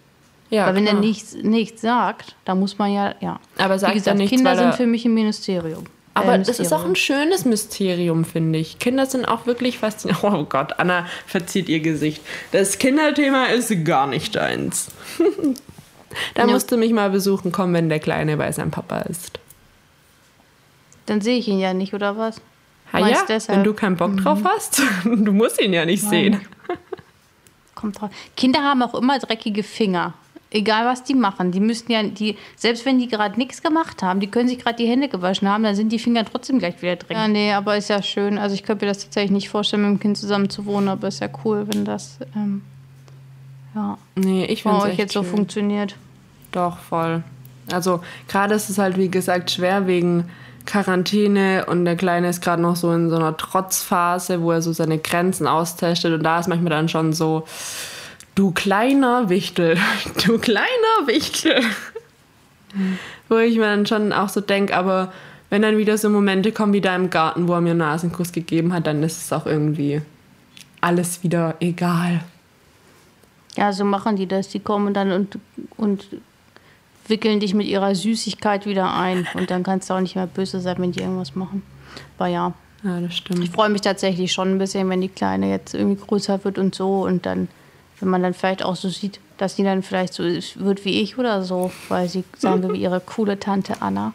Ja, 0.50 0.66
weil 0.66 0.76
wenn 0.76 0.84
klar. 0.84 0.94
er 0.96 1.00
nichts, 1.00 1.34
nichts 1.34 1.82
sagt, 1.82 2.34
dann 2.44 2.58
muss 2.58 2.78
man 2.78 2.92
ja, 2.92 3.14
ja. 3.20 3.38
Aber 3.58 3.78
sagt 3.78 3.92
Wie 3.92 3.96
er 3.98 4.00
gesagt, 4.00 4.18
nichts, 4.18 4.34
Kinder 4.34 4.52
er- 4.52 4.56
sind 4.56 4.74
für 4.74 4.86
mich 4.86 5.04
ein 5.04 5.12
Ministerium. 5.14 5.84
Aber 6.14 6.34
Äh, 6.34 6.42
das 6.42 6.58
ist 6.58 6.72
auch 6.72 6.84
ein 6.84 6.96
schönes 6.96 7.44
Mysterium, 7.44 8.24
finde 8.24 8.58
ich. 8.58 8.78
Kinder 8.78 9.06
sind 9.06 9.24
auch 9.26 9.46
wirklich 9.46 9.78
faszinierend. 9.78 10.24
Oh 10.24 10.44
Gott, 10.44 10.78
Anna 10.78 11.06
verzieht 11.26 11.68
ihr 11.68 11.80
Gesicht. 11.80 12.22
Das 12.50 12.78
Kinderthema 12.78 13.46
ist 13.46 13.72
gar 13.84 14.06
nicht 14.06 14.34
deins. 14.34 14.88
da 16.34 16.46
Ja. 16.46 16.52
musst 16.52 16.72
du 16.72 16.76
mich 16.76 16.92
mal 16.92 17.10
besuchen 17.10 17.52
kommen, 17.52 17.74
wenn 17.74 17.88
der 17.88 18.00
Kleine 18.00 18.36
bei 18.36 18.50
seinem 18.50 18.70
Papa 18.70 19.00
ist. 19.00 19.38
Dann 21.06 21.20
sehe 21.20 21.38
ich 21.38 21.46
ihn 21.48 21.58
ja 21.60 21.72
nicht, 21.74 21.94
oder 21.94 22.16
was? 22.16 22.40
Ha 22.92 23.06
ja, 23.06 23.18
deshalb? 23.28 23.58
wenn 23.58 23.64
du 23.64 23.74
keinen 23.74 23.96
Bock 23.96 24.16
drauf 24.16 24.40
hast, 24.44 24.82
du 25.04 25.32
musst 25.32 25.60
ihn 25.60 25.72
ja 25.74 25.84
nicht 25.84 26.02
sehen. 26.02 26.40
Kommt 27.74 28.00
drauf. 28.00 28.10
Kinder 28.36 28.60
haben 28.62 28.82
auch 28.82 28.94
immer 28.94 29.18
dreckige 29.18 29.62
Finger. 29.62 30.14
Egal 30.50 30.86
was 30.86 31.04
die 31.04 31.14
machen. 31.14 31.52
Die 31.52 31.60
müssen 31.60 31.92
ja, 31.92 32.02
die, 32.02 32.36
selbst 32.56 32.86
wenn 32.86 32.98
die 32.98 33.08
gerade 33.08 33.38
nichts 33.38 33.62
gemacht 33.62 34.02
haben, 34.02 34.18
die 34.20 34.28
können 34.28 34.48
sich 34.48 34.58
gerade 34.58 34.76
die 34.76 34.86
Hände 34.88 35.08
gewaschen 35.08 35.46
haben, 35.48 35.62
dann 35.62 35.74
sind 35.74 35.92
die 35.92 35.98
Finger 35.98 36.24
trotzdem 36.24 36.58
gleich 36.58 36.80
wieder 36.80 36.96
dreckig. 36.96 37.16
Ja, 37.16 37.28
nee, 37.28 37.52
aber 37.52 37.76
ist 37.76 37.90
ja 37.90 38.02
schön. 38.02 38.38
Also 38.38 38.54
ich 38.54 38.62
könnte 38.62 38.86
mir 38.86 38.90
das 38.90 39.02
tatsächlich 39.02 39.30
nicht 39.30 39.50
vorstellen, 39.50 39.82
mit 39.82 39.90
dem 39.90 40.00
Kind 40.00 40.16
zusammen 40.16 40.48
zu 40.48 40.64
wohnen, 40.64 40.88
aber 40.88 41.08
ist 41.08 41.20
ja 41.20 41.28
cool, 41.44 41.66
wenn 41.70 41.84
das 41.84 42.18
ähm, 42.34 42.62
ja, 43.74 43.98
Nee, 44.16 44.46
ich 44.46 44.64
bei 44.64 44.70
finde 44.70 44.84
euch 44.86 44.92
es 44.92 44.98
jetzt 44.98 45.12
so 45.12 45.22
schön. 45.22 45.30
funktioniert. 45.30 45.96
Doch, 46.52 46.78
voll. 46.78 47.22
Also 47.70 48.00
gerade 48.28 48.54
ist 48.54 48.70
es 48.70 48.78
halt, 48.78 48.96
wie 48.96 49.10
gesagt, 49.10 49.50
schwer 49.50 49.86
wegen 49.86 50.30
Quarantäne 50.64 51.66
und 51.66 51.84
der 51.84 51.96
Kleine 51.96 52.28
ist 52.28 52.40
gerade 52.42 52.62
noch 52.62 52.76
so 52.76 52.92
in 52.92 53.10
so 53.10 53.16
einer 53.16 53.36
Trotzphase, 53.36 54.42
wo 54.42 54.52
er 54.52 54.62
so 54.62 54.72
seine 54.72 54.98
Grenzen 54.98 55.46
austestet 55.46 56.12
und 56.14 56.22
da 56.22 56.40
ist 56.40 56.48
manchmal 56.48 56.70
dann 56.70 56.88
schon 56.88 57.12
so, 57.12 57.44
du 58.38 58.52
kleiner 58.52 59.28
Wichtel, 59.28 59.76
du 60.26 60.38
kleiner 60.38 61.06
Wichtel. 61.06 61.60
Wo 63.28 63.38
ich 63.38 63.56
mir 63.56 63.64
dann 63.64 63.86
schon 63.86 64.12
auch 64.12 64.28
so 64.28 64.40
denke, 64.40 64.76
aber 64.76 65.12
wenn 65.50 65.62
dann 65.62 65.76
wieder 65.78 65.98
so 65.98 66.08
Momente 66.08 66.52
kommen 66.52 66.72
wie 66.72 66.80
da 66.80 66.94
im 66.94 67.10
Garten, 67.10 67.48
wo 67.48 67.54
er 67.54 67.60
mir 67.60 67.70
einen 67.70 67.78
Nasenkuss 67.80 68.32
gegeben 68.32 68.72
hat, 68.72 68.86
dann 68.86 69.02
ist 69.02 69.22
es 69.22 69.32
auch 69.32 69.46
irgendwie 69.46 70.02
alles 70.80 71.22
wieder 71.22 71.56
egal. 71.60 72.20
Ja, 73.56 73.72
so 73.72 73.84
machen 73.84 74.14
die 74.16 74.26
das. 74.26 74.48
Die 74.48 74.60
kommen 74.60 74.94
dann 74.94 75.10
und, 75.10 75.38
und 75.76 76.06
wickeln 77.08 77.40
dich 77.40 77.54
mit 77.54 77.66
ihrer 77.66 77.94
Süßigkeit 77.94 78.66
wieder 78.66 78.94
ein. 78.94 79.26
Und 79.34 79.50
dann 79.50 79.64
kannst 79.64 79.90
du 79.90 79.94
auch 79.94 80.00
nicht 80.00 80.14
mehr 80.14 80.26
böse 80.28 80.60
sein, 80.60 80.76
wenn 80.78 80.92
die 80.92 81.00
irgendwas 81.00 81.34
machen. 81.34 81.62
Aber 82.18 82.28
ja, 82.28 82.52
Ja, 82.84 83.00
das 83.00 83.16
stimmt. 83.16 83.42
ich 83.42 83.50
freue 83.50 83.70
mich 83.70 83.80
tatsächlich 83.80 84.30
schon 84.30 84.52
ein 84.52 84.58
bisschen, 84.58 84.88
wenn 84.90 85.00
die 85.00 85.08
Kleine 85.08 85.50
jetzt 85.50 85.74
irgendwie 85.74 86.00
größer 86.00 86.44
wird 86.44 86.58
und 86.58 86.74
so. 86.74 87.02
Und 87.04 87.26
dann, 87.26 87.48
wenn 88.00 88.08
man 88.08 88.22
dann 88.22 88.34
vielleicht 88.34 88.62
auch 88.62 88.76
so 88.76 88.88
sieht, 88.88 89.20
dass 89.38 89.54
die 89.54 89.62
dann 89.62 89.82
vielleicht 89.82 90.14
so 90.14 90.24
wird 90.24 90.84
wie 90.84 91.00
ich 91.00 91.18
oder 91.18 91.42
so, 91.42 91.70
weil 91.88 92.08
sie 92.08 92.24
sagen 92.36 92.62
wir 92.62 92.72
wie 92.72 92.80
ihre 92.82 93.00
coole 93.00 93.38
Tante 93.38 93.80
Anna. 93.80 94.12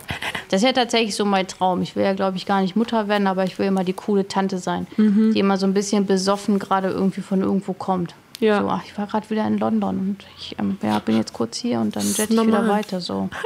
Das 0.50 0.62
ist 0.62 0.68
ja 0.68 0.74
tatsächlich 0.74 1.16
so 1.16 1.26
mein 1.26 1.48
Traum. 1.48 1.82
Ich 1.82 1.96
will 1.96 2.04
ja, 2.04 2.14
glaube 2.14 2.38
ich, 2.38 2.46
gar 2.46 2.62
nicht 2.62 2.76
Mutter 2.76 3.08
werden, 3.08 3.28
aber 3.28 3.46
ich 3.46 3.58
will 3.58 3.68
immer 3.68 3.84
die 3.84 3.94
coole 3.94 4.28
Tante 4.28 4.58
sein, 4.58 4.86
die 4.98 5.40
immer 5.40 5.58
so 5.58 5.66
ein 5.66 5.74
bisschen 5.74 6.06
besoffen 6.06 6.60
gerade 6.60 6.90
irgendwie 6.90 7.22
von 7.22 7.42
irgendwo 7.42 7.74
kommt. 7.74 8.14
Ja. 8.40 8.62
So, 8.62 8.68
ach, 8.68 8.84
ich 8.86 8.98
war 8.98 9.08
gerade 9.08 9.30
wieder 9.30 9.48
in 9.48 9.58
London 9.58 10.00
und 10.00 10.18
ich 10.38 10.56
ähm, 10.60 10.78
ja, 10.82 11.00
bin 11.00 11.16
jetzt 11.16 11.34
kurz 11.34 11.58
hier 11.58 11.80
und 11.80 11.96
dann 11.96 12.04
jette 12.04 12.34
ich 12.34 12.48
wieder 12.48 12.68
weiter. 12.68 13.00
So. 13.02 13.30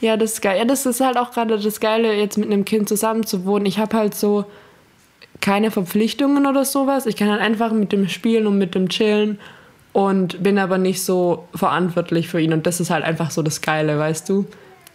Ja, 0.00 0.16
das 0.16 0.34
ist 0.34 0.42
geil. 0.42 0.58
Ja, 0.58 0.64
das 0.64 0.86
ist 0.86 1.00
halt 1.00 1.16
auch 1.16 1.32
gerade 1.32 1.58
das 1.58 1.80
Geile, 1.80 2.14
jetzt 2.14 2.38
mit 2.38 2.46
einem 2.46 2.64
Kind 2.64 2.88
zusammen 2.88 3.26
zu 3.26 3.44
wohnen. 3.44 3.66
Ich 3.66 3.80
habe 3.80 3.96
halt 3.96 4.14
so 4.14 4.44
keine 5.40 5.70
Verpflichtungen 5.70 6.46
oder 6.46 6.64
sowas. 6.64 7.06
Ich 7.06 7.16
kann 7.16 7.30
halt 7.30 7.40
einfach 7.40 7.72
mit 7.72 7.92
dem 7.92 8.08
spielen 8.08 8.46
und 8.46 8.58
mit 8.58 8.74
dem 8.74 8.88
chillen 8.88 9.38
und 9.92 10.42
bin 10.42 10.58
aber 10.58 10.78
nicht 10.78 11.02
so 11.02 11.48
verantwortlich 11.54 12.28
für 12.28 12.40
ihn. 12.40 12.52
Und 12.52 12.66
das 12.66 12.80
ist 12.80 12.90
halt 12.90 13.04
einfach 13.04 13.30
so 13.30 13.42
das 13.42 13.60
Geile, 13.60 13.98
weißt 13.98 14.28
du? 14.28 14.46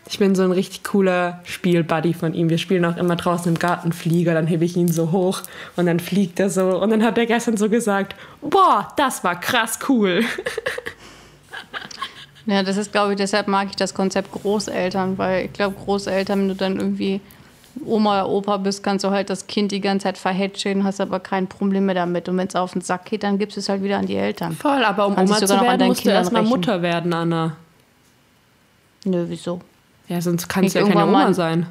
Ich 0.07 0.19
bin 0.19 0.35
so 0.35 0.43
ein 0.43 0.51
richtig 0.51 0.83
cooler 0.83 1.39
Spielbuddy 1.45 2.13
von 2.13 2.35
ihm. 2.35 2.49
Wir 2.49 2.59
spielen 2.59 2.85
auch 2.85 2.95
immer 2.95 3.15
draußen 3.15 3.51
im 3.51 3.57
Garten 3.57 3.91
Flieger, 3.91 4.35
dann 4.35 4.45
hebe 4.45 4.63
ich 4.63 4.77
ihn 4.77 4.91
so 4.91 5.11
hoch 5.11 5.41
und 5.75 5.87
dann 5.87 5.99
fliegt 5.99 6.39
er 6.39 6.51
so. 6.51 6.79
Und 6.79 6.91
dann 6.91 7.03
hat 7.03 7.17
er 7.17 7.25
gestern 7.25 7.57
so 7.57 7.69
gesagt, 7.69 8.15
boah, 8.41 8.87
das 8.97 9.23
war 9.23 9.39
krass 9.39 9.79
cool. 9.89 10.23
Ja, 12.45 12.61
das 12.61 12.77
ist, 12.77 12.91
glaube 12.91 13.13
ich, 13.13 13.17
deshalb 13.17 13.47
mag 13.47 13.69
ich 13.71 13.75
das 13.75 13.95
Konzept 13.95 14.31
Großeltern, 14.31 15.17
weil 15.17 15.45
ich 15.45 15.53
glaube, 15.53 15.75
Großeltern, 15.83 16.41
wenn 16.41 16.47
du 16.49 16.55
dann 16.55 16.79
irgendwie 16.79 17.19
Oma 17.85 18.23
oder 18.23 18.29
Opa 18.29 18.57
bist, 18.57 18.83
kannst 18.83 19.03
du 19.03 19.09
halt 19.11 19.29
das 19.29 19.47
Kind 19.47 19.71
die 19.71 19.81
ganze 19.81 20.03
Zeit 20.05 20.17
verhätscheln, 20.17 20.83
hast 20.83 21.01
aber 21.01 21.19
kein 21.19 21.47
Problem 21.47 21.85
mehr 21.87 21.95
damit. 21.95 22.29
Und 22.29 22.37
wenn 22.37 22.47
es 22.47 22.55
auf 22.55 22.73
den 22.73 22.81
Sack 22.81 23.05
geht, 23.05 23.23
dann 23.23 23.37
gibst 23.37 23.57
du 23.57 23.59
es 23.61 23.69
halt 23.69 23.83
wieder 23.83 23.97
an 23.97 24.05
die 24.05 24.15
Eltern. 24.15 24.53
Voll, 24.53 24.83
aber 24.83 25.07
um 25.07 25.15
Kannst 25.15 25.33
Oma 25.33 25.41
zu 25.45 25.61
werden, 25.61 25.87
musst 25.87 25.99
du 25.99 26.03
Kindern 26.03 26.17
erstmal 26.23 26.41
rächen. 26.43 26.49
Mutter 26.55 26.81
werden, 26.81 27.13
Anna. 27.13 27.57
Nö, 29.03 29.25
wieso? 29.27 29.59
Ja, 30.07 30.21
sonst 30.21 30.47
kannst 30.47 30.75
du 30.75 30.79
ja 30.79 30.85
keine 30.87 31.03
Oma 31.03 31.11
mal- 31.25 31.33
sein. 31.33 31.67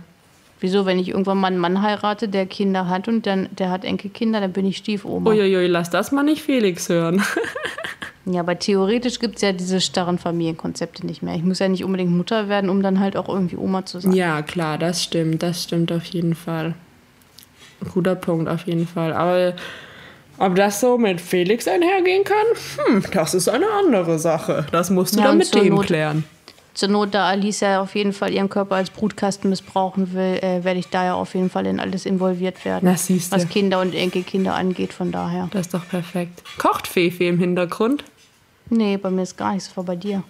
Wieso, 0.61 0.87
wenn 0.87 0.99
ich 0.99 1.09
irgendwann 1.09 1.39
mal 1.39 1.49
einen 1.49 1.59
Mann 1.59 1.83
heirate, 1.83 2.29
der 2.29 2.47
Kinder 2.47 2.89
hat 2.89 3.07
und 3.09 3.27
dann, 3.27 3.49
der 3.59 3.71
hat 3.71 3.85
Enkelkinder, 3.85 4.41
dann 4.41 4.53
bin 4.53 4.65
ich 4.67 4.79
Stiefoma. 4.79 5.31
Uiuiui, 5.31 5.67
lass 5.67 5.91
das 5.91 6.11
mal 6.13 6.23
nicht 6.23 6.43
Felix 6.43 6.89
hören. 6.89 7.23
Ja, 8.27 8.41
aber 8.41 8.59
theoretisch 8.59 9.19
gibt 9.19 9.37
es 9.37 9.43
ja 9.43 9.53
diese 9.53 9.83
starren 9.83 10.17
Familienkonzepte 10.17 11.05
nicht 11.05 11.23
mehr. 11.23 11.35
Ich 11.35 11.43
muss 11.43 11.59
ja 11.59 11.69
nicht 11.69 11.85
unbedingt 11.85 12.11
Mutter 12.11 12.49
werden, 12.49 12.71
um 12.71 12.83
dann 12.83 12.99
halt 12.99 13.19
auch 13.19 13.29
irgendwie 13.29 13.57
Oma 13.59 13.85
zu 13.85 14.01
sein. 14.01 14.13
Ja, 14.13 14.41
klar, 14.41 14.79
das 14.79 15.03
stimmt. 15.03 15.43
Das 15.43 15.63
stimmt 15.65 15.93
auf 15.93 16.05
jeden 16.07 16.35
Fall. 16.35 16.73
Guter 17.93 18.15
Punkt 18.15 18.49
auf 18.49 18.63
jeden 18.67 18.87
Fall. 18.89 19.13
Aber 19.13 19.53
ob 20.39 20.55
das 20.55 20.81
so 20.81 20.97
mit 20.97 21.21
Felix 21.21 21.69
einhergehen 21.69 22.25
kann, 22.25 22.87
hm, 22.87 23.05
das 23.13 23.35
ist 23.35 23.49
eine 23.51 23.67
andere 23.85 24.19
Sache. 24.19 24.65
Das 24.73 24.89
musst 24.89 25.15
du 25.17 25.19
Ja, 25.21 25.27
dann 25.27 25.37
mit 25.37 25.55
dem 25.55 25.75
Not- 25.75 25.85
klären. 25.85 26.25
Zur 26.75 26.89
Not, 26.89 27.15
da 27.15 27.29
Alicia 27.29 27.81
auf 27.81 27.95
jeden 27.95 28.13
Fall 28.13 28.33
ihren 28.33 28.49
Körper 28.49 28.75
als 28.75 28.91
Brutkasten 28.91 29.49
missbrauchen 29.49 30.13
will, 30.13 30.39
äh, 30.43 30.65
werde 30.65 30.81
ich 30.81 30.89
da 30.89 31.05
ja 31.05 31.15
auf 31.15 31.35
jeden 31.35 31.49
Fall 31.49 31.67
in 31.67 31.79
alles 31.79 32.05
involviert 32.05 32.65
werden. 32.65 32.81
Na, 32.83 32.97
siehste. 32.97 33.37
Was 33.37 33.49
Kinder 33.49 33.81
und 33.81 33.95
Enkelkinder 33.95 34.55
angeht, 34.55 34.93
von 34.93 35.13
daher. 35.13 35.49
Das 35.53 35.67
ist 35.67 35.75
doch 35.75 35.89
perfekt. 35.89 36.43
Kocht 36.59 36.89
Fefe 36.89 37.25
im 37.25 37.39
Hintergrund? 37.39 38.03
Nee, 38.71 38.97
bei 38.97 39.11
mir 39.11 39.23
ist 39.23 39.37
gar 39.37 39.53
nichts, 39.53 39.69
vor 39.69 39.85
bei 39.85 39.95
dir. 39.95 40.25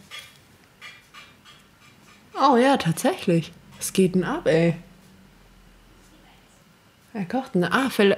Oh 2.35 2.57
ja, 2.57 2.77
tatsächlich. 2.77 3.53
Was 3.79 3.95
geht 3.95 4.15
denn 4.15 4.25
ab, 4.25 4.47
ey? 4.47 4.75
Wer 7.15 7.25
kocht 7.25 7.55
denn? 7.55 7.65
Ah, 7.65 7.89
Phil 7.89 8.17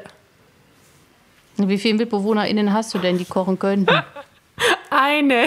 Wie 1.58 1.78
viele 1.78 1.94
MitbewohnerInnen 1.94 2.72
hast 2.72 2.92
du 2.92 2.98
denn, 2.98 3.18
die 3.18 3.24
kochen 3.24 3.58
könnten? 3.58 3.94
eine. 4.90 5.46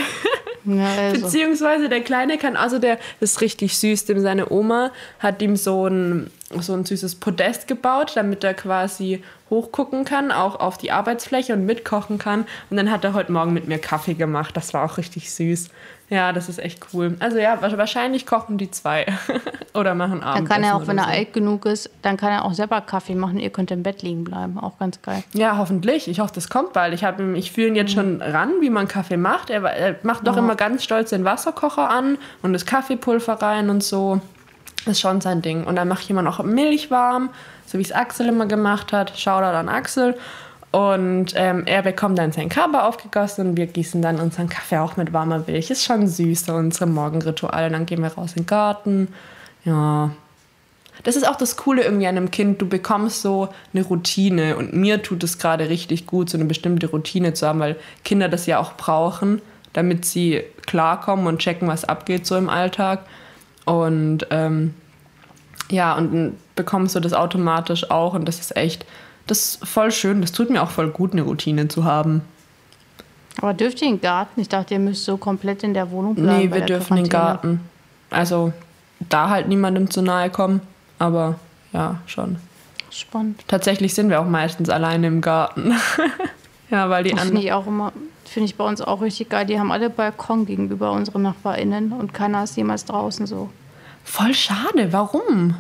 Ja, 0.66 0.88
also. 0.98 1.22
Beziehungsweise 1.22 1.90
der 1.90 2.02
Kleine 2.02 2.38
kann, 2.38 2.56
also 2.56 2.80
der 2.80 2.98
das 3.20 3.32
ist 3.32 3.42
richtig 3.42 3.78
süß, 3.78 4.06
dem 4.06 4.20
seine 4.20 4.52
Oma 4.52 4.92
hat 5.20 5.42
ihm 5.42 5.56
so 5.56 5.88
ein, 5.88 6.30
so 6.60 6.74
ein 6.74 6.84
süßes 6.86 7.16
Podest 7.16 7.68
gebaut, 7.68 8.14
damit 8.16 8.44
er 8.44 8.54
quasi 8.56 9.24
hochgucken 9.50 10.04
kann, 10.06 10.32
auch 10.32 10.60
auf 10.60 10.78
die 10.78 10.92
Arbeitsfläche 10.92 11.54
und 11.54 11.66
mitkochen 11.66 12.18
kann. 12.18 12.46
Und 12.70 12.78
dann 12.78 12.90
hat 12.92 13.04
er 13.04 13.14
heute 13.14 13.32
Morgen 13.32 13.54
mit 13.54 13.68
mir 13.68 13.78
Kaffee 13.80 14.14
gemacht. 14.16 14.56
Das 14.58 14.74
war 14.74 14.84
auch 14.86 14.98
richtig 14.98 15.32
süß. 15.32 15.70
Ja, 16.10 16.34
das 16.34 16.50
ist 16.50 16.58
echt 16.58 16.88
cool. 16.94 17.16
Also 17.20 17.38
ja, 17.38 17.62
wa- 17.62 17.78
wahrscheinlich 17.78 18.26
kochen 18.26 18.58
die 18.58 18.72
zwei. 18.72 19.06
oder 19.76 19.94
machen 19.94 20.24
Abendessen. 20.24 20.46
Dann 20.46 20.48
kann 20.48 20.64
er 20.64 20.76
auch, 20.76 20.88
wenn 20.88 20.98
er 20.98 21.04
so. 21.04 21.10
alt 21.12 21.34
genug 21.34 21.66
ist, 21.68 21.90
dann 22.02 22.18
kann 22.18 22.32
er 22.32 22.46
auch 22.46 22.54
selber 22.54 22.82
Kaffee 22.82 23.14
machen. 23.14 23.40
Ihr 23.40 23.52
könnt 23.52 23.70
im 23.70 23.84
Bett 23.84 24.02
liegen 24.02 24.24
bleiben. 24.24 24.58
Auch 24.58 24.80
ganz 24.80 25.00
geil. 25.04 25.24
Ja, 25.34 25.58
hoffentlich. 25.58 26.08
Ich 26.08 26.20
hoffe, 26.20 26.32
das 26.34 26.50
kommt 26.50 26.74
bald. 26.74 26.96
Ich, 26.96 27.04
ich 27.36 27.52
führe 27.52 27.68
ihn 27.68 27.76
jetzt 27.76 27.92
schon 27.92 28.24
ran, 28.24 28.54
wie 28.62 28.72
man 28.72 28.88
Kaffee 28.88 29.18
macht. 29.18 29.52
Er, 29.52 29.62
er 29.64 29.96
macht 30.02 30.26
doch 30.26 30.34
Ja. 30.36 30.40
immer 30.40 30.56
ganz 30.56 30.84
stolz 30.84 31.12
den 31.12 31.26
Wasserkocher 31.26 31.90
an 31.92 32.18
und 32.42 32.54
das 32.54 32.66
Kaffeepulver 32.66 33.34
rein 33.34 33.70
und 33.70 33.84
so. 33.84 34.20
Ist 34.86 35.02
schon 35.02 35.22
sein 35.22 35.42
Ding. 35.42 35.66
Und 35.66 35.76
dann 35.76 35.92
ich 35.92 36.10
immer 36.10 36.22
noch 36.22 36.44
Milch 36.44 36.90
warm, 36.90 37.30
so 37.66 37.78
wie 37.78 37.84
es 37.84 37.92
Axel 37.92 38.28
immer 38.28 38.46
gemacht 38.46 38.94
hat. 38.94 39.18
Shoutout 39.18 39.58
an 39.58 39.70
Axel. 39.70 40.18
Und 40.72 41.34
ähm, 41.36 41.64
er 41.66 41.82
bekommt 41.82 42.20
dann 42.20 42.32
sein 42.32 42.48
Kaba 42.48 42.88
aufgegossen 42.88 43.50
und 43.50 43.58
wir 43.58 43.66
gießen 43.66 44.02
dann 44.02 44.20
unseren 44.20 44.50
Kaffee 44.50 44.78
auch 44.78 44.98
mit 44.98 45.14
warmer 45.14 45.44
Milch. 45.48 45.72
Ist 45.72 45.84
schon 45.84 46.08
süß, 46.08 46.46
so 46.46 46.54
unsere 46.54 46.86
Morgenrituale. 46.86 47.70
Dann 47.72 47.86
gehen 47.86 48.04
wir 48.04 48.10
raus 48.10 48.32
in 48.36 48.44
den 48.44 48.46
Garten. 48.46 49.08
Ja, 49.66 50.12
das 51.04 51.16
ist 51.16 51.28
auch 51.28 51.38
das 51.38 51.56
Coole 51.56 51.84
irgendwie 51.84 52.08
an 52.08 52.18
einem 52.18 52.30
Kind. 52.30 52.62
Du 52.62 52.68
bekommst 52.68 53.22
so 53.22 53.50
eine 53.74 53.84
Routine 53.84 54.58
und 54.58 54.74
mir 54.74 55.02
tut 55.02 55.24
es 55.24 55.38
gerade 55.38 55.70
richtig 55.70 56.06
gut, 56.06 56.30
so 56.30 56.38
eine 56.38 56.46
bestimmte 56.46 56.88
Routine 56.88 57.34
zu 57.34 57.48
haben, 57.48 57.60
weil 57.60 57.78
Kinder 58.04 58.30
das 58.30 58.46
ja 58.46 58.60
auch 58.60 58.74
brauchen, 58.74 59.42
damit 59.74 60.06
sie 60.06 60.44
klarkommen 60.68 61.28
und 61.28 61.40
checken, 61.40 61.68
was 61.68 61.86
abgeht 61.86 62.26
so 62.26 62.36
im 62.36 62.50
Alltag. 62.50 63.06
Und 63.70 64.26
ähm, 64.32 64.74
ja, 65.70 65.96
und 65.96 66.12
dann 66.14 66.38
bekommst 66.56 66.96
du 66.96 67.00
das 67.00 67.14
automatisch 67.14 67.90
auch 67.92 68.14
und 68.16 68.28
das 68.28 68.40
ist 68.40 68.58
echt, 68.58 68.86
das 69.28 69.56
ist 69.56 69.68
voll 69.68 69.92
schön. 69.92 70.22
Das 70.22 70.32
tut 70.32 70.50
mir 70.50 70.64
auch 70.64 70.72
voll 70.72 70.90
gut, 70.90 71.14
eine 71.14 71.22
Routine 71.22 71.68
zu 71.68 71.86
haben. 71.86 72.22
Aber 73.38 73.54
dürft 73.54 73.82
ihr 73.82 73.88
in 73.88 73.96
den 73.96 74.02
Garten? 74.02 74.42
Ich 74.42 74.50
dachte, 74.50 74.74
ihr 74.74 74.80
müsst 74.80 75.06
so 75.06 75.18
komplett 75.18 75.64
in 75.64 75.74
der 75.74 75.92
Wohnung 75.92 76.16
bleiben. 76.16 76.50
nee, 76.50 76.52
wir 76.52 76.62
dürfen 76.62 76.98
in 76.98 77.04
den. 77.04 77.10
Garten. 77.10 77.62
Also 78.10 78.52
da 79.08 79.30
halt 79.30 79.48
niemandem 79.48 79.90
zu 79.90 80.02
nahe 80.02 80.30
kommen, 80.30 80.62
aber 80.98 81.36
ja, 81.72 82.02
schon. 82.08 82.38
Spannend. 82.90 83.44
Tatsächlich 83.48 83.94
sind 83.94 84.10
wir 84.10 84.20
auch 84.20 84.26
meistens 84.26 84.70
alleine 84.70 85.08
im 85.08 85.22
Garten. 85.22 85.74
ja, 86.72 86.90
weil 86.90 87.04
die 87.04 87.12
Das 87.12 87.22
finde 87.22 87.38
anderen. 87.38 87.46
ich 87.46 87.54
auch 87.54 87.68
immer, 87.68 87.94
finde 88.30 88.46
ich 88.46 88.56
bei 88.56 88.64
uns 88.64 88.82
auch 88.82 89.02
richtig 89.02 89.30
geil. 89.30 89.46
Die 89.46 89.60
haben 89.60 89.72
alle 89.72 89.90
Balkon 89.90 90.46
gegenüber 90.46 90.92
unseren 90.92 91.24
NachbarInnen 91.24 91.92
und 91.92 92.14
keiner 92.14 92.44
ist 92.44 92.56
jemals 92.56 92.86
draußen 92.86 93.26
so. 93.26 93.50
Voll 94.04 94.34
schade, 94.34 94.92
warum? 94.92 95.56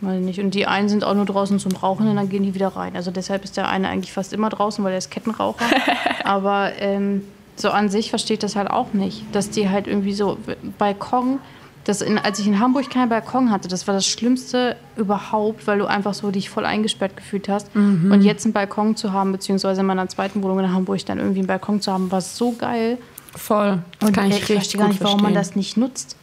Weiß 0.00 0.20
nicht. 0.20 0.40
Und 0.40 0.54
die 0.54 0.66
einen 0.66 0.88
sind 0.88 1.04
auch 1.04 1.14
nur 1.14 1.24
draußen 1.24 1.58
zum 1.58 1.72
Rauchen 1.72 2.08
und 2.08 2.16
dann 2.16 2.28
gehen 2.28 2.42
die 2.42 2.54
wieder 2.54 2.68
rein. 2.68 2.96
Also 2.96 3.10
deshalb 3.10 3.44
ist 3.44 3.56
der 3.56 3.68
eine 3.68 3.88
eigentlich 3.88 4.12
fast 4.12 4.32
immer 4.32 4.48
draußen, 4.48 4.84
weil 4.84 4.92
er 4.92 4.98
ist 4.98 5.10
Kettenraucher. 5.10 5.64
Aber 6.24 6.72
ähm, 6.78 7.22
so 7.56 7.70
an 7.70 7.88
sich 7.88 8.10
verstehe 8.10 8.34
ich 8.34 8.40
das 8.40 8.56
halt 8.56 8.70
auch 8.70 8.92
nicht. 8.92 9.24
Dass 9.32 9.50
die 9.50 9.68
halt 9.68 9.86
irgendwie 9.86 10.14
so 10.14 10.38
Balkon, 10.78 11.38
das 11.84 12.00
in, 12.02 12.18
als 12.18 12.38
ich 12.38 12.46
in 12.46 12.58
Hamburg 12.60 12.88
keinen 12.90 13.08
Balkon 13.08 13.50
hatte, 13.50 13.68
das 13.68 13.86
war 13.86 13.94
das 13.94 14.06
Schlimmste 14.06 14.76
überhaupt, 14.96 15.66
weil 15.66 15.78
du 15.78 15.86
einfach 15.86 16.14
so 16.14 16.30
dich 16.30 16.48
voll 16.50 16.64
eingesperrt 16.64 17.16
gefühlt 17.16 17.48
hast. 17.48 17.68
Und 17.74 18.22
jetzt 18.22 18.44
einen 18.44 18.52
Balkon 18.52 18.96
zu 18.96 19.12
haben, 19.12 19.32
beziehungsweise 19.32 19.80
in 19.82 19.86
meiner 19.86 20.08
zweiten 20.08 20.42
Wohnung 20.42 20.60
in 20.60 20.72
Hamburg 20.72 21.04
dann 21.06 21.18
irgendwie 21.18 21.40
einen 21.40 21.46
Balkon 21.46 21.80
zu 21.80 21.92
haben, 21.92 22.10
war 22.10 22.20
so 22.20 22.52
geil. 22.52 22.98
Voll. 23.36 23.78
Das 23.98 24.08
Und 24.08 24.14
kann 24.14 24.30
ich 24.30 24.44
verstehe 24.44 24.80
gar 24.80 24.88
nicht, 24.88 25.02
warum 25.02 25.22
man 25.22 25.32
verstehen. 25.34 25.50
das 25.50 25.56
nicht 25.56 25.76
nutzt. 25.76 26.16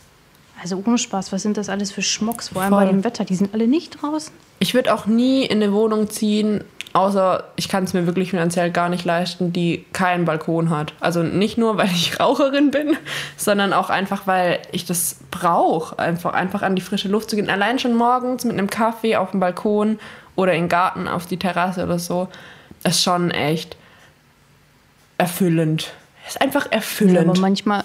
Also 0.61 0.81
ohne 0.85 0.97
Spaß, 0.97 1.31
was 1.31 1.41
sind 1.41 1.57
das 1.57 1.69
alles 1.69 1.91
für 1.91 2.01
Schmocks, 2.01 2.49
vor 2.49 2.61
allem 2.61 2.71
Voll. 2.71 2.85
bei 2.85 2.91
dem 2.91 3.03
Wetter? 3.03 3.25
Die 3.25 3.35
sind 3.35 3.53
alle 3.53 3.67
nicht 3.67 4.01
draußen. 4.01 4.31
Ich 4.59 4.73
würde 4.73 4.93
auch 4.93 5.07
nie 5.07 5.43
in 5.43 5.61
eine 5.61 5.73
Wohnung 5.73 6.09
ziehen, 6.09 6.63
außer 6.93 7.43
ich 7.55 7.69
kann 7.69 7.83
es 7.85 7.93
mir 7.93 8.05
wirklich 8.05 8.31
finanziell 8.31 8.71
gar 8.71 8.89
nicht 8.89 9.05
leisten, 9.05 9.53
die 9.53 9.85
keinen 9.93 10.25
Balkon 10.25 10.69
hat. 10.69 10.93
Also 10.99 11.23
nicht 11.23 11.57
nur, 11.57 11.77
weil 11.77 11.87
ich 11.87 12.17
Raucherin 12.19 12.71
bin, 12.71 12.97
sondern 13.37 13.73
auch 13.73 13.89
einfach, 13.89 14.27
weil 14.27 14.59
ich 14.71 14.85
das 14.85 15.17
brauche, 15.31 15.97
einfach, 15.99 16.33
einfach 16.33 16.61
an 16.61 16.75
die 16.75 16.81
frische 16.81 17.07
Luft 17.07 17.29
zu 17.29 17.35
gehen. 17.35 17.49
Allein 17.49 17.79
schon 17.79 17.95
morgens 17.95 18.43
mit 18.45 18.53
einem 18.57 18.69
Kaffee 18.69 19.15
auf 19.15 19.31
dem 19.31 19.39
Balkon 19.39 19.99
oder 20.35 20.53
im 20.53 20.69
Garten 20.69 21.07
auf 21.07 21.25
die 21.25 21.37
Terrasse 21.37 21.83
oder 21.83 21.99
so, 21.99 22.27
ist 22.83 23.03
schon 23.03 23.31
echt 23.31 23.75
erfüllend. 25.17 25.93
Ist 26.27 26.41
einfach 26.41 26.65
Ja, 26.65 26.71
erfüllend. 26.73 27.29
aber 27.29 27.39
manchmal, 27.39 27.83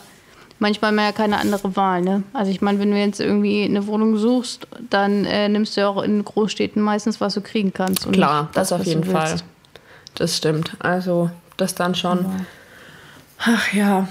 manchmal 0.58 0.90
haben 0.90 0.96
wir 0.96 1.04
ja 1.04 1.12
keine 1.12 1.38
andere 1.38 1.76
Wahl. 1.76 2.02
Ne? 2.02 2.22
Also 2.32 2.50
ich 2.50 2.60
meine, 2.60 2.78
wenn 2.78 2.90
du 2.90 2.98
jetzt 2.98 3.20
irgendwie 3.20 3.64
eine 3.64 3.86
Wohnung 3.86 4.16
suchst, 4.16 4.66
dann 4.90 5.24
äh, 5.24 5.48
nimmst 5.48 5.76
du 5.76 5.82
ja 5.82 5.88
auch 5.88 6.02
in 6.02 6.24
Großstädten 6.24 6.82
meistens, 6.82 7.20
was 7.20 7.34
du 7.34 7.40
kriegen 7.40 7.72
kannst. 7.72 8.06
Und 8.06 8.12
Klar, 8.12 8.48
das 8.52 8.70
was, 8.70 8.80
auf 8.80 8.86
jeden 8.86 9.04
Fall. 9.04 9.30
willst. 9.30 9.44
Das 10.14 10.36
stimmt. 10.36 10.72
Also, 10.78 11.30
das 11.56 11.74
dann 11.74 11.94
schon. 11.94 12.26
Ach 13.38 13.72
ja. 13.72 14.08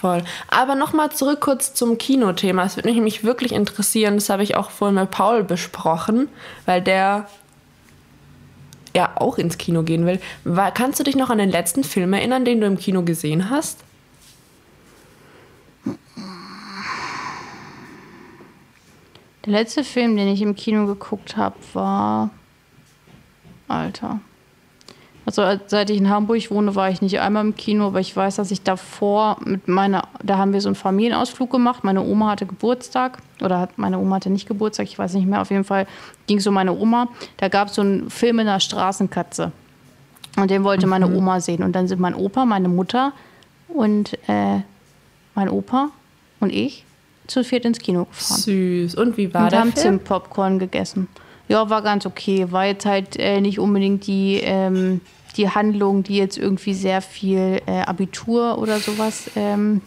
Voll. 0.00 0.22
Aber 0.48 0.76
nochmal 0.76 1.10
zurück 1.10 1.40
kurz 1.40 1.74
zum 1.74 1.98
Kinothema. 1.98 2.64
Es 2.64 2.76
würde 2.76 2.88
mich 2.88 2.96
nämlich 2.96 3.24
wirklich 3.24 3.52
interessieren, 3.52 4.14
das 4.14 4.30
habe 4.30 4.44
ich 4.44 4.54
auch 4.54 4.70
vorhin 4.70 4.94
mit 4.94 5.10
Paul 5.10 5.42
besprochen, 5.42 6.28
weil 6.66 6.80
der 6.80 7.26
ja 8.94 9.10
auch 9.16 9.38
ins 9.38 9.58
Kino 9.58 9.82
gehen 9.82 10.06
will. 10.06 10.20
War, 10.44 10.70
kannst 10.72 11.00
du 11.00 11.04
dich 11.04 11.16
noch 11.16 11.30
an 11.30 11.38
den 11.38 11.50
letzten 11.50 11.84
Film 11.84 12.12
erinnern, 12.12 12.44
den 12.44 12.60
du 12.60 12.66
im 12.66 12.78
Kino 12.78 13.02
gesehen 13.02 13.50
hast? 13.50 13.78
Der 19.44 19.52
letzte 19.52 19.84
Film, 19.84 20.16
den 20.16 20.28
ich 20.28 20.42
im 20.42 20.56
Kino 20.56 20.86
geguckt 20.86 21.36
habe, 21.36 21.56
war. 21.72 22.30
Alter. 23.68 24.20
Also 25.28 25.42
äh, 25.42 25.58
seit 25.66 25.90
ich 25.90 25.98
in 25.98 26.08
Hamburg 26.08 26.50
wohne, 26.50 26.74
war 26.74 26.88
ich 26.88 27.02
nicht 27.02 27.20
einmal 27.20 27.44
im 27.44 27.54
Kino, 27.54 27.88
aber 27.88 28.00
ich 28.00 28.16
weiß, 28.16 28.36
dass 28.36 28.50
ich 28.50 28.62
davor 28.62 29.36
mit 29.44 29.68
meiner, 29.68 30.08
da 30.22 30.38
haben 30.38 30.54
wir 30.54 30.60
so 30.62 30.70
einen 30.70 30.74
Familienausflug 30.74 31.50
gemacht. 31.50 31.84
Meine 31.84 32.02
Oma 32.02 32.30
hatte 32.30 32.46
Geburtstag 32.46 33.18
oder 33.42 33.60
hat, 33.60 33.76
meine 33.76 33.98
Oma 33.98 34.16
hatte 34.16 34.30
nicht 34.30 34.48
Geburtstag, 34.48 34.86
ich 34.86 34.98
weiß 34.98 35.12
nicht 35.12 35.26
mehr. 35.26 35.42
Auf 35.42 35.50
jeden 35.50 35.64
Fall 35.64 35.86
ging 36.26 36.38
es 36.38 36.46
um 36.46 36.54
meine 36.54 36.72
Oma. 36.72 37.08
Da 37.36 37.48
gab 37.48 37.68
es 37.68 37.74
so 37.74 37.82
einen 37.82 38.08
Film 38.08 38.36
mit 38.36 38.46
einer 38.46 38.58
Straßenkatze. 38.58 39.52
Und 40.36 40.50
den 40.50 40.64
wollte 40.64 40.86
meine 40.86 41.14
Oma 41.14 41.40
sehen. 41.40 41.62
Und 41.62 41.72
dann 41.72 41.88
sind 41.88 42.00
mein 42.00 42.14
Opa, 42.14 42.46
meine 42.46 42.68
Mutter 42.68 43.12
und 43.68 44.14
äh, 44.28 44.60
mein 45.34 45.50
Opa 45.50 45.90
und 46.40 46.50
ich 46.50 46.86
zu 47.28 47.44
viert 47.44 47.64
ins 47.64 47.78
Kino 47.78 48.06
gefahren. 48.06 48.40
Süß. 48.40 48.94
Und 48.96 49.16
wie 49.16 49.32
war 49.32 49.44
und 49.44 49.52
der 49.52 49.60
haben 49.60 49.72
Film? 49.72 49.82
Zimtpopcorn 49.82 50.58
gegessen. 50.58 51.08
Ja, 51.46 51.70
war 51.70 51.82
ganz 51.82 52.04
okay. 52.04 52.50
War 52.50 52.66
jetzt 52.66 52.84
halt 52.84 53.16
äh, 53.18 53.40
nicht 53.40 53.58
unbedingt 53.58 54.06
die, 54.06 54.40
ähm, 54.42 55.00
die 55.36 55.48
Handlung, 55.48 56.02
die 56.02 56.16
jetzt 56.16 56.36
irgendwie 56.36 56.74
sehr 56.74 57.00
viel 57.00 57.62
äh, 57.66 57.80
Abitur 57.82 58.58
oder 58.58 58.80
sowas 58.80 59.30
ähm, 59.36 59.80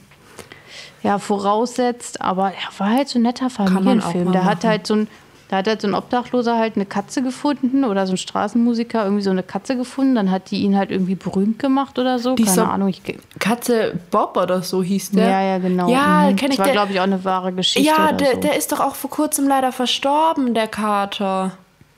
ja, 1.03 1.19
voraussetzt. 1.19 2.21
Aber 2.21 2.51
er 2.51 2.79
war 2.79 2.89
halt 2.91 3.09
so 3.09 3.19
ein 3.19 3.23
netter 3.23 3.49
Familienfilm. 3.49 4.31
Da 4.31 4.45
hat 4.45 4.63
halt 4.63 4.87
so 4.87 4.95
ein 4.95 5.07
da 5.51 5.57
hat 5.57 5.67
halt 5.67 5.81
so 5.81 5.87
ein 5.87 5.93
Obdachloser 5.93 6.57
halt 6.57 6.77
eine 6.77 6.85
Katze 6.85 7.21
gefunden 7.21 7.83
oder 7.83 8.07
so 8.07 8.13
ein 8.13 8.17
Straßenmusiker 8.17 9.03
irgendwie 9.03 9.21
so 9.21 9.29
eine 9.31 9.43
Katze 9.43 9.75
gefunden. 9.75 10.15
Dann 10.15 10.31
hat 10.31 10.49
die 10.49 10.61
ihn 10.61 10.77
halt 10.77 10.89
irgendwie 10.91 11.15
berühmt 11.15 11.59
gemacht 11.59 11.99
oder 11.99 12.17
so. 12.19 12.35
Die 12.35 12.43
Keine 12.45 12.69
Ahnung. 12.69 12.87
Ich, 12.87 13.01
Katze 13.37 13.99
Bob 14.11 14.37
oder 14.37 14.63
so 14.63 14.81
hieß 14.81 15.11
der. 15.11 15.29
ja, 15.29 15.41
ja, 15.43 15.57
genau. 15.57 15.89
Ja, 15.89 16.29
Mhm. 16.31 16.35
kenn 16.37 16.51
ich. 16.51 16.57
Das 16.57 16.65
war, 16.65 16.71
glaube 16.73 16.93
ich, 16.93 16.99
auch 16.99 17.03
eine 17.03 17.23
wahre 17.25 17.51
Geschichte. 17.51 17.85
ja, 17.87 18.07
oder 18.07 18.13
der, 18.13 18.31
so. 18.35 18.39
der 18.39 18.55
ist 18.57 18.71
doch 18.71 18.79
auch 18.79 18.95
vor 18.95 19.09
kurzem 19.09 19.47
leider 19.47 19.71
verstorben, 19.73 20.53
der 20.53 20.67
Kater. 20.67 21.51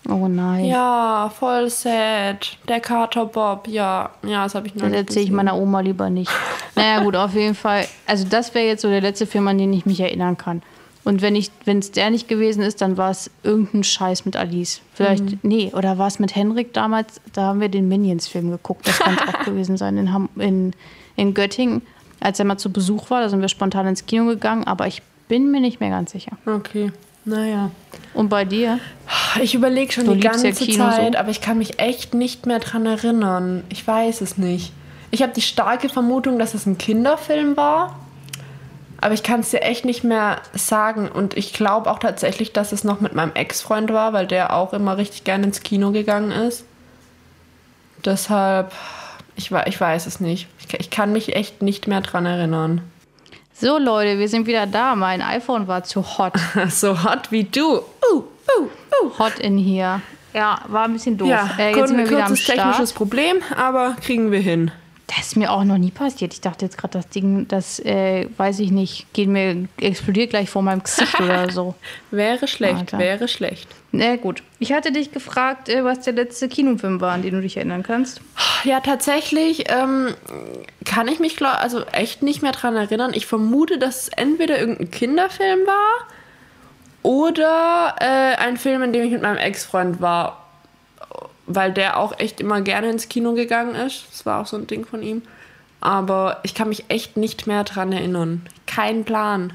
Oh 0.09 0.27
nein. 0.27 0.65
Ja, 0.65 1.31
voll 1.39 1.69
sad. 1.69 2.57
Der 2.67 2.79
Kater 2.81 3.25
Bob, 3.27 3.67
ja. 3.69 4.09
Ja, 4.25 4.43
das 4.43 4.55
habe 4.55 4.67
ich 4.67 4.75
noch 4.75 4.83
Das 4.83 4.91
erzähle 4.91 5.25
ich 5.25 5.31
meiner 5.31 5.55
Oma 5.55 5.79
lieber 5.79 6.09
nicht. 6.09 6.29
Naja, 6.75 7.01
gut, 7.03 7.15
auf 7.15 7.33
jeden 7.35 7.55
Fall. 7.55 7.85
Also, 8.05 8.25
das 8.29 8.53
wäre 8.53 8.65
jetzt 8.65 8.81
so 8.81 8.89
der 8.89 8.99
letzte 8.99 9.25
Film, 9.27 9.47
an 9.47 9.57
den 9.59 9.71
ich 9.71 9.85
mich 9.85 9.99
erinnern 10.01 10.37
kann. 10.37 10.61
Und 11.03 11.21
wenn 11.21 11.35
ich, 11.35 11.51
wenn 11.65 11.79
es 11.79 11.91
der 11.91 12.09
nicht 12.09 12.27
gewesen 12.29 12.63
ist, 12.63 12.81
dann 12.81 12.95
war 12.97 13.11
es 13.11 13.29
irgendein 13.43 13.83
Scheiß 13.83 14.23
mit 14.25 14.35
Alice. 14.37 14.81
Vielleicht, 14.93 15.23
Mhm. 15.25 15.39
nee, 15.43 15.71
oder 15.75 15.97
war 15.97 16.07
es 16.07 16.17
mit 16.19 16.33
Henrik 16.35 16.73
damals? 16.73 17.19
Da 17.33 17.43
haben 17.43 17.59
wir 17.59 17.67
den 17.69 17.87
Minions-Film 17.89 18.49
geguckt. 18.51 18.87
Das 18.87 18.99
kann 18.99 19.15
es 19.17 19.33
auch 19.33 19.39
gewesen 19.45 19.75
sein 19.77 19.97
in, 19.97 20.13
Ham 20.13 20.29
in, 20.37 20.71
in 21.17 21.33
Göttingen. 21.33 21.81
Als 22.21 22.39
er 22.39 22.45
mal 22.45 22.57
zu 22.57 22.71
Besuch 22.71 23.09
war, 23.09 23.19
da 23.21 23.27
sind 23.27 23.41
wir 23.41 23.49
spontan 23.49 23.85
ins 23.87 24.05
Kino 24.05 24.25
gegangen, 24.27 24.63
aber 24.63 24.87
ich 24.87 25.01
bin 25.27 25.51
mir 25.51 25.59
nicht 25.59 25.81
mehr 25.81 25.89
ganz 25.89 26.11
sicher. 26.13 26.37
Okay, 26.45 26.91
naja. 27.25 27.69
Und 28.13 28.29
bei 28.29 28.45
dir? 28.45 28.79
Ich 29.41 29.55
überlege 29.55 29.91
schon 29.91 30.05
Du 30.05 30.13
die 30.13 30.21
liebst 30.21 30.43
ja 30.43 30.51
ganze 30.51 30.65
Kino 30.65 30.85
so. 30.85 30.91
Zeit, 30.95 31.15
aber 31.17 31.29
ich 31.31 31.41
kann 31.41 31.57
mich 31.57 31.79
echt 31.79 32.13
nicht 32.13 32.45
mehr 32.45 32.59
dran 32.59 32.85
erinnern. 32.85 33.63
Ich 33.69 33.85
weiß 33.85 34.21
es 34.21 34.37
nicht. 34.37 34.71
Ich 35.11 35.21
habe 35.21 35.33
die 35.33 35.41
starke 35.41 35.89
Vermutung, 35.89 36.39
dass 36.39 36.53
es 36.53 36.65
ein 36.65 36.77
Kinderfilm 36.77 37.57
war. 37.57 37.99
Aber 39.03 39.13
ich 39.13 39.21
kann 39.21 39.41
es 39.41 39.49
dir 39.49 39.61
echt 39.61 39.83
nicht 39.83 40.05
mehr 40.05 40.41
sagen. 40.53 41.09
Und 41.09 41.35
ich 41.35 41.51
glaube 41.51 41.91
auch 41.91 41.99
tatsächlich, 41.99 42.53
dass 42.53 42.71
es 42.71 42.85
noch 42.85 43.01
mit 43.01 43.13
meinem 43.13 43.33
Ex-Freund 43.33 43.91
war, 43.91 44.13
weil 44.13 44.27
der 44.27 44.53
auch 44.55 44.71
immer 44.71 44.95
richtig 44.95 45.25
gerne 45.25 45.43
ins 45.43 45.59
Kino 45.59 45.91
gegangen 45.91 46.31
ist. 46.31 46.63
Deshalb, 48.05 48.71
ich, 49.35 49.51
ich 49.51 49.81
weiß 49.81 50.05
es 50.05 50.21
nicht. 50.21 50.47
Ich, 50.57 50.73
ich 50.79 50.89
kann 50.89 51.11
mich 51.11 51.35
echt 51.35 51.61
nicht 51.61 51.85
mehr 51.85 51.99
dran 51.99 52.25
erinnern. 52.25 52.79
So, 53.53 53.77
Leute, 53.77 54.19
wir 54.19 54.29
sind 54.29 54.47
wieder 54.47 54.67
da. 54.67 54.95
Mein 54.95 55.21
iPhone 55.21 55.67
war 55.67 55.83
zu 55.83 56.17
hot. 56.17 56.35
so 56.69 57.03
hot 57.03 57.29
wie 57.29 57.43
du. 57.43 57.79
Uh, 57.79 57.81
uh, 58.13 58.69
uh. 59.03 59.19
Hot 59.19 59.37
in 59.39 59.57
hier. 59.57 59.99
Ja, 60.33 60.61
war 60.69 60.85
ein 60.85 60.93
bisschen 60.93 61.17
doof. 61.17 61.27
Ja, 61.27 61.49
äh, 61.59 61.75
jetzt 61.75 61.89
sind 61.89 61.97
wir 61.97 62.09
wieder 62.09 62.25
am 62.25 62.37
Start. 62.37 62.57
technisches 62.57 62.93
Problem, 62.93 63.41
aber 63.57 63.97
kriegen 63.99 64.31
wir 64.31 64.39
hin. 64.39 64.71
Das 65.07 65.27
ist 65.27 65.35
mir 65.35 65.51
auch 65.51 65.63
noch 65.65 65.77
nie 65.77 65.91
passiert. 65.91 66.33
Ich 66.33 66.41
dachte 66.41 66.65
jetzt 66.65 66.77
gerade, 66.77 66.93
das 66.93 67.09
Ding, 67.09 67.47
das 67.47 67.79
äh, 67.79 68.27
weiß 68.37 68.59
ich 68.59 68.71
nicht, 68.71 69.11
geht 69.13 69.27
mir, 69.27 69.67
explodiert 69.77 70.29
gleich 70.29 70.49
vor 70.49 70.61
meinem 70.61 70.81
Gesicht 70.81 71.19
oder 71.19 71.49
so. 71.51 71.75
Wäre 72.09 72.47
schlecht, 72.47 72.79
Alter. 72.79 72.99
wäre 72.99 73.27
schlecht. 73.27 73.67
Na 73.91 74.15
gut. 74.15 74.43
Ich 74.59 74.71
hatte 74.71 74.91
dich 74.91 75.11
gefragt, 75.11 75.67
äh, 75.67 75.83
was 75.83 76.01
der 76.01 76.13
letzte 76.13 76.47
Kinofilm 76.47 77.01
war, 77.01 77.11
an 77.11 77.21
den 77.21 77.33
du 77.33 77.41
dich 77.41 77.57
erinnern 77.57 77.83
kannst. 77.83 78.21
Ja, 78.63 78.79
tatsächlich 78.79 79.65
ähm, 79.69 80.15
kann 80.85 81.09
ich 81.09 81.19
mich 81.19 81.35
glaub, 81.35 81.61
also 81.61 81.83
echt 81.91 82.23
nicht 82.23 82.41
mehr 82.41 82.53
dran 82.53 82.75
erinnern. 82.77 83.11
Ich 83.13 83.25
vermute, 83.25 83.77
dass 83.77 84.03
es 84.03 84.07
entweder 84.09 84.57
irgendein 84.57 84.89
Kinderfilm 84.89 85.59
war 85.67 86.07
oder 87.03 87.95
äh, 87.99 88.35
ein 88.37 88.55
Film, 88.57 88.81
in 88.83 88.93
dem 88.93 89.03
ich 89.03 89.11
mit 89.11 89.21
meinem 89.21 89.37
Ex-Freund 89.37 90.01
war, 90.01 90.42
weil 91.45 91.73
der 91.73 91.97
auch 91.97 92.17
echt 92.19 92.39
immer 92.39 92.61
gerne 92.61 92.89
ins 92.89 93.09
Kino 93.09 93.33
gegangen 93.33 93.75
ist. 93.75 94.05
Das 94.11 94.25
war 94.25 94.41
auch 94.41 94.45
so 94.47 94.57
ein 94.57 94.67
Ding 94.67 94.85
von 94.85 95.01
ihm. 95.03 95.21
Aber 95.81 96.39
ich 96.43 96.53
kann 96.53 96.69
mich 96.69 96.85
echt 96.87 97.17
nicht 97.17 97.45
mehr 97.47 97.63
dran 97.65 97.91
erinnern. 97.91 98.45
Kein 98.65 99.03
Plan. 99.03 99.51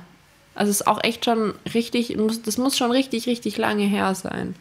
Also 0.55 0.71
es 0.71 0.81
ist 0.81 0.87
auch 0.87 1.03
echt 1.03 1.25
schon 1.25 1.55
richtig, 1.73 2.17
das 2.45 2.59
muss 2.59 2.77
schon 2.77 2.91
richtig, 2.91 3.27
richtig 3.27 3.57
lange 3.57 3.85
her 3.85 4.15
sein. 4.15 4.55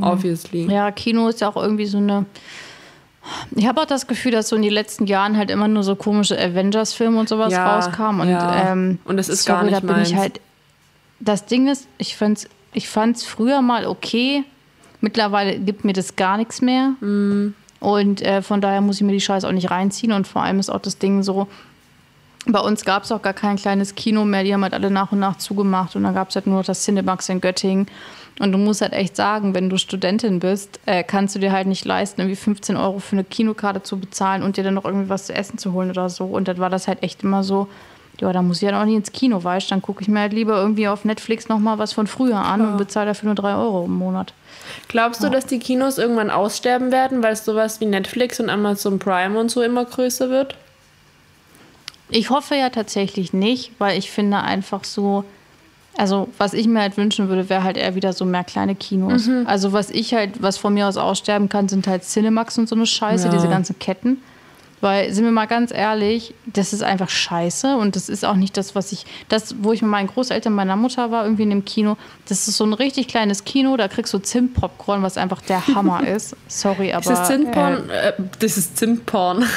Obviously. 0.00 0.66
Ja, 0.70 0.90
Kino 0.90 1.28
ist 1.28 1.40
ja 1.40 1.48
auch 1.48 1.56
irgendwie 1.56 1.86
so 1.86 1.98
eine. 1.98 2.24
Ich 3.54 3.66
habe 3.66 3.80
auch 3.82 3.86
das 3.86 4.06
Gefühl, 4.06 4.32
dass 4.32 4.48
so 4.48 4.56
in 4.56 4.62
den 4.62 4.72
letzten 4.72 5.06
Jahren 5.06 5.36
halt 5.36 5.50
immer 5.50 5.68
nur 5.68 5.82
so 5.82 5.96
komische 5.96 6.38
Avengers-Filme 6.40 7.18
und 7.18 7.28
sowas 7.28 7.52
Ja, 7.52 7.76
rauskamen. 7.76 8.22
Und, 8.22 8.28
ja. 8.30 8.72
ähm, 8.72 8.98
Und 9.04 9.16
das 9.18 9.28
ist 9.28 9.44
gar 9.44 9.62
nicht 9.64 9.74
da 9.74 9.80
bin 9.80 9.90
ich 10.02 10.12
meins. 10.12 10.14
halt. 10.14 10.40
Das 11.20 11.44
Ding 11.46 11.68
ist, 11.68 11.86
ich 11.98 12.16
fand's, 12.16 12.48
ich 12.72 12.88
fand's 12.88 13.24
früher 13.24 13.60
mal 13.60 13.86
okay. 13.86 14.44
Mittlerweile 15.00 15.58
gibt 15.58 15.84
mir 15.84 15.92
das 15.92 16.16
gar 16.16 16.36
nichts 16.36 16.60
mehr. 16.60 16.94
Mhm. 17.00 17.54
Und 17.80 18.22
äh, 18.22 18.42
von 18.42 18.60
daher 18.60 18.80
muss 18.80 18.96
ich 18.96 19.02
mir 19.02 19.12
die 19.12 19.20
Scheiße 19.20 19.46
auch 19.46 19.52
nicht 19.52 19.70
reinziehen. 19.70 20.12
Und 20.12 20.26
vor 20.26 20.42
allem 20.42 20.58
ist 20.58 20.70
auch 20.70 20.80
das 20.80 20.98
Ding 20.98 21.22
so, 21.22 21.46
bei 22.46 22.60
uns 22.60 22.84
gab 22.84 23.04
es 23.04 23.12
auch 23.12 23.22
gar 23.22 23.34
kein 23.34 23.56
kleines 23.56 23.94
Kino 23.94 24.24
mehr. 24.24 24.42
Die 24.42 24.52
haben 24.52 24.62
halt 24.62 24.74
alle 24.74 24.90
nach 24.90 25.12
und 25.12 25.20
nach 25.20 25.36
zugemacht. 25.38 25.94
Und 25.94 26.02
dann 26.02 26.14
gab 26.14 26.30
es 26.30 26.34
halt 26.34 26.46
nur 26.46 26.56
noch 26.56 26.64
das 26.64 26.82
Cinemax 26.82 27.28
in 27.28 27.40
Göttingen. 27.40 27.86
Und 28.40 28.52
du 28.52 28.58
musst 28.58 28.82
halt 28.82 28.92
echt 28.92 29.16
sagen, 29.16 29.54
wenn 29.54 29.68
du 29.68 29.78
Studentin 29.78 30.38
bist, 30.38 30.80
äh, 30.86 31.02
kannst 31.02 31.34
du 31.34 31.40
dir 31.40 31.52
halt 31.52 31.66
nicht 31.66 31.84
leisten, 31.84 32.20
irgendwie 32.20 32.36
15 32.36 32.76
Euro 32.76 33.00
für 33.00 33.16
eine 33.16 33.24
Kinokarte 33.24 33.82
zu 33.82 33.98
bezahlen 33.98 34.42
und 34.42 34.56
dir 34.56 34.64
dann 34.64 34.74
noch 34.74 34.84
irgendwie 34.84 35.08
was 35.08 35.26
zu 35.26 35.34
essen 35.34 35.58
zu 35.58 35.72
holen 35.72 35.90
oder 35.90 36.08
so. 36.08 36.24
Und 36.26 36.46
dann 36.46 36.58
war 36.58 36.70
das 36.70 36.86
halt 36.86 37.02
echt 37.02 37.24
immer 37.24 37.42
so, 37.42 37.68
ja, 38.20 38.32
da 38.32 38.42
muss 38.42 38.60
ich 38.62 38.68
ja 38.68 38.80
auch 38.80 38.84
nicht 38.84 38.96
ins 38.96 39.12
Kino, 39.12 39.42
weißt 39.42 39.66
du? 39.68 39.70
Dann 39.74 39.82
gucke 39.82 40.02
ich 40.02 40.08
mir 40.08 40.20
halt 40.20 40.32
lieber 40.32 40.56
irgendwie 40.56 40.88
auf 40.88 41.04
Netflix 41.04 41.48
nochmal 41.48 41.78
was 41.78 41.92
von 41.92 42.06
früher 42.06 42.38
an 42.38 42.60
und 42.60 42.76
bezahle 42.76 43.06
dafür 43.06 43.26
nur 43.26 43.34
3 43.36 43.54
Euro 43.54 43.84
im 43.84 43.94
Monat. 43.94 44.32
Glaubst 44.88 45.22
du, 45.22 45.28
dass 45.30 45.46
die 45.46 45.58
Kinos 45.58 45.98
irgendwann 45.98 46.30
aussterben 46.30 46.90
werden, 46.92 47.22
weil 47.22 47.32
es 47.32 47.44
sowas 47.44 47.80
wie 47.80 47.86
Netflix 47.86 48.40
und 48.40 48.50
Amazon 48.50 48.98
Prime 48.98 49.38
und 49.38 49.50
so 49.50 49.62
immer 49.62 49.84
größer 49.84 50.30
wird? 50.30 50.56
Ich 52.10 52.30
hoffe 52.30 52.54
ja 52.56 52.70
tatsächlich 52.70 53.32
nicht, 53.32 53.72
weil 53.78 53.98
ich 53.98 54.10
finde 54.10 54.38
einfach 54.38 54.84
so, 54.84 55.24
also 55.96 56.28
was 56.38 56.54
ich 56.54 56.66
mir 56.66 56.80
halt 56.80 56.96
wünschen 56.96 57.28
würde, 57.28 57.48
wäre 57.50 57.62
halt 57.62 57.76
eher 57.76 57.94
wieder 57.94 58.12
so 58.12 58.24
mehr 58.24 58.44
kleine 58.44 58.74
Kinos. 58.74 59.26
Mhm. 59.26 59.44
Also 59.46 59.72
was 59.72 59.90
ich 59.90 60.14
halt, 60.14 60.42
was 60.42 60.56
von 60.56 60.72
mir 60.74 60.86
aus 60.88 60.96
aussterben 60.96 61.48
kann, 61.48 61.68
sind 61.68 61.86
halt 61.86 62.04
Cinemax 62.04 62.56
und 62.58 62.68
so 62.68 62.74
eine 62.76 62.86
Scheiße, 62.86 63.26
Ja. 63.28 63.32
diese 63.34 63.48
ganzen 63.48 63.78
Ketten. 63.78 64.22
Weil, 64.80 65.12
sind 65.12 65.24
wir 65.24 65.32
mal 65.32 65.46
ganz 65.46 65.72
ehrlich, 65.72 66.34
das 66.46 66.72
ist 66.72 66.82
einfach 66.82 67.08
scheiße 67.08 67.76
und 67.76 67.96
das 67.96 68.08
ist 68.08 68.24
auch 68.24 68.36
nicht 68.36 68.56
das, 68.56 68.74
was 68.74 68.92
ich, 68.92 69.06
das, 69.28 69.56
wo 69.60 69.72
ich 69.72 69.82
mit 69.82 69.90
meinen 69.90 70.06
Großeltern, 70.06 70.52
meiner 70.52 70.76
Mutter 70.76 71.10
war, 71.10 71.24
irgendwie 71.24 71.42
in 71.42 71.50
dem 71.50 71.64
Kino, 71.64 71.96
das 72.28 72.46
ist 72.46 72.56
so 72.56 72.64
ein 72.64 72.72
richtig 72.72 73.08
kleines 73.08 73.44
Kino, 73.44 73.76
da 73.76 73.88
kriegst 73.88 74.14
du 74.14 74.18
Zimt-Popcorn, 74.18 75.02
was 75.02 75.16
einfach 75.16 75.40
der 75.42 75.66
Hammer 75.66 76.06
ist. 76.06 76.36
Sorry, 76.46 76.92
aber. 76.92 77.04
Das 77.04 77.20
ist 77.20 77.26
Zimtporn. 77.26 77.90
Äh, 77.90 78.12
das 78.38 78.56
ist 78.56 78.76
Zimtporn. 78.76 79.44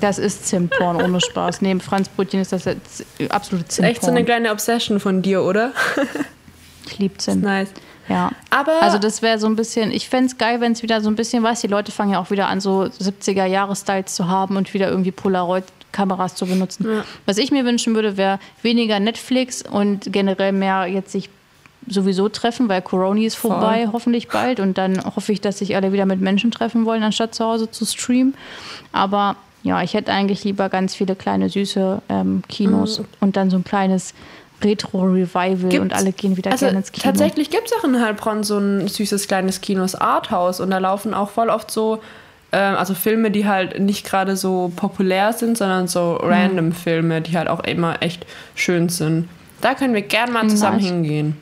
Das 0.00 0.18
ist 0.18 0.46
Zimtporn, 0.46 0.96
ohne 1.02 1.20
Spaß. 1.20 1.60
Neben 1.60 1.80
Franzbrötchen 1.80 2.40
ist 2.40 2.52
das 2.52 2.64
jetzt 2.64 3.04
absolute 3.28 3.66
Zimtporn. 3.68 3.90
Echt 3.92 4.02
so 4.02 4.10
eine 4.10 4.24
kleine 4.24 4.52
Obsession 4.52 5.00
von 5.00 5.22
dir, 5.22 5.42
oder? 5.42 5.72
ich 6.86 6.98
liebe 6.98 7.18
Zimt. 7.18 7.42
Nice. 7.42 7.68
Ja. 8.08 8.30
Aber- 8.50 8.82
also 8.82 8.98
das 8.98 9.22
wäre 9.22 9.38
so 9.38 9.46
ein 9.46 9.56
bisschen, 9.56 9.90
ich 9.92 10.08
fände 10.08 10.26
es 10.26 10.38
geil, 10.38 10.60
wenn 10.60 10.72
es 10.72 10.82
wieder 10.82 11.00
so 11.00 11.08
ein 11.08 11.16
bisschen, 11.16 11.42
weißt 11.42 11.62
die 11.62 11.68
Leute 11.68 11.92
fangen 11.92 12.12
ja 12.12 12.20
auch 12.20 12.30
wieder 12.30 12.48
an, 12.48 12.60
so 12.60 12.82
70er-Jahre-Styles 12.82 14.14
zu 14.14 14.28
haben 14.28 14.56
und 14.56 14.72
wieder 14.74 14.88
irgendwie 14.88 15.12
Polaroid-Kameras 15.12 16.34
zu 16.34 16.46
benutzen. 16.46 16.86
Was 17.26 17.38
ich 17.38 17.50
mir 17.52 17.64
wünschen 17.64 17.94
würde, 17.94 18.16
wäre 18.16 18.38
weniger 18.62 18.98
Netflix 19.00 19.62
und 19.62 20.12
generell 20.12 20.52
mehr 20.52 20.86
jetzt 20.86 21.12
sich 21.12 21.30
sowieso 21.88 22.28
treffen, 22.28 22.68
weil 22.68 22.80
Corona 22.82 23.20
ist 23.22 23.34
vorbei, 23.36 23.88
hoffentlich 23.92 24.28
bald. 24.28 24.60
Und 24.60 24.78
dann 24.78 25.02
hoffe 25.16 25.32
ich, 25.32 25.40
dass 25.40 25.58
sich 25.58 25.74
alle 25.74 25.92
wieder 25.92 26.06
mit 26.06 26.20
Menschen 26.20 26.50
treffen 26.52 26.84
wollen, 26.84 27.02
anstatt 27.02 27.34
zu 27.34 27.44
Hause 27.44 27.70
zu 27.70 27.84
streamen. 27.86 28.34
Aber 28.92 29.34
ja, 29.64 29.82
ich 29.82 29.94
hätte 29.94 30.12
eigentlich 30.12 30.44
lieber 30.44 30.68
ganz 30.68 30.94
viele 30.94 31.16
kleine 31.16 31.48
süße 31.48 32.02
ähm, 32.08 32.42
Kinos 32.48 33.00
und 33.20 33.36
dann 33.36 33.50
so 33.50 33.56
ein 33.56 33.64
kleines 33.64 34.14
Retro-Revival 34.64 35.80
und 35.80 35.92
alle 35.92 36.12
gehen 36.12 36.36
wieder 36.36 36.50
also 36.52 36.66
gerne 36.66 36.78
ins 36.78 36.92
Kino. 36.92 37.04
Tatsächlich 37.04 37.50
gibt 37.50 37.66
es 37.66 37.72
auch 37.78 37.84
in 37.84 38.00
Heilbronn 38.00 38.42
so 38.44 38.58
ein 38.58 38.88
süßes 38.88 39.28
kleines 39.28 39.60
Kinos 39.60 39.94
Arthouse 39.94 40.60
und 40.60 40.70
da 40.70 40.78
laufen 40.78 41.14
auch 41.14 41.30
voll 41.30 41.48
oft 41.48 41.70
so, 41.70 42.00
ähm, 42.52 42.76
also 42.76 42.94
Filme, 42.94 43.30
die 43.30 43.46
halt 43.46 43.78
nicht 43.80 44.04
gerade 44.06 44.36
so 44.36 44.72
populär 44.76 45.32
sind, 45.32 45.56
sondern 45.58 45.88
so 45.88 46.18
Mhm. 46.22 46.28
random 46.28 46.72
Filme, 46.72 47.20
die 47.20 47.36
halt 47.36 47.48
auch 47.48 47.60
immer 47.64 48.02
echt 48.02 48.26
schön 48.54 48.88
sind. 48.88 49.28
Da 49.60 49.74
können 49.74 49.94
wir 49.94 50.02
gern 50.02 50.32
mal 50.32 50.48
zusammen 50.48 50.78
Nice. 50.78 50.86
hingehen. 50.86 51.36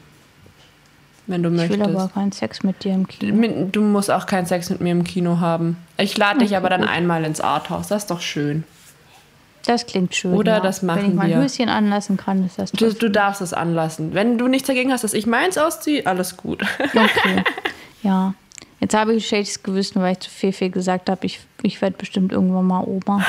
wenn 1.27 1.45
du 1.45 1.49
Ich 1.51 1.69
will 1.71 1.79
möchtest. 1.79 1.97
aber 1.97 2.09
keinen 2.13 2.33
Sex 2.33 2.65
mit 2.65 2.83
dir 2.83 2.93
im 2.93 3.07
Kino. 3.07 3.69
Du 3.71 3.83
musst 3.83 4.11
auch 4.11 4.27
keinen 4.27 4.47
Sex 4.47 4.69
mit 4.69 4.81
mir 4.81 4.91
im 4.91 5.05
Kino 5.05 5.39
haben. 5.39 5.77
Ich 5.97 6.19
lade 6.19 6.41
dich 6.41 6.57
aber 6.57 6.69
dann 6.69 6.83
einmal 6.83 7.25
ins 7.25 7.41
Arthouse. 7.41 7.87
Das 7.87 8.03
ist 8.03 8.11
doch 8.11 8.21
schön. 8.21 8.65
Das 9.67 9.87
klingt 9.87 10.15
schön. 10.15 10.35
Oder 10.35 10.55
ja. 10.55 10.61
das 10.61 10.83
Wenn 10.83 10.91
ich 10.91 10.97
machen 10.97 11.17
mein 11.17 11.29
wir. 11.31 11.37
Höschen 11.39 11.69
anlassen 11.69 12.17
kann, 12.17 12.45
ist 12.47 12.59
das 12.59 12.73
Du, 12.73 12.93
du 12.93 13.11
darfst 13.11 13.41
es 13.41 13.53
anlassen. 13.53 14.15
Wenn 14.15 14.39
du 14.39 14.49
nichts 14.49 14.67
dagegen 14.67 14.93
hast, 14.93 15.05
dass 15.05 15.13
ich 15.13 15.27
meins 15.27 15.59
ausziehe, 15.59 16.07
alles 16.07 16.37
gut. 16.37 16.63
Okay. 16.81 17.45
ja. 18.03 18.35
Jetzt 18.81 18.95
habe 18.95 19.13
ich 19.13 19.25
ein 19.25 19.27
schlechtes 19.27 19.63
Gewissen, 19.63 20.01
weil 20.01 20.13
ich 20.13 20.21
zu 20.21 20.31
Fefe 20.31 20.71
gesagt 20.71 21.11
habe, 21.11 21.27
ich, 21.27 21.41
ich 21.63 21.81
werde 21.83 21.97
bestimmt 21.99 22.33
irgendwann 22.33 22.67
mal 22.67 22.83
Oma. 22.85 23.25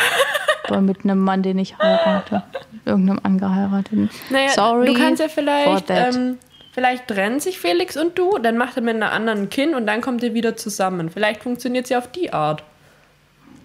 Aber 0.68 0.82
mit 0.82 1.04
einem 1.04 1.20
Mann, 1.20 1.44
den 1.44 1.60
ich 1.60 1.78
heirate. 1.78 2.44
Irgendeinem 2.86 3.20
angeheirateten. 3.24 4.10
Naja, 4.30 4.50
Sorry. 4.50 4.88
du 4.88 4.94
kannst 4.94 5.22
ja 5.22 5.28
vielleicht, 5.28 5.90
ähm, 5.90 6.38
vielleicht 6.72 7.08
trennen 7.08 7.42
sich 7.42 7.60
Felix 7.60 7.98
und 7.98 8.18
du, 8.18 8.38
dann 8.38 8.58
macht 8.58 8.78
er 8.78 8.82
mit 8.82 8.96
einer 8.96 9.12
anderen 9.12 9.50
Kind 9.50 9.76
und 9.76 9.86
dann 9.86 10.00
kommt 10.00 10.24
ihr 10.24 10.34
wieder 10.34 10.56
zusammen. 10.56 11.10
Vielleicht 11.10 11.44
funktioniert 11.44 11.86
es 11.86 11.90
ja 11.90 11.98
auf 11.98 12.10
die 12.10 12.32
Art. 12.32 12.64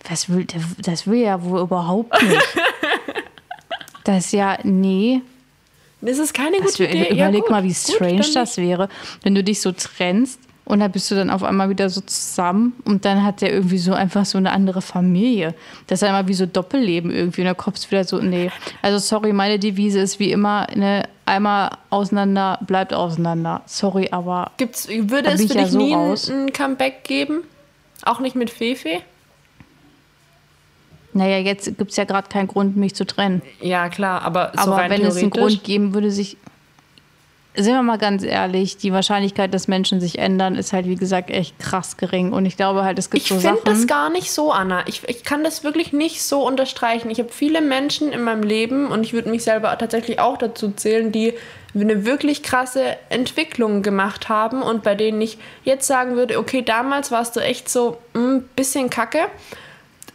Das 0.08 0.28
will, 0.28 0.46
das 0.78 1.06
will 1.06 1.20
ja 1.20 1.42
wohl 1.42 1.60
überhaupt 1.60 2.20
nicht. 2.22 2.42
Das 4.04 4.26
ist 4.26 4.32
ja, 4.34 4.56
nee. 4.62 5.20
Das 6.00 6.18
ist 6.18 6.32
keine 6.32 6.58
Das 6.58 6.72
gute 6.78 6.84
wär, 6.84 6.90
Idee. 7.10 7.14
überleg 7.14 7.40
gut, 7.42 7.50
mal, 7.50 7.64
wie 7.64 7.68
gut, 7.68 7.76
strange 7.76 8.20
dann 8.20 8.34
das 8.34 8.56
wäre, 8.56 8.88
wenn 9.22 9.34
du 9.34 9.42
dich 9.42 9.60
so 9.60 9.72
trennst 9.72 10.38
und 10.64 10.78
dann 10.78 10.92
bist 10.92 11.10
du 11.10 11.16
dann 11.16 11.28
auf 11.28 11.42
einmal 11.42 11.70
wieder 11.70 11.90
so 11.90 12.00
zusammen 12.02 12.74
und 12.84 13.04
dann 13.04 13.24
hat 13.24 13.40
der 13.40 13.52
irgendwie 13.52 13.78
so 13.78 13.94
einfach 13.94 14.24
so 14.24 14.38
eine 14.38 14.52
andere 14.52 14.80
Familie. 14.80 15.54
Das 15.88 15.98
ist 16.00 16.06
ja 16.08 16.16
immer 16.16 16.28
wie 16.28 16.34
so 16.34 16.46
Doppelleben 16.46 17.10
irgendwie 17.10 17.40
und 17.40 17.46
dann 17.48 17.56
kommst 17.56 17.86
du 17.86 17.90
wieder 17.90 18.04
so, 18.04 18.18
nee. 18.20 18.48
Also 18.80 18.98
sorry, 18.98 19.32
meine 19.32 19.58
Devise 19.58 19.98
ist 19.98 20.20
wie 20.20 20.30
immer, 20.30 20.68
ne, 20.76 21.08
einmal 21.24 21.70
auseinander, 21.90 22.60
bleibt 22.64 22.94
auseinander. 22.94 23.62
Sorry, 23.66 24.08
aber 24.12 24.52
Gibt's, 24.56 24.86
würde 24.88 25.24
Da 25.24 25.30
es 25.32 25.40
für 25.40 25.46
ich 25.46 25.54
ja 25.54 25.62
dich 25.62 25.72
so 25.72 25.78
nie 25.78 25.94
raus. 25.94 26.28
ein, 26.30 26.44
ein 26.44 26.52
Comeback 26.52 27.02
geben? 27.02 27.42
Auch 28.04 28.20
nicht 28.20 28.36
mit 28.36 28.50
Fefe? 28.50 29.00
Naja, 31.16 31.38
jetzt 31.38 31.64
gibt 31.78 31.90
es 31.90 31.96
ja 31.96 32.04
gerade 32.04 32.28
keinen 32.28 32.46
Grund, 32.48 32.76
mich 32.76 32.94
zu 32.94 33.06
trennen. 33.06 33.42
Ja, 33.60 33.88
klar, 33.88 34.22
aber 34.22 34.52
so 34.54 34.72
Aber 34.72 34.90
wenn 34.90 35.02
es 35.02 35.16
einen. 35.16 35.30
Grund 35.30 35.64
geben 35.64 35.94
würde, 35.94 36.10
sich. 36.10 36.36
Sind 37.58 37.72
wir 37.72 37.82
mal 37.82 37.96
ganz 37.96 38.22
ehrlich, 38.22 38.76
die 38.76 38.92
Wahrscheinlichkeit, 38.92 39.54
dass 39.54 39.66
Menschen 39.66 39.98
sich 39.98 40.18
ändern, 40.18 40.56
ist 40.56 40.74
halt, 40.74 40.84
wie 40.86 40.94
gesagt, 40.96 41.30
echt 41.30 41.58
krass 41.58 41.96
gering. 41.96 42.34
Und 42.34 42.44
ich 42.44 42.58
glaube 42.58 42.84
halt, 42.84 42.98
es 42.98 43.08
gibt 43.08 43.22
Ich 43.22 43.28
so 43.30 43.36
finde 43.36 43.56
Sachen. 43.56 43.64
das 43.64 43.86
gar 43.86 44.10
nicht 44.10 44.30
so, 44.30 44.52
Anna. 44.52 44.86
Ich, 44.86 45.08
ich 45.08 45.24
kann 45.24 45.42
das 45.42 45.64
wirklich 45.64 45.94
nicht 45.94 46.22
so 46.22 46.46
unterstreichen. 46.46 47.08
Ich 47.08 47.18
habe 47.18 47.30
viele 47.30 47.62
Menschen 47.62 48.12
in 48.12 48.22
meinem 48.22 48.42
Leben 48.42 48.88
und 48.88 49.04
ich 49.04 49.14
würde 49.14 49.30
mich 49.30 49.42
selber 49.42 49.76
tatsächlich 49.78 50.20
auch 50.20 50.36
dazu 50.36 50.70
zählen, 50.72 51.12
die 51.12 51.32
eine 51.74 52.04
wirklich 52.04 52.42
krasse 52.42 52.98
Entwicklung 53.08 53.80
gemacht 53.80 54.28
haben 54.28 54.60
und 54.60 54.82
bei 54.82 54.94
denen 54.94 55.22
ich 55.22 55.38
jetzt 55.64 55.86
sagen 55.86 56.14
würde, 56.14 56.38
okay, 56.38 56.60
damals 56.60 57.10
warst 57.10 57.36
du 57.36 57.40
echt 57.40 57.70
so 57.70 57.96
ein 58.14 58.42
bisschen 58.54 58.90
kacke. 58.90 59.28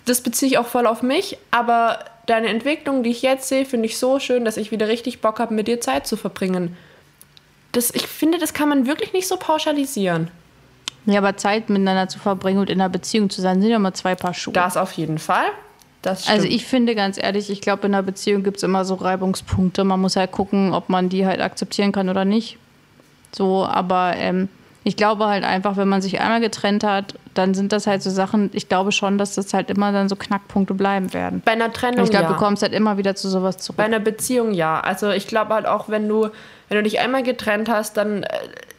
Das 0.05 0.21
beziehe 0.21 0.51
ich 0.51 0.57
auch 0.57 0.67
voll 0.67 0.87
auf 0.87 1.03
mich, 1.03 1.37
aber 1.51 1.99
deine 2.25 2.47
Entwicklung, 2.47 3.03
die 3.03 3.11
ich 3.11 3.21
jetzt 3.21 3.47
sehe, 3.47 3.65
finde 3.65 3.85
ich 3.85 3.97
so 3.97 4.19
schön, 4.19 4.45
dass 4.45 4.57
ich 4.57 4.71
wieder 4.71 4.87
richtig 4.87 5.21
Bock 5.21 5.39
habe, 5.39 5.53
mit 5.53 5.67
dir 5.67 5.81
Zeit 5.81 6.07
zu 6.07 6.17
verbringen. 6.17 6.75
Das, 7.71 7.91
ich 7.91 8.07
finde, 8.07 8.37
das 8.37 8.53
kann 8.53 8.69
man 8.69 8.87
wirklich 8.87 9.13
nicht 9.13 9.27
so 9.27 9.37
pauschalisieren. 9.37 10.29
Ja, 11.05 11.19
aber 11.19 11.37
Zeit 11.37 11.69
miteinander 11.69 12.07
zu 12.07 12.19
verbringen 12.19 12.59
und 12.59 12.69
in 12.69 12.79
einer 12.79 12.89
Beziehung 12.89 13.29
zu 13.29 13.41
sein, 13.41 13.61
sind 13.61 13.71
ja 13.71 13.77
immer 13.77 13.93
zwei 13.93 14.15
Paar 14.15 14.33
Schuhe. 14.33 14.53
Das 14.53 14.77
auf 14.77 14.91
jeden 14.93 15.17
Fall. 15.17 15.45
Also 16.03 16.47
ich 16.47 16.65
finde 16.65 16.95
ganz 16.95 17.17
ehrlich, 17.21 17.51
ich 17.51 17.61
glaube, 17.61 17.85
in 17.85 17.93
einer 17.93 18.01
Beziehung 18.01 18.43
gibt 18.43 18.57
es 18.57 18.63
immer 18.63 18.85
so 18.85 18.95
Reibungspunkte. 18.95 19.83
Man 19.83 20.01
muss 20.01 20.15
halt 20.15 20.31
gucken, 20.31 20.73
ob 20.73 20.89
man 20.89 21.09
die 21.09 21.27
halt 21.27 21.41
akzeptieren 21.41 21.91
kann 21.91 22.09
oder 22.09 22.25
nicht. 22.25 22.57
So, 23.31 23.65
aber 23.65 24.13
ähm, 24.17 24.49
ich 24.83 24.97
glaube 24.97 25.27
halt 25.27 25.43
einfach, 25.43 25.77
wenn 25.77 25.87
man 25.87 26.01
sich 26.01 26.19
einmal 26.19 26.41
getrennt 26.41 26.83
hat, 26.83 27.13
dann 27.35 27.53
sind 27.53 27.71
das 27.71 27.85
halt 27.85 28.01
so 28.01 28.09
Sachen, 28.09 28.49
ich 28.53 28.67
glaube 28.67 28.91
schon, 28.91 29.17
dass 29.17 29.35
das 29.35 29.53
halt 29.53 29.69
immer 29.69 29.91
dann 29.91 30.09
so 30.09 30.15
Knackpunkte 30.15 30.73
bleiben 30.73 31.13
werden. 31.13 31.41
Bei 31.45 31.51
einer 31.51 31.71
Trennung 31.71 32.03
Ich 32.03 32.09
glaube, 32.09 32.25
ja. 32.25 32.31
du 32.31 32.37
kommst 32.37 32.63
halt 32.63 32.73
immer 32.73 32.97
wieder 32.97 33.15
zu 33.15 33.29
sowas 33.29 33.57
zurück. 33.57 33.77
Bei 33.77 33.83
einer 33.83 33.99
Beziehung 33.99 34.53
ja. 34.53 34.79
Also 34.79 35.11
ich 35.11 35.27
glaube 35.27 35.53
halt 35.53 35.67
auch, 35.67 35.87
wenn 35.87 36.07
du, 36.07 36.29
wenn 36.67 36.77
du 36.77 36.83
dich 36.83 36.99
einmal 36.99 37.21
getrennt 37.21 37.69
hast, 37.69 37.97
dann 37.97 38.23
äh, 38.23 38.29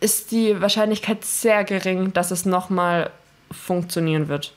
ist 0.00 0.32
die 0.32 0.60
Wahrscheinlichkeit 0.60 1.24
sehr 1.24 1.62
gering, 1.62 2.12
dass 2.12 2.32
es 2.32 2.46
nochmal 2.46 3.10
funktionieren 3.52 4.26
wird. 4.26 4.52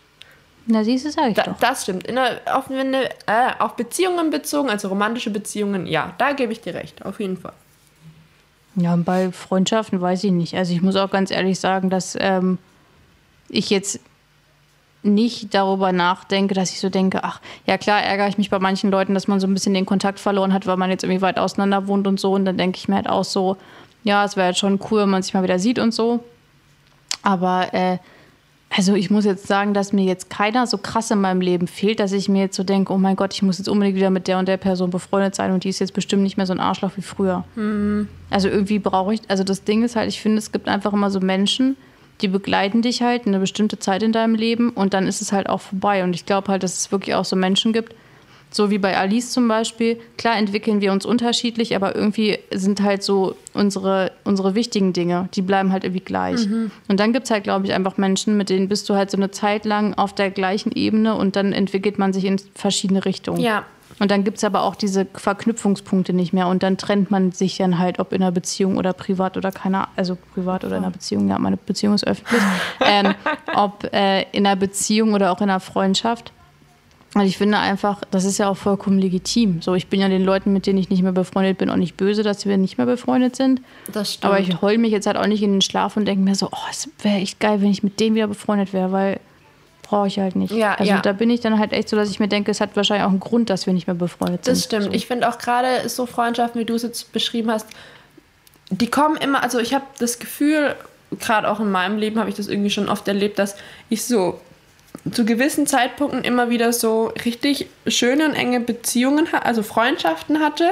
Na, 0.67 0.83
siehst 0.83 1.05
du, 1.05 1.11
sag 1.11 1.29
ich 1.29 1.35
Da, 1.35 1.43
doch. 1.43 1.59
das 1.59 1.83
stimmt. 1.83 2.07
In 2.07 2.15
der, 2.15 2.41
auf, 2.51 2.71
eine, 2.71 3.05
äh, 3.27 3.51
auf 3.59 3.75
Beziehungen 3.75 4.31
bezogen, 4.31 4.71
also 4.71 4.87
romantische 4.87 5.29
Beziehungen, 5.29 5.85
ja, 5.85 6.13
da 6.17 6.33
gebe 6.33 6.51
ich 6.53 6.61
dir 6.61 6.73
recht, 6.73 7.05
auf 7.05 7.19
jeden 7.19 7.37
Fall. 7.37 7.53
Ja, 8.75 8.93
und 8.93 9.05
bei 9.05 9.31
Freundschaften 9.31 10.01
weiß 10.01 10.23
ich 10.25 10.31
nicht. 10.31 10.55
Also 10.55 10.73
ich 10.73 10.81
muss 10.81 10.95
auch 10.95 11.09
ganz 11.09 11.31
ehrlich 11.31 11.59
sagen, 11.59 11.89
dass 11.89 12.17
ähm, 12.19 12.57
ich 13.49 13.69
jetzt 13.69 13.99
nicht 15.01 15.53
darüber 15.53 15.91
nachdenke, 15.91 16.55
dass 16.55 16.71
ich 16.71 16.79
so 16.79 16.89
denke, 16.89 17.23
ach, 17.23 17.39
ja 17.67 17.77
klar 17.77 18.01
ärgere 18.01 18.27
ich 18.27 18.37
mich 18.37 18.49
bei 18.49 18.59
manchen 18.59 18.89
Leuten, 18.89 19.13
dass 19.13 19.27
man 19.27 19.39
so 19.39 19.47
ein 19.47 19.53
bisschen 19.53 19.73
den 19.73 19.85
Kontakt 19.85 20.19
verloren 20.19 20.51
hat, 20.51 20.65
weil 20.65 20.77
man 20.77 20.89
jetzt 20.89 21.03
irgendwie 21.03 21.21
weit 21.21 21.37
auseinander 21.37 21.87
wohnt 21.87 22.07
und 22.07 22.19
so. 22.19 22.33
Und 22.33 22.45
dann 22.45 22.57
denke 22.57 22.77
ich 22.77 22.87
mir 22.87 22.95
halt 22.95 23.07
auch 23.07 23.23
so, 23.23 23.57
ja, 24.03 24.25
es 24.25 24.35
wäre 24.35 24.47
halt 24.47 24.57
schon 24.57 24.79
cool, 24.89 25.01
wenn 25.01 25.09
man 25.09 25.21
sich 25.21 25.33
mal 25.33 25.43
wieder 25.43 25.59
sieht 25.59 25.79
und 25.79 25.93
so. 25.93 26.23
Aber 27.21 27.73
äh, 27.73 27.99
also 28.77 28.93
ich 28.93 29.09
muss 29.09 29.23
jetzt 29.23 29.47
sagen, 29.47 29.73
dass 29.73 29.93
mir 29.93 30.03
jetzt 30.03 30.29
keiner 30.29 30.67
so 30.67 30.77
krass 30.77 31.09
in 31.09 31.21
meinem 31.21 31.39
Leben 31.39 31.67
fehlt, 31.67 31.99
dass 31.99 32.11
ich 32.11 32.27
mir 32.27 32.41
jetzt 32.41 32.57
so 32.57 32.63
denke, 32.63 32.91
oh 32.91 32.97
mein 32.97 33.15
Gott, 33.15 33.33
ich 33.33 33.41
muss 33.41 33.57
jetzt 33.57 33.69
unbedingt 33.69 33.95
wieder 33.95 34.09
mit 34.09 34.27
der 34.27 34.37
und 34.37 34.47
der 34.47 34.57
Person 34.57 34.89
befreundet 34.89 35.33
sein 35.33 35.51
und 35.51 35.63
die 35.63 35.69
ist 35.69 35.79
jetzt 35.79 35.93
bestimmt 35.93 36.23
nicht 36.23 36.35
mehr 36.35 36.45
so 36.45 36.53
ein 36.53 36.59
Arschloch 36.59 36.91
wie 36.97 37.01
früher. 37.01 37.45
Also 38.29 38.49
irgendwie 38.49 38.79
brauche 38.79 39.13
ich, 39.13 39.21
also 39.29 39.43
das 39.45 39.63
Ding 39.63 39.83
ist 39.83 39.95
halt, 39.95 40.09
ich 40.09 40.19
finde, 40.21 40.39
es 40.39 40.51
gibt 40.51 40.67
einfach 40.67 40.91
immer 40.91 41.09
so 41.09 41.21
Menschen, 41.21 41.77
die 42.21 42.27
begleiten 42.27 42.81
dich 42.81 43.01
halt 43.01 43.27
eine 43.27 43.39
bestimmte 43.39 43.79
Zeit 43.79 44.03
in 44.03 44.11
deinem 44.11 44.35
Leben 44.35 44.71
und 44.71 44.93
dann 44.93 45.07
ist 45.07 45.21
es 45.21 45.31
halt 45.31 45.47
auch 45.49 45.61
vorbei. 45.61 46.03
Und 46.03 46.13
ich 46.13 46.25
glaube 46.25 46.49
halt, 46.49 46.63
dass 46.63 46.77
es 46.77 46.91
wirklich 46.91 47.15
auch 47.15 47.25
so 47.25 47.35
Menschen 47.35 47.71
gibt, 47.71 47.93
so 48.55 48.69
wie 48.69 48.77
bei 48.77 48.97
Alice 48.97 49.31
zum 49.31 49.47
Beispiel. 49.47 49.99
Klar 50.17 50.37
entwickeln 50.37 50.79
wir 50.79 50.93
uns 50.93 51.05
unterschiedlich, 51.05 51.75
aber 51.75 51.95
irgendwie 51.95 52.39
sind 52.53 52.81
halt 52.81 53.03
so 53.03 53.35
unsere, 53.53 54.13
unsere 54.23 54.55
wichtigen 54.55 54.93
Dinge, 54.93 55.27
die 55.33 55.41
bleiben 55.41 55.73
halt 55.73 55.83
irgendwie 55.83 56.03
gleich. 56.03 56.47
Und 56.87 56.99
dann 56.99 57.11
gibt 57.11 57.25
es 57.25 57.31
halt, 57.31 57.43
glaube 57.43 57.65
ich, 57.65 57.73
einfach 57.73 57.97
Menschen, 57.97 58.37
mit 58.37 58.49
denen 58.49 58.69
bist 58.69 58.87
du 58.89 58.95
halt 58.95 59.11
so 59.11 59.17
eine 59.17 59.29
Zeit 59.31 59.65
lang 59.65 59.93
auf 59.95 60.13
der 60.13 60.31
gleichen 60.31 60.71
Ebene 60.71 61.15
und 61.15 61.35
dann 61.35 61.51
entwickelt 61.51 61.99
man 61.99 62.13
sich 62.13 62.23
in 62.23 62.39
verschiedene 62.55 63.03
Richtungen. 63.03 63.41
Ja. 63.41 63.65
Und 63.99 64.11
dann 64.11 64.23
gibt 64.23 64.37
es 64.37 64.43
aber 64.43 64.63
auch 64.63 64.75
diese 64.75 65.05
Verknüpfungspunkte 65.13 66.13
nicht 66.13 66.33
mehr. 66.33 66.47
Und 66.47 66.63
dann 66.63 66.77
trennt 66.77 67.11
man 67.11 67.31
sich 67.31 67.57
dann 67.57 67.79
halt, 67.79 67.99
ob 67.99 68.13
in 68.13 68.21
einer 68.21 68.31
Beziehung 68.31 68.77
oder 68.77 68.93
privat 68.93 69.37
oder 69.37 69.51
keiner, 69.51 69.87
also 69.95 70.17
privat 70.33 70.65
oder 70.65 70.77
in 70.77 70.83
einer 70.83 70.91
Beziehung, 70.91 71.29
ja, 71.29 71.39
meine 71.39 71.57
Beziehung 71.57 71.93
ist 71.93 72.05
öffentlich, 72.05 72.41
ähm, 72.81 73.15
ob 73.53 73.85
äh, 73.93 74.23
in 74.31 74.45
einer 74.45 74.55
Beziehung 74.55 75.13
oder 75.13 75.31
auch 75.31 75.37
in 75.39 75.49
einer 75.49 75.59
Freundschaft. 75.59 76.33
Und 77.15 77.21
ich 77.21 77.37
finde 77.37 77.57
einfach, 77.57 78.01
das 78.11 78.25
ist 78.25 78.39
ja 78.39 78.49
auch 78.49 78.57
vollkommen 78.57 78.99
legitim. 78.99 79.61
So, 79.61 79.73
ich 79.73 79.87
bin 79.87 80.01
ja 80.01 80.09
den 80.09 80.25
Leuten, 80.25 80.51
mit 80.51 80.67
denen 80.67 80.77
ich 80.77 80.89
nicht 80.89 81.01
mehr 81.01 81.13
befreundet 81.13 81.57
bin, 81.57 81.69
auch 81.69 81.77
nicht 81.77 81.95
böse, 81.95 82.23
dass 82.23 82.45
wir 82.45 82.57
nicht 82.57 82.77
mehr 82.77 82.85
befreundet 82.85 83.37
sind. 83.37 83.61
Das 83.93 84.15
stimmt. 84.15 84.25
Aber 84.25 84.39
ich 84.41 84.61
heul 84.61 84.77
mich 84.77 84.91
jetzt 84.91 85.07
halt 85.07 85.15
auch 85.15 85.25
nicht 85.25 85.41
in 85.41 85.53
den 85.53 85.61
Schlaf 85.61 85.95
und 85.95 86.03
denke 86.03 86.21
mir 86.21 86.35
so, 86.35 86.49
oh, 86.51 86.67
es 86.69 86.89
wäre 87.01 87.15
echt 87.15 87.39
geil, 87.39 87.61
wenn 87.61 87.71
ich 87.71 87.83
mit 87.83 88.01
dem 88.01 88.15
wieder 88.15 88.27
befreundet 88.27 88.73
wäre, 88.73 88.91
weil 88.91 89.21
brauche 89.81 90.07
ich 90.07 90.19
halt 90.19 90.35
nicht. 90.35 90.51
Ja, 90.51 90.73
also 90.73 90.91
ja. 90.91 90.99
da 90.99 91.13
bin 91.13 91.29
ich 91.29 91.39
dann 91.39 91.57
halt 91.57 91.71
echt 91.71 91.87
so, 91.87 91.95
dass 91.95 92.09
ich 92.09 92.19
mir 92.19 92.27
denke, 92.27 92.51
es 92.51 92.59
hat 92.59 92.75
wahrscheinlich 92.75 93.05
auch 93.05 93.11
einen 93.11 93.21
Grund, 93.21 93.49
dass 93.49 93.65
wir 93.65 93.73
nicht 93.73 93.87
mehr 93.87 93.95
befreundet 93.95 94.43
sind. 94.43 94.57
Das 94.57 94.65
stimmt. 94.65 94.85
So. 94.85 94.91
Ich 94.91 95.07
finde 95.07 95.29
auch 95.29 95.37
gerade 95.37 95.87
so 95.87 96.05
Freundschaften, 96.05 96.59
wie 96.59 96.65
du 96.65 96.75
es 96.75 96.83
jetzt 96.83 97.13
beschrieben 97.13 97.49
hast, 97.49 97.67
die 98.71 98.87
kommen 98.87 99.15
immer, 99.15 99.41
also 99.41 99.59
ich 99.59 99.73
habe 99.73 99.85
das 99.99 100.19
Gefühl, 100.19 100.75
gerade 101.19 101.49
auch 101.49 101.61
in 101.61 101.71
meinem 101.71 101.97
Leben 101.97 102.19
habe 102.19 102.29
ich 102.29 102.35
das 102.35 102.49
irgendwie 102.49 102.71
schon 102.71 102.89
oft 102.89 103.07
erlebt, 103.07 103.39
dass 103.39 103.55
ich 103.89 104.03
so 104.03 104.41
zu 105.11 105.25
gewissen 105.25 105.67
Zeitpunkten 105.67 106.23
immer 106.23 106.49
wieder 106.49 106.73
so 106.73 107.13
richtig 107.23 107.67
schöne 107.87 108.25
und 108.25 108.33
enge 108.33 108.59
Beziehungen, 108.59 109.27
also 109.31 109.61
Freundschaften 109.63 110.39
hatte, 110.39 110.71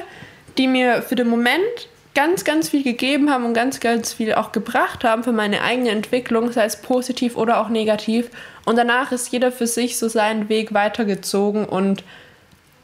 die 0.58 0.68
mir 0.68 1.02
für 1.02 1.16
den 1.16 1.28
Moment 1.28 1.88
ganz, 2.16 2.44
ganz 2.44 2.70
viel 2.70 2.84
gegeben 2.84 3.30
haben 3.30 3.46
und 3.46 3.54
ganz, 3.54 3.80
ganz 3.80 4.14
viel 4.14 4.34
auch 4.34 4.52
gebracht 4.52 5.04
haben 5.04 5.24
für 5.24 5.32
meine 5.32 5.62
eigene 5.62 5.90
Entwicklung, 5.90 6.52
sei 6.52 6.66
es 6.66 6.82
positiv 6.82 7.38
oder 7.38 7.60
auch 7.60 7.70
negativ. 7.70 8.30
Und 8.66 8.78
danach 8.78 9.12
ist 9.12 9.32
jeder 9.32 9.52
für 9.52 9.68
sich 9.68 9.98
so 9.98 10.08
seinen 10.08 10.50
Weg 10.50 10.74
weitergezogen 10.74 11.66
und 11.66 12.04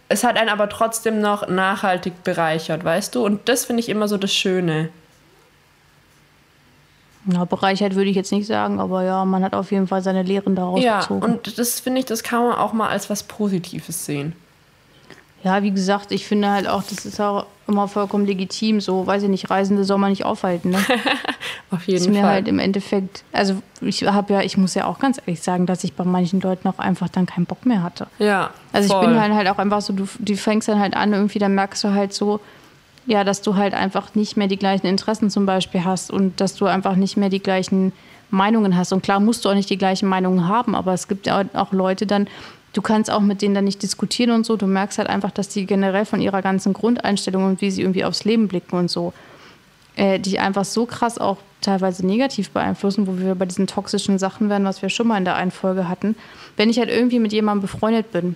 es 0.07 0.23
hat 0.23 0.37
einen 0.37 0.49
aber 0.49 0.69
trotzdem 0.69 1.21
noch 1.21 1.47
nachhaltig 1.47 2.23
bereichert, 2.23 2.83
weißt 2.83 3.13
du? 3.13 3.23
Und 3.23 3.47
das 3.47 3.65
finde 3.65 3.81
ich 3.81 3.89
immer 3.89 4.07
so 4.07 4.17
das 4.17 4.33
Schöne. 4.33 4.89
Ja, 7.25 7.43
bereichert 7.45 7.95
würde 7.95 8.09
ich 8.09 8.15
jetzt 8.15 8.31
nicht 8.31 8.47
sagen, 8.47 8.79
aber 8.79 9.03
ja, 9.03 9.25
man 9.25 9.43
hat 9.43 9.53
auf 9.53 9.71
jeden 9.71 9.87
Fall 9.87 10.01
seine 10.01 10.23
Lehren 10.23 10.55
daraus 10.55 10.81
Ja, 10.83 11.01
gezogen. 11.01 11.21
und 11.21 11.57
das 11.59 11.79
finde 11.79 11.99
ich, 11.99 12.05
das 12.05 12.23
kann 12.23 12.43
man 12.43 12.53
auch 12.57 12.71
mal 12.73 12.87
als 12.89 13.09
was 13.09 13.23
Positives 13.23 14.05
sehen. 14.05 14.33
ja, 15.43 15.61
wie 15.63 15.71
gesagt, 15.71 16.11
ich 16.11 16.25
finde 16.25 16.49
halt 16.49 16.67
auch, 16.67 16.83
das 16.83 17.05
ist 17.05 17.19
auch 17.21 17.45
immer 17.67 17.87
vollkommen 17.87 18.25
legitim. 18.25 18.81
So, 18.81 19.05
weiß 19.05 19.23
ich 19.23 19.29
nicht, 19.29 19.49
Reisende 19.49 19.83
soll 19.83 19.97
man 19.99 20.09
nicht 20.09 20.25
aufhalten. 20.25 20.71
Ne? 20.71 20.77
Auf 21.71 21.81
ist 21.81 21.87
jeden 21.87 22.13
mir 22.13 22.21
Fall. 22.21 22.29
halt 22.31 22.47
im 22.47 22.57
Endeffekt, 22.59 23.23
also 23.31 23.61
ich 23.81 24.03
habe 24.03 24.33
ja, 24.33 24.41
ich 24.41 24.57
muss 24.57 24.73
ja 24.75 24.85
auch 24.85 24.97
ganz 24.99 25.17
ehrlich 25.19 25.41
sagen, 25.41 25.65
dass 25.65 25.83
ich 25.83 25.93
bei 25.93 26.03
manchen 26.03 26.41
Leuten 26.41 26.67
auch 26.67 26.79
einfach 26.79 27.09
dann 27.09 27.25
keinen 27.25 27.45
Bock 27.45 27.65
mehr 27.65 27.83
hatte. 27.83 28.07
ja, 28.17 28.49
Also 28.73 28.89
voll. 28.93 29.03
ich 29.03 29.09
bin 29.09 29.19
halt, 29.21 29.33
halt 29.33 29.47
auch 29.49 29.59
einfach 29.59 29.81
so, 29.81 29.93
du, 29.93 30.07
du 30.19 30.35
fängst 30.35 30.67
dann 30.67 30.79
halt 30.79 30.95
an, 30.95 31.13
irgendwie, 31.13 31.39
dann 31.39 31.53
merkst 31.53 31.83
du 31.83 31.93
halt 31.93 32.11
so, 32.13 32.39
ja, 33.09 33.23
dass 33.23 33.41
du 33.41 33.55
halt 33.55 33.73
einfach 33.73 34.13
nicht 34.13 34.37
mehr 34.37 34.47
die 34.47 34.57
gleichen 34.57 34.85
Interessen 34.85 35.31
zum 35.31 35.47
Beispiel 35.47 35.83
hast 35.83 36.11
und 36.11 36.39
dass 36.39 36.53
du 36.53 36.67
einfach 36.67 36.95
nicht 36.95 37.17
mehr 37.17 37.29
die 37.29 37.41
gleichen 37.41 37.91
Meinungen 38.29 38.77
hast. 38.77 38.93
Und 38.93 39.01
klar 39.01 39.19
musst 39.19 39.43
du 39.43 39.49
auch 39.49 39.55
nicht 39.55 39.69
die 39.71 39.79
gleichen 39.79 40.07
Meinungen 40.07 40.47
haben, 40.47 40.75
aber 40.75 40.93
es 40.93 41.07
gibt 41.07 41.25
ja 41.25 41.43
auch 41.53 41.71
Leute 41.71 42.05
dann, 42.05 42.27
du 42.73 42.83
kannst 42.83 43.09
auch 43.09 43.19
mit 43.19 43.41
denen 43.41 43.55
dann 43.55 43.63
nicht 43.63 43.81
diskutieren 43.81 44.29
und 44.29 44.45
so. 44.45 44.57
Du 44.57 44.67
merkst 44.67 44.99
halt 44.99 45.09
einfach, 45.09 45.31
dass 45.31 45.49
die 45.49 45.65
generell 45.65 46.05
von 46.05 46.21
ihrer 46.21 46.43
ganzen 46.43 46.71
Grundeinstellung 46.71 47.45
und 47.45 47.61
wie 47.61 47.71
sie 47.71 47.81
irgendwie 47.81 48.05
aufs 48.05 48.25
Leben 48.25 48.47
blicken 48.47 48.75
und 48.75 48.91
so, 48.91 49.11
äh, 49.95 50.19
dich 50.19 50.39
einfach 50.39 50.65
so 50.65 50.85
krass 50.85 51.17
auch 51.17 51.37
teilweise 51.61 52.05
negativ 52.05 52.51
beeinflussen, 52.51 53.07
wo 53.07 53.17
wir 53.17 53.33
bei 53.33 53.45
diesen 53.45 53.65
toxischen 53.65 54.19
Sachen 54.19 54.49
werden, 54.49 54.65
was 54.65 54.83
wir 54.83 54.89
schon 54.89 55.07
mal 55.07 55.17
in 55.17 55.25
der 55.25 55.35
einen 55.35 55.49
Folge 55.49 55.89
hatten. 55.89 56.15
Wenn 56.57 56.69
ich 56.69 56.77
halt 56.77 56.89
irgendwie 56.89 57.19
mit 57.19 57.33
jemandem 57.33 57.63
befreundet 57.63 58.11
bin, 58.11 58.35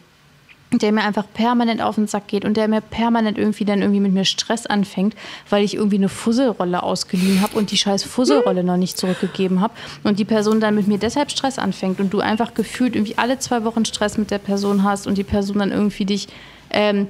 der 0.82 0.92
mir 0.92 1.04
einfach 1.04 1.26
permanent 1.34 1.82
auf 1.82 1.96
den 1.96 2.08
Sack 2.08 2.28
geht 2.28 2.46
und 2.46 2.58
der 2.58 2.68
mir 2.68 2.82
permanent 2.82 3.38
irgendwie 3.38 3.66
dann 3.66 3.82
irgendwie 3.82 4.00
mit 4.00 4.14
mir 4.14 4.26
Stress 4.26 4.66
anfängt, 4.66 5.16
weil 5.50 5.64
ich 5.64 5.76
irgendwie 5.76 5.98
eine 5.98 6.10
Fusselrolle 6.10 6.82
ausgeliehen 6.84 7.42
habe 7.42 7.58
und 7.58 7.72
die 7.72 7.78
scheiß 7.78 8.04
Fusselrolle 8.04 8.64
noch 8.64 8.78
nicht 8.78 8.98
zurückgegeben 8.98 9.62
habe 9.62 9.74
und 10.04 10.20
die 10.20 10.26
Person 10.26 10.60
dann 10.60 10.76
mit 10.76 10.88
mir 10.88 10.98
deshalb 10.98 11.32
Stress 11.32 11.60
anfängt 11.60 12.00
und 12.00 12.14
du 12.14 12.20
einfach 12.20 12.54
gefühlt 12.54 12.96
irgendwie 12.96 13.18
alle 13.18 13.40
zwei 13.40 13.64
Wochen 13.64 13.86
Stress 13.86 14.18
mit 14.18 14.32
der 14.32 14.40
Person 14.40 14.84
hast 14.84 15.08
und 15.08 15.18
die 15.18 15.24
Person 15.24 15.60
dann 15.60 15.72
irgendwie 15.72 16.06
dich 16.06 16.28
ähm, 16.72 17.08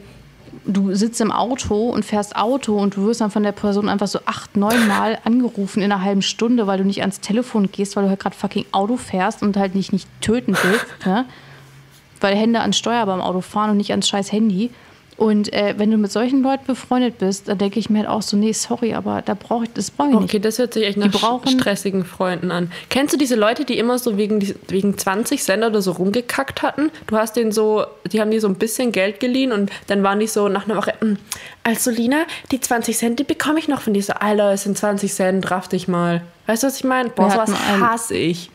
du 0.65 0.93
sitzt 0.93 1.19
im 1.21 1.31
Auto 1.31 1.89
und 1.89 2.05
fährst 2.05 2.35
Auto 2.35 2.77
und 2.77 2.95
du 2.95 3.05
wirst 3.07 3.21
dann 3.21 3.31
von 3.31 3.43
der 3.43 3.51
Person 3.51 3.89
einfach 3.89 4.07
so 4.07 4.19
acht, 4.25 4.55
neun 4.55 4.87
Mal 4.87 5.19
angerufen 5.23 5.81
in 5.81 5.91
einer 5.91 6.03
halben 6.03 6.21
Stunde, 6.21 6.67
weil 6.67 6.77
du 6.77 6.85
nicht 6.85 7.01
ans 7.01 7.19
Telefon 7.19 7.69
gehst, 7.71 7.95
weil 7.95 8.03
du 8.03 8.09
halt 8.09 8.19
gerade 8.19 8.35
fucking 8.35 8.65
Auto 8.71 8.97
fährst 8.97 9.41
und 9.41 9.57
halt 9.57 9.75
nicht, 9.75 9.93
nicht 9.93 10.07
töten 10.21 10.55
willst. 10.61 10.85
Ne? 11.05 11.25
Weil 12.23 12.35
Hände 12.37 12.61
ans 12.61 12.77
Steuer 12.77 13.05
beim 13.05 13.19
Auto 13.21 13.41
fahren 13.41 13.71
und 13.71 13.77
nicht 13.77 13.91
ans 13.91 14.07
scheiß 14.07 14.31
Handy. 14.31 14.71
Und 15.15 15.53
äh, 15.53 15.75
wenn 15.77 15.91
du 15.91 15.97
mit 15.97 16.11
solchen 16.11 16.41
Leuten 16.41 16.65
befreundet 16.65 17.19
bist, 17.19 17.47
dann 17.47 17.59
denke 17.59 17.79
ich 17.79 17.87
mir 17.87 17.99
halt 17.99 18.07
auch 18.07 18.23
so, 18.23 18.35
nee, 18.35 18.51
sorry, 18.51 18.95
aber 18.95 19.21
da 19.21 19.35
brauche 19.35 19.65
ich, 19.65 19.69
das 19.73 19.91
brauche 19.91 20.09
ich 20.09 20.15
nicht. 20.15 20.23
Okay, 20.23 20.39
das 20.39 20.57
hört 20.57 20.73
sich 20.73 20.85
echt 20.85 20.97
nach 20.97 21.11
brauchen- 21.11 21.49
stressigen 21.49 22.03
Freunden 22.03 22.49
an. 22.49 22.71
Kennst 22.89 23.13
du 23.13 23.17
diese 23.19 23.35
Leute, 23.35 23.63
die 23.63 23.77
immer 23.77 23.99
so 23.99 24.17
wegen, 24.17 24.41
wegen 24.69 24.97
20 24.97 25.43
Sender 25.43 25.67
oder 25.67 25.83
so 25.83 25.91
rumgekackt 25.91 26.63
hatten? 26.63 26.89
Du 27.05 27.15
hast 27.15 27.35
denen 27.35 27.51
so, 27.51 27.85
die 28.11 28.21
haben 28.21 28.31
dir 28.31 28.41
so 28.41 28.47
ein 28.47 28.55
bisschen 28.55 28.91
Geld 28.91 29.19
geliehen 29.19 29.51
und 29.51 29.69
dann 29.85 30.01
waren 30.01 30.19
die 30.19 30.25
so 30.27 30.47
nach 30.49 30.65
einer 30.65 30.77
Woche, 30.77 30.93
"Mm, 30.99 31.13
also 31.63 31.91
Lina, 31.91 32.23
die 32.51 32.59
20 32.59 32.97
Cent, 32.97 33.19
die 33.19 33.23
bekomme 33.23 33.59
ich 33.59 33.67
noch 33.67 33.81
von 33.81 33.93
dir. 33.93 34.01
So, 34.01 34.13
Alter, 34.13 34.51
es 34.53 34.63
sind 34.63 34.75
20 34.79 35.13
Cent, 35.13 35.51
raff 35.51 35.67
dich 35.67 35.87
mal. 35.87 36.23
Weißt 36.47 36.63
du, 36.63 36.67
was 36.67 36.77
ich 36.77 36.85
meine? 36.85 37.09
Boah, 37.09 37.29
sowas 37.29 37.51
hasse 37.79 38.15
ich. 38.15 38.49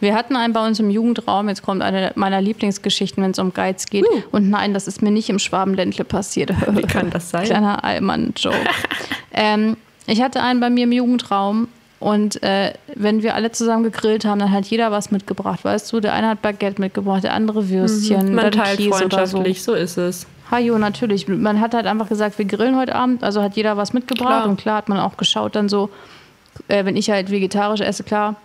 Wir 0.00 0.14
hatten 0.14 0.34
einen 0.34 0.52
bei 0.52 0.66
uns 0.66 0.80
im 0.80 0.90
Jugendraum, 0.90 1.48
jetzt 1.48 1.62
kommt 1.62 1.82
eine 1.82 2.12
meiner 2.14 2.40
Lieblingsgeschichten, 2.40 3.22
wenn 3.22 3.32
es 3.32 3.38
um 3.38 3.52
Geiz 3.52 3.86
geht. 3.86 4.06
Und 4.32 4.48
nein, 4.48 4.74
das 4.74 4.88
ist 4.88 5.02
mir 5.02 5.10
nicht 5.10 5.28
im 5.28 5.38
Schwabenländle 5.38 6.04
passiert. 6.04 6.50
Wie 6.76 6.82
kann 6.82 7.10
das 7.10 7.30
sein? 7.30 7.44
Kleiner 7.44 7.84
Allmann-Joke. 7.84 8.56
ähm, 9.32 9.76
ich 10.06 10.22
hatte 10.22 10.42
einen 10.42 10.60
bei 10.60 10.70
mir 10.70 10.84
im 10.84 10.92
Jugendraum 10.92 11.68
und 12.00 12.42
äh, 12.42 12.72
wenn 12.94 13.22
wir 13.22 13.34
alle 13.34 13.52
zusammen 13.52 13.84
gegrillt 13.84 14.24
haben, 14.24 14.38
dann 14.38 14.50
hat 14.50 14.64
jeder 14.66 14.90
was 14.90 15.10
mitgebracht, 15.10 15.64
weißt 15.64 15.92
du? 15.92 16.00
Der 16.00 16.14
eine 16.14 16.28
hat 16.28 16.40
Baguette 16.40 16.80
mitgebracht, 16.80 17.22
der 17.24 17.34
andere 17.34 17.68
Würstchen, 17.68 18.34
Man 18.34 18.50
dann 18.50 18.52
teilt 18.52 18.78
Käse 18.78 18.88
oder 18.88 19.26
so. 19.26 19.36
freundschaftlich, 19.36 19.62
so 19.62 19.74
ist 19.74 19.98
es. 19.98 20.26
Hajo, 20.50 20.78
natürlich. 20.78 21.28
Man 21.28 21.60
hat 21.60 21.74
halt 21.74 21.86
einfach 21.86 22.08
gesagt, 22.08 22.38
wir 22.38 22.46
grillen 22.46 22.76
heute 22.76 22.94
Abend, 22.94 23.22
also 23.22 23.42
hat 23.42 23.54
jeder 23.54 23.76
was 23.76 23.92
mitgebracht 23.92 24.28
Klar. 24.28 24.48
und 24.48 24.58
klar 24.58 24.76
hat 24.78 24.88
man 24.88 24.98
auch 24.98 25.18
geschaut 25.18 25.54
dann 25.54 25.68
so, 25.68 25.90
äh, 26.68 26.86
wenn 26.86 26.96
ich 26.96 27.10
halt 27.10 27.30
vegetarisch 27.30 27.82
esse, 27.82 28.02
klar, 28.02 28.36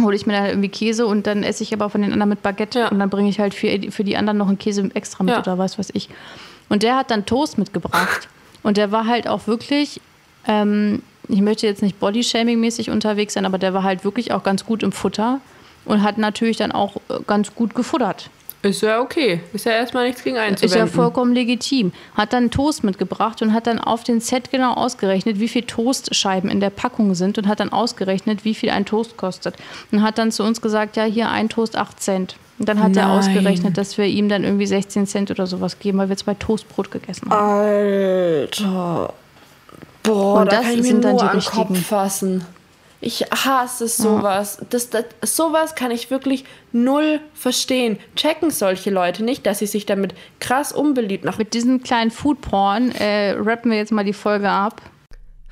hole 0.00 0.16
ich 0.16 0.26
mir 0.26 0.32
dann 0.32 0.46
irgendwie 0.46 0.68
Käse 0.68 1.06
und 1.06 1.26
dann 1.26 1.42
esse 1.42 1.62
ich 1.62 1.72
aber 1.72 1.88
von 1.90 2.02
den 2.02 2.12
anderen 2.12 2.30
mit 2.30 2.42
Baguette 2.42 2.80
Ja. 2.80 2.88
und 2.88 2.98
dann 2.98 3.10
bringe 3.10 3.28
ich 3.28 3.38
halt 3.38 3.54
für, 3.54 3.68
für 3.90 4.04
die 4.04 4.16
anderen 4.16 4.38
noch 4.38 4.48
einen 4.48 4.58
Käse 4.58 4.90
extra 4.94 5.22
mit 5.24 5.34
Ja. 5.34 5.40
oder 5.40 5.58
was 5.58 5.78
weiß 5.78 5.90
ich. 5.94 6.08
Und 6.68 6.82
der 6.82 6.96
hat 6.96 7.10
dann 7.10 7.26
Toast 7.26 7.58
mitgebracht 7.58 8.28
und 8.62 8.76
der 8.76 8.90
war 8.90 9.06
halt 9.06 9.28
auch 9.28 9.46
wirklich, 9.46 10.00
ähm, 10.46 11.02
ich 11.28 11.40
möchte 11.40 11.66
jetzt 11.66 11.82
nicht 11.82 12.00
Bodyshaming-mäßig 12.02 12.90
unterwegs 12.90 13.34
sein, 13.34 13.46
aber 13.46 13.58
der 13.58 13.72
war 13.74 13.82
halt 13.82 14.04
wirklich 14.04 14.32
auch 14.32 14.42
ganz 14.42 14.64
gut 14.66 14.82
im 14.82 14.92
Futter 14.92 15.40
und 15.84 16.02
hat 16.02 16.18
natürlich 16.18 16.56
dann 16.56 16.72
auch 16.72 16.96
äh, 17.08 17.18
ganz 17.26 17.54
gut 17.54 17.74
gefuttert. 17.74 18.30
Ist 18.64 18.80
ja 18.80 19.00
okay. 19.00 19.40
Ist 19.52 19.66
ja 19.66 19.72
erstmal 19.72 20.06
nichts 20.06 20.24
gegen 20.24 20.38
einzuwenden. 20.38 20.64
Ist 20.64 20.74
ja 20.74 20.86
vollkommen 20.86 21.34
legitim. 21.34 21.92
Hat 22.14 22.32
dann 22.32 22.50
Toast 22.50 22.82
mitgebracht 22.82 23.42
und 23.42 23.52
hat 23.52 23.66
dann 23.66 23.78
auf 23.78 24.04
den 24.04 24.20
Set 24.20 24.50
genau 24.50 24.72
ausgerechnet, 24.72 25.38
wie 25.38 25.48
viel 25.48 25.62
Toastscheiben 25.62 26.48
in 26.48 26.60
der 26.60 26.70
Packung 26.70 27.14
sind 27.14 27.36
und 27.36 27.46
hat 27.46 27.60
dann 27.60 27.70
ausgerechnet, 27.72 28.44
wie 28.44 28.54
viel 28.54 28.70
ein 28.70 28.86
Toast 28.86 29.18
kostet. 29.18 29.56
Und 29.92 30.02
hat 30.02 30.16
dann 30.16 30.32
zu 30.32 30.42
uns 30.44 30.62
gesagt, 30.62 30.96
ja, 30.96 31.04
hier 31.04 31.28
ein 31.30 31.50
Toast 31.50 31.76
8 31.76 32.00
Cent. 32.02 32.36
Und 32.58 32.68
dann 32.68 32.82
hat 32.82 32.96
er 32.96 33.08
Nein. 33.08 33.18
ausgerechnet, 33.18 33.76
dass 33.76 33.98
wir 33.98 34.06
ihm 34.06 34.28
dann 34.28 34.44
irgendwie 34.44 34.66
16 34.66 35.06
Cent 35.06 35.30
oder 35.30 35.46
sowas 35.46 35.78
geben, 35.78 35.98
weil 35.98 36.08
wir 36.08 36.16
zwei 36.16 36.34
Toastbrot 36.34 36.90
gegessen 36.90 37.28
haben. 37.30 37.58
Alter. 37.58 39.12
Boah, 40.04 40.40
Und 40.40 40.52
da 40.52 40.56
das 40.56 40.64
kann 40.66 40.70
ich 40.72 40.76
mir 40.78 40.84
sind 40.84 41.04
dann 41.04 41.16
nur 41.16 41.28
die 41.28 41.36
richtigen. 41.36 41.66
Kopf 41.68 41.86
fassen. 41.86 42.46
Ich 43.06 43.20
hasse 43.30 43.86
sowas. 43.86 44.64
Das, 44.70 44.88
das, 44.88 45.04
sowas 45.22 45.74
kann 45.74 45.90
ich 45.90 46.10
wirklich 46.10 46.46
null 46.72 47.20
verstehen. 47.34 47.98
Checken 48.16 48.50
solche 48.50 48.88
Leute 48.88 49.22
nicht, 49.22 49.44
dass 49.44 49.58
sie 49.58 49.66
sich 49.66 49.84
damit 49.84 50.14
krass 50.40 50.72
unbeliebt 50.72 51.22
machen. 51.22 51.36
Mit 51.36 51.52
diesem 51.52 51.82
kleinen 51.82 52.10
Foodporn 52.10 52.92
äh, 52.92 53.32
rappen 53.32 53.70
wir 53.70 53.76
jetzt 53.76 53.92
mal 53.92 54.06
die 54.06 54.14
Folge 54.14 54.48
ab. 54.48 54.80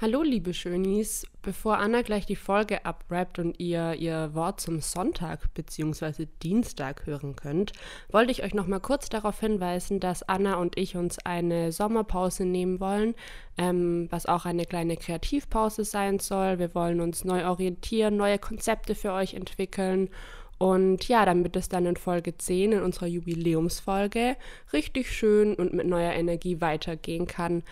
Hallo, 0.01 0.23
liebe 0.23 0.55
Schönis. 0.55 1.27
Bevor 1.45 1.79
Anna 1.79 2.03
gleich 2.03 2.25
die 2.25 2.37
Folge 2.37 2.87
abrappt 2.87 3.41
und 3.41 3.59
ihr 3.59 3.95
ihr 3.95 4.33
Wort 4.33 4.61
zum 4.61 4.81
Sonntag 4.81 5.53
bzw. 5.55 6.27
Dienstag 6.41 7.05
hören 7.05 7.35
könnt, 7.35 7.73
wollte 8.13 8.31
ich 8.31 8.45
euch 8.45 8.55
noch 8.55 8.69
mal 8.69 8.79
kurz 8.79 9.09
darauf 9.09 9.41
hinweisen, 9.41 9.99
dass 9.99 10.23
Anna 10.23 10.55
und 10.55 10.79
ich 10.79 10.97
uns 10.97 11.19
eine 11.19 11.73
Sommerpause 11.73 12.45
nehmen 12.45 12.79
wollen, 12.79 13.17
ähm, 13.59 14.07
was 14.11 14.27
auch 14.27 14.45
eine 14.45 14.67
kleine 14.67 14.97
Kreativpause 14.97 15.85
sein 15.85 16.21
soll. 16.21 16.61
Wir 16.61 16.77
wollen 16.77 17.01
uns 17.01 17.25
neu 17.25 17.45
orientieren, 17.45 18.17
neue 18.17 18.39
Konzepte 18.39 18.95
für 18.95 19.13
euch 19.13 19.35
entwickeln. 19.35 20.11
Und 20.59 21.09
ja, 21.09 21.27
damit 21.27 21.57
es 21.57 21.69
dann 21.69 21.87
in 21.87 21.97
Folge 21.97 22.37
10, 22.37 22.71
in 22.71 22.83
unserer 22.83 23.09
Jubiläumsfolge, 23.09 24.37
richtig 24.73 25.11
schön 25.11 25.57
und 25.57 25.73
mit 25.73 25.89
neuer 25.89 26.13
Energie 26.13 26.61
weitergehen 26.61 27.27
kann. 27.27 27.65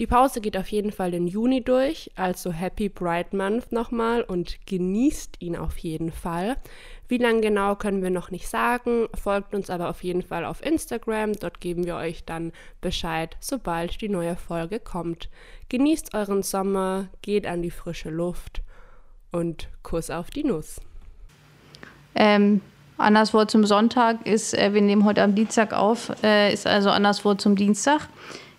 Die 0.00 0.08
Pause 0.08 0.40
geht 0.40 0.56
auf 0.56 0.66
jeden 0.68 0.90
Fall 0.90 1.12
den 1.12 1.28
Juni 1.28 1.62
durch, 1.62 2.10
also 2.16 2.50
Happy 2.50 2.88
Bright 2.88 3.32
Month 3.32 3.70
nochmal 3.70 4.22
und 4.22 4.58
genießt 4.66 5.36
ihn 5.38 5.56
auf 5.56 5.78
jeden 5.78 6.10
Fall. 6.10 6.56
Wie 7.06 7.18
lange 7.18 7.42
genau 7.42 7.76
können 7.76 8.02
wir 8.02 8.10
noch 8.10 8.32
nicht 8.32 8.48
sagen, 8.48 9.06
folgt 9.14 9.54
uns 9.54 9.70
aber 9.70 9.88
auf 9.88 10.02
jeden 10.02 10.22
Fall 10.22 10.44
auf 10.44 10.64
Instagram, 10.66 11.34
dort 11.34 11.60
geben 11.60 11.84
wir 11.84 11.94
euch 11.94 12.24
dann 12.24 12.50
Bescheid, 12.80 13.36
sobald 13.38 14.00
die 14.00 14.08
neue 14.08 14.34
Folge 14.34 14.80
kommt. 14.80 15.28
Genießt 15.68 16.12
euren 16.14 16.42
Sommer, 16.42 17.06
geht 17.22 17.46
an 17.46 17.62
die 17.62 17.70
frische 17.70 18.10
Luft 18.10 18.62
und 19.30 19.68
Kuss 19.84 20.10
auf 20.10 20.30
die 20.30 20.44
Nuss. 20.44 20.80
Ähm, 22.16 22.62
Wort 23.32 23.50
zum 23.50 23.64
Sonntag 23.64 24.26
ist, 24.26 24.54
äh, 24.54 24.74
wir 24.74 24.80
nehmen 24.80 25.04
heute 25.04 25.22
am 25.22 25.36
Dienstag 25.36 25.72
auf, 25.72 26.10
äh, 26.24 26.52
ist 26.52 26.66
also 26.66 26.90
Wort 27.24 27.40
zum 27.40 27.54
Dienstag. 27.54 28.08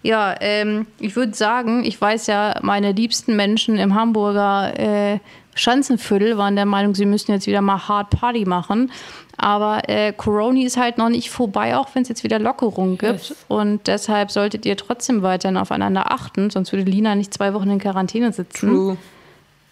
Ja, 0.05 0.35
ähm, 0.39 0.85
ich 0.99 1.15
würde 1.15 1.33
sagen, 1.33 1.83
ich 1.83 1.99
weiß 1.99 2.27
ja, 2.27 2.59
meine 2.61 2.91
liebsten 2.91 3.35
Menschen 3.35 3.79
im 3.79 3.95
Hamburger 3.95 4.71
äh, 4.77 5.17
Schanzenviertel 5.55 6.37
waren 6.37 6.55
der 6.55 6.67
Meinung, 6.67 6.93
sie 6.93 7.07
müssten 7.07 7.31
jetzt 7.31 7.47
wieder 7.47 7.61
mal 7.61 7.87
Hard 7.87 8.11
Party 8.11 8.45
machen. 8.45 8.91
Aber 9.35 9.89
äh, 9.89 10.13
Corona 10.13 10.61
ist 10.61 10.77
halt 10.77 10.99
noch 10.99 11.09
nicht 11.09 11.31
vorbei, 11.31 11.75
auch 11.75 11.87
wenn 11.95 12.03
es 12.03 12.09
jetzt 12.09 12.23
wieder 12.23 12.37
Lockerungen 12.37 12.99
gibt. 12.99 13.29
Yes. 13.29 13.45
Und 13.47 13.87
deshalb 13.87 14.29
solltet 14.29 14.67
ihr 14.67 14.77
trotzdem 14.77 15.23
weiterhin 15.23 15.57
aufeinander 15.57 16.11
achten, 16.11 16.51
sonst 16.51 16.71
würde 16.71 16.85
Lina 16.85 17.15
nicht 17.15 17.33
zwei 17.33 17.55
Wochen 17.55 17.71
in 17.71 17.79
Quarantäne 17.79 18.31
sitzen. 18.31 18.69
True. 18.69 18.97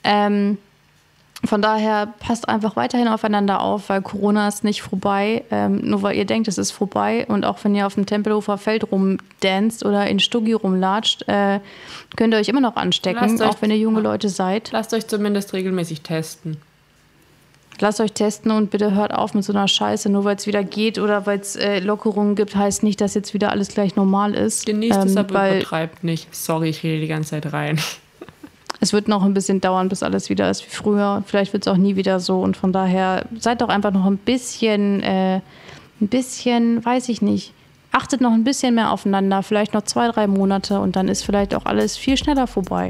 Ähm, 0.03 0.57
von 1.45 1.61
daher 1.61 2.07
passt 2.19 2.47
einfach 2.47 2.75
weiterhin 2.75 3.07
aufeinander 3.07 3.61
auf, 3.61 3.89
weil 3.89 4.01
Corona 4.01 4.47
ist 4.47 4.63
nicht 4.63 4.81
vorbei. 4.81 5.43
Ähm, 5.51 5.81
nur 5.83 6.01
weil 6.01 6.15
ihr 6.15 6.25
denkt, 6.25 6.47
es 6.47 6.57
ist 6.57 6.71
vorbei. 6.71 7.25
Und 7.27 7.43
auch 7.43 7.57
wenn 7.63 7.75
ihr 7.75 7.85
auf 7.85 7.95
dem 7.95 8.05
Tempelhofer 8.05 8.57
Feld 8.57 8.91
rumdanzt 8.91 9.85
oder 9.85 10.07
in 10.07 10.19
Stuggi 10.19 10.53
rumlatscht, 10.53 11.27
äh, 11.27 11.59
könnt 12.15 12.33
ihr 12.33 12.39
euch 12.39 12.47
immer 12.49 12.61
noch 12.61 12.75
anstecken, 12.75 13.41
auch 13.41 13.57
wenn 13.61 13.71
ihr 13.71 13.77
junge 13.77 13.99
Leute 13.99 14.29
seid. 14.29 14.71
Lasst 14.71 14.93
euch 14.93 15.07
zumindest 15.07 15.53
regelmäßig 15.53 16.01
testen. 16.01 16.57
Lasst 17.79 17.99
euch 17.99 18.13
testen 18.13 18.51
und 18.51 18.69
bitte 18.69 18.93
hört 18.93 19.13
auf 19.13 19.33
mit 19.33 19.43
so 19.43 19.51
einer 19.51 19.67
Scheiße. 19.67 20.07
Nur 20.09 20.23
weil 20.23 20.35
es 20.35 20.47
wieder 20.47 20.63
geht 20.63 20.99
oder 20.99 21.25
weil 21.25 21.39
es 21.39 21.55
äh, 21.55 21.79
Lockerungen 21.79 22.35
gibt, 22.35 22.55
heißt 22.55 22.83
nicht, 22.83 23.01
dass 23.01 23.15
jetzt 23.15 23.33
wieder 23.33 23.51
alles 23.51 23.69
gleich 23.69 23.95
normal 23.95 24.35
ist. 24.35 24.65
Genießt 24.65 24.99
es, 25.05 25.11
Ähm, 25.11 25.17
aber 25.17 25.33
weil 25.33 25.55
übertreibt 25.57 26.03
nicht. 26.03 26.33
Sorry, 26.33 26.69
ich 26.69 26.83
rede 26.83 27.01
die 27.01 27.07
ganze 27.07 27.31
Zeit 27.31 27.51
rein. 27.51 27.79
Es 28.83 28.91
wird 28.91 29.07
noch 29.07 29.23
ein 29.23 29.33
bisschen 29.33 29.61
dauern, 29.61 29.87
bis 29.87 30.03
alles 30.03 30.29
wieder 30.29 30.49
ist 30.49 30.65
wie 30.65 30.69
früher. 30.69 31.23
Vielleicht 31.25 31.53
wird 31.53 31.65
es 31.65 31.71
auch 31.71 31.77
nie 31.77 31.95
wieder 31.95 32.19
so. 32.19 32.41
Und 32.41 32.57
von 32.57 32.73
daher 32.73 33.25
seid 33.39 33.61
doch 33.61 33.69
einfach 33.69 33.91
noch 33.91 34.05
ein 34.05 34.17
bisschen, 34.17 35.01
äh, 35.01 35.39
ein 36.01 36.07
bisschen, 36.09 36.83
weiß 36.83 37.07
ich 37.07 37.21
nicht. 37.21 37.53
Achtet 37.93 38.19
noch 38.19 38.33
ein 38.33 38.43
bisschen 38.43 38.75
mehr 38.75 38.91
aufeinander, 38.91 39.41
vielleicht 39.41 39.73
noch 39.73 39.83
zwei, 39.83 40.09
drei 40.09 40.27
Monate 40.27 40.81
und 40.81 40.97
dann 40.97 41.07
ist 41.07 41.23
vielleicht 41.23 41.55
auch 41.55 41.65
alles 41.65 41.95
viel 41.95 42.17
schneller 42.17 42.45
vorbei. 42.45 42.89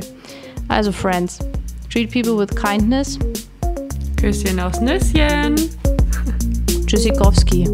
Also, 0.67 0.91
Friends, 0.91 1.39
treat 1.91 2.09
people 2.09 2.37
with 2.39 2.55
kindness. 2.55 3.19
Küsschen 4.19 4.59
aufs 4.59 4.81
Nüsschen. 4.81 5.55
Tschüssikowski. 6.87 7.69